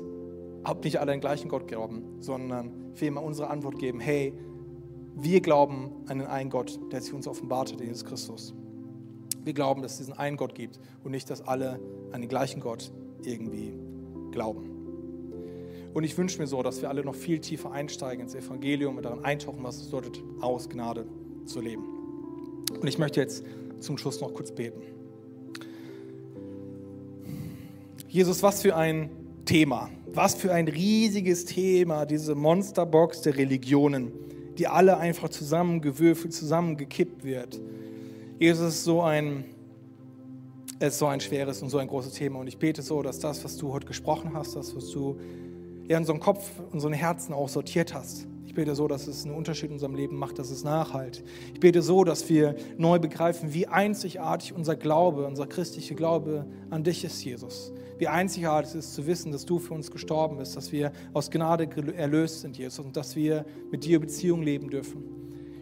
ob 0.64 0.82
nicht 0.82 0.98
alle 0.98 1.12
den 1.12 1.20
gleichen 1.20 1.48
Gott 1.48 1.68
glauben, 1.68 2.02
sondern 2.18 2.72
vielmehr 2.94 3.22
unsere 3.22 3.48
Antwort 3.48 3.78
geben, 3.78 4.00
hey, 4.00 4.34
wir 5.14 5.40
glauben 5.40 5.92
an 6.08 6.18
den 6.18 6.26
einen 6.26 6.50
Gott, 6.50 6.80
der 6.90 7.00
sich 7.00 7.12
uns 7.12 7.28
offenbart 7.28 7.72
hat, 7.72 7.80
Jesus 7.80 8.04
Christus. 8.04 8.54
Wir 9.44 9.52
glauben, 9.52 9.82
dass 9.82 9.92
es 9.92 9.98
diesen 9.98 10.14
einen 10.14 10.36
Gott 10.36 10.56
gibt 10.56 10.80
und 11.04 11.12
nicht, 11.12 11.30
dass 11.30 11.42
alle 11.42 11.78
an 12.10 12.22
den 12.22 12.28
gleichen 12.28 12.60
Gott 12.60 12.90
irgendwie 13.22 13.72
glauben. 14.32 14.77
Und 15.98 16.04
ich 16.04 16.16
wünsche 16.16 16.38
mir 16.38 16.46
so, 16.46 16.62
dass 16.62 16.80
wir 16.80 16.90
alle 16.90 17.04
noch 17.04 17.16
viel 17.16 17.40
tiefer 17.40 17.72
einsteigen 17.72 18.22
ins 18.22 18.36
Evangelium 18.36 18.98
und 18.98 19.02
daran 19.02 19.24
eintauchen, 19.24 19.64
was 19.64 19.78
es 19.78 19.86
bedeutet, 19.86 20.22
aus 20.40 20.68
Gnade 20.68 21.04
zu 21.44 21.60
leben. 21.60 21.82
Und 22.70 22.86
ich 22.86 22.98
möchte 22.98 23.18
jetzt 23.20 23.42
zum 23.80 23.98
Schluss 23.98 24.20
noch 24.20 24.32
kurz 24.32 24.52
beten. 24.52 24.80
Jesus, 28.08 28.44
was 28.44 28.62
für 28.62 28.76
ein 28.76 29.10
Thema, 29.44 29.90
was 30.14 30.36
für 30.36 30.52
ein 30.52 30.68
riesiges 30.68 31.46
Thema, 31.46 32.06
diese 32.06 32.36
Monsterbox 32.36 33.22
der 33.22 33.36
Religionen, 33.36 34.12
die 34.56 34.68
alle 34.68 34.98
einfach 34.98 35.30
zusammengewürfelt, 35.30 36.32
zusammengekippt 36.32 37.24
wird. 37.24 37.60
Jesus, 38.38 38.68
es 38.68 38.74
ist 38.76 38.84
so 38.84 39.02
ein, 39.02 39.46
ist 40.78 41.00
so 41.00 41.06
ein 41.06 41.18
schweres 41.18 41.60
und 41.60 41.70
so 41.70 41.78
ein 41.78 41.88
großes 41.88 42.12
Thema. 42.12 42.38
Und 42.38 42.46
ich 42.46 42.58
bete 42.58 42.82
so, 42.82 43.02
dass 43.02 43.18
das, 43.18 43.42
was 43.42 43.56
du 43.56 43.72
heute 43.72 43.88
gesprochen 43.88 44.30
hast, 44.34 44.54
das, 44.54 44.76
was 44.76 44.90
du 44.90 45.18
ja, 45.88 45.98
unseren 45.98 46.20
Kopf, 46.20 46.48
unseren 46.70 46.92
Herzen 46.92 47.32
auch 47.32 47.48
sortiert 47.48 47.94
hast, 47.94 48.26
ich 48.48 48.54
bete 48.54 48.74
so, 48.74 48.88
dass 48.88 49.06
es 49.06 49.26
einen 49.26 49.34
Unterschied 49.34 49.66
in 49.66 49.74
unserem 49.74 49.94
Leben 49.94 50.16
macht, 50.16 50.38
dass 50.38 50.50
es 50.50 50.64
nachhalt. 50.64 51.22
Ich 51.52 51.60
bete 51.60 51.82
so, 51.82 52.02
dass 52.02 52.30
wir 52.30 52.56
neu 52.78 52.98
begreifen, 52.98 53.52
wie 53.52 53.66
einzigartig 53.66 54.54
unser 54.54 54.74
Glaube, 54.74 55.26
unser 55.26 55.46
christlicher 55.46 55.94
Glaube 55.94 56.46
an 56.70 56.82
dich 56.82 57.04
ist, 57.04 57.22
Jesus. 57.22 57.72
Wie 57.98 58.08
einzigartig 58.08 58.70
es 58.70 58.86
ist 58.86 58.94
zu 58.94 59.06
wissen, 59.06 59.32
dass 59.32 59.44
du 59.44 59.58
für 59.58 59.74
uns 59.74 59.90
gestorben 59.90 60.38
bist, 60.38 60.56
dass 60.56 60.72
wir 60.72 60.92
aus 61.12 61.30
Gnade 61.30 61.68
erlöst 61.94 62.40
sind, 62.40 62.56
Jesus, 62.56 62.84
und 62.84 62.96
dass 62.96 63.16
wir 63.16 63.44
mit 63.70 63.84
dir 63.84 64.00
Beziehung 64.00 64.42
leben 64.42 64.70
dürfen. 64.70 65.04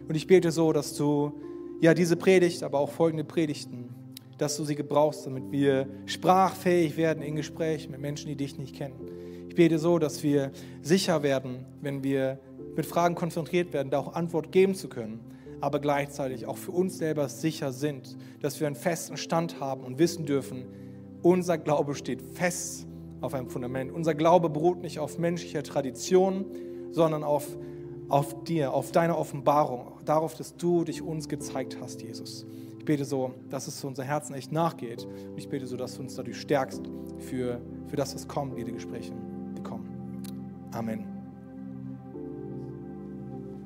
Und 0.07 0.15
ich 0.15 0.25
bete 0.25 0.51
so, 0.51 0.71
dass 0.71 0.95
du 0.95 1.33
ja 1.81 1.93
diese 1.93 2.15
Predigt, 2.15 2.63
aber 2.63 2.79
auch 2.79 2.91
folgende 2.91 3.25
Predigten, 3.25 3.89
dass 4.37 4.55
du 4.55 4.63
sie 4.63 4.75
gebrauchst, 4.75 5.25
damit 5.25 5.51
wir 5.51 5.87
sprachfähig 6.05 6.95
werden 6.95 7.21
in 7.21 7.35
Gesprächen 7.35 7.91
mit 7.91 7.99
Menschen, 7.99 8.29
die 8.29 8.37
dich 8.37 8.57
nicht 8.57 8.75
kennen. 8.75 8.95
Ich 9.57 9.63
bete 9.63 9.79
so, 9.79 9.97
dass 9.97 10.21
wir 10.21 10.51
sicher 10.83 11.23
werden, 11.23 11.65
wenn 11.81 12.03
wir 12.03 12.37
mit 12.75 12.85
Fragen 12.85 13.15
konfrontiert 13.15 13.73
werden, 13.73 13.89
da 13.89 13.97
auch 13.97 14.13
Antwort 14.13 14.51
geben 14.51 14.75
zu 14.75 14.87
können, 14.87 15.19
aber 15.61 15.79
gleichzeitig 15.79 16.45
auch 16.45 16.57
für 16.57 16.69
uns 16.69 16.99
selber 16.99 17.27
sicher 17.27 17.71
sind, 17.71 18.17
dass 18.39 18.59
wir 18.59 18.67
einen 18.67 18.75
festen 18.75 19.17
Stand 19.17 19.59
haben 19.59 19.83
und 19.83 19.97
wissen 19.97 20.27
dürfen, 20.27 20.67
unser 21.23 21.57
Glaube 21.57 21.95
steht 21.95 22.21
fest 22.21 22.85
auf 23.19 23.33
einem 23.33 23.49
Fundament. 23.49 23.91
Unser 23.91 24.13
Glaube 24.13 24.51
beruht 24.51 24.83
nicht 24.83 24.99
auf 24.99 25.17
menschlicher 25.17 25.63
Tradition, 25.63 26.45
sondern 26.91 27.23
auf, 27.23 27.57
auf 28.09 28.43
dir, 28.43 28.73
auf 28.73 28.91
deiner 28.91 29.17
Offenbarung, 29.17 29.93
darauf, 30.05 30.35
dass 30.35 30.55
du 30.55 30.83
dich 30.83 31.01
uns 31.01 31.29
gezeigt 31.29 31.79
hast, 31.81 32.03
Jesus. 32.03 32.45
Ich 32.77 32.85
bete 32.85 33.05
so, 33.05 33.33
dass 33.49 33.67
es 33.67 33.79
zu 33.79 33.87
unser 33.87 34.03
Herzen 34.03 34.35
echt 34.35 34.51
nachgeht. 34.51 35.07
Ich 35.35 35.49
bete 35.49 35.65
so, 35.65 35.77
dass 35.77 35.95
du 35.95 36.03
uns 36.03 36.13
dadurch 36.13 36.39
stärkst 36.39 36.83
für, 37.17 37.59
für 37.87 37.95
das, 37.95 38.13
was 38.13 38.27
kommt, 38.27 38.55
wie 38.55 38.63
die 38.63 38.71
Gespräche. 38.71 39.13
Amen. 40.77 41.16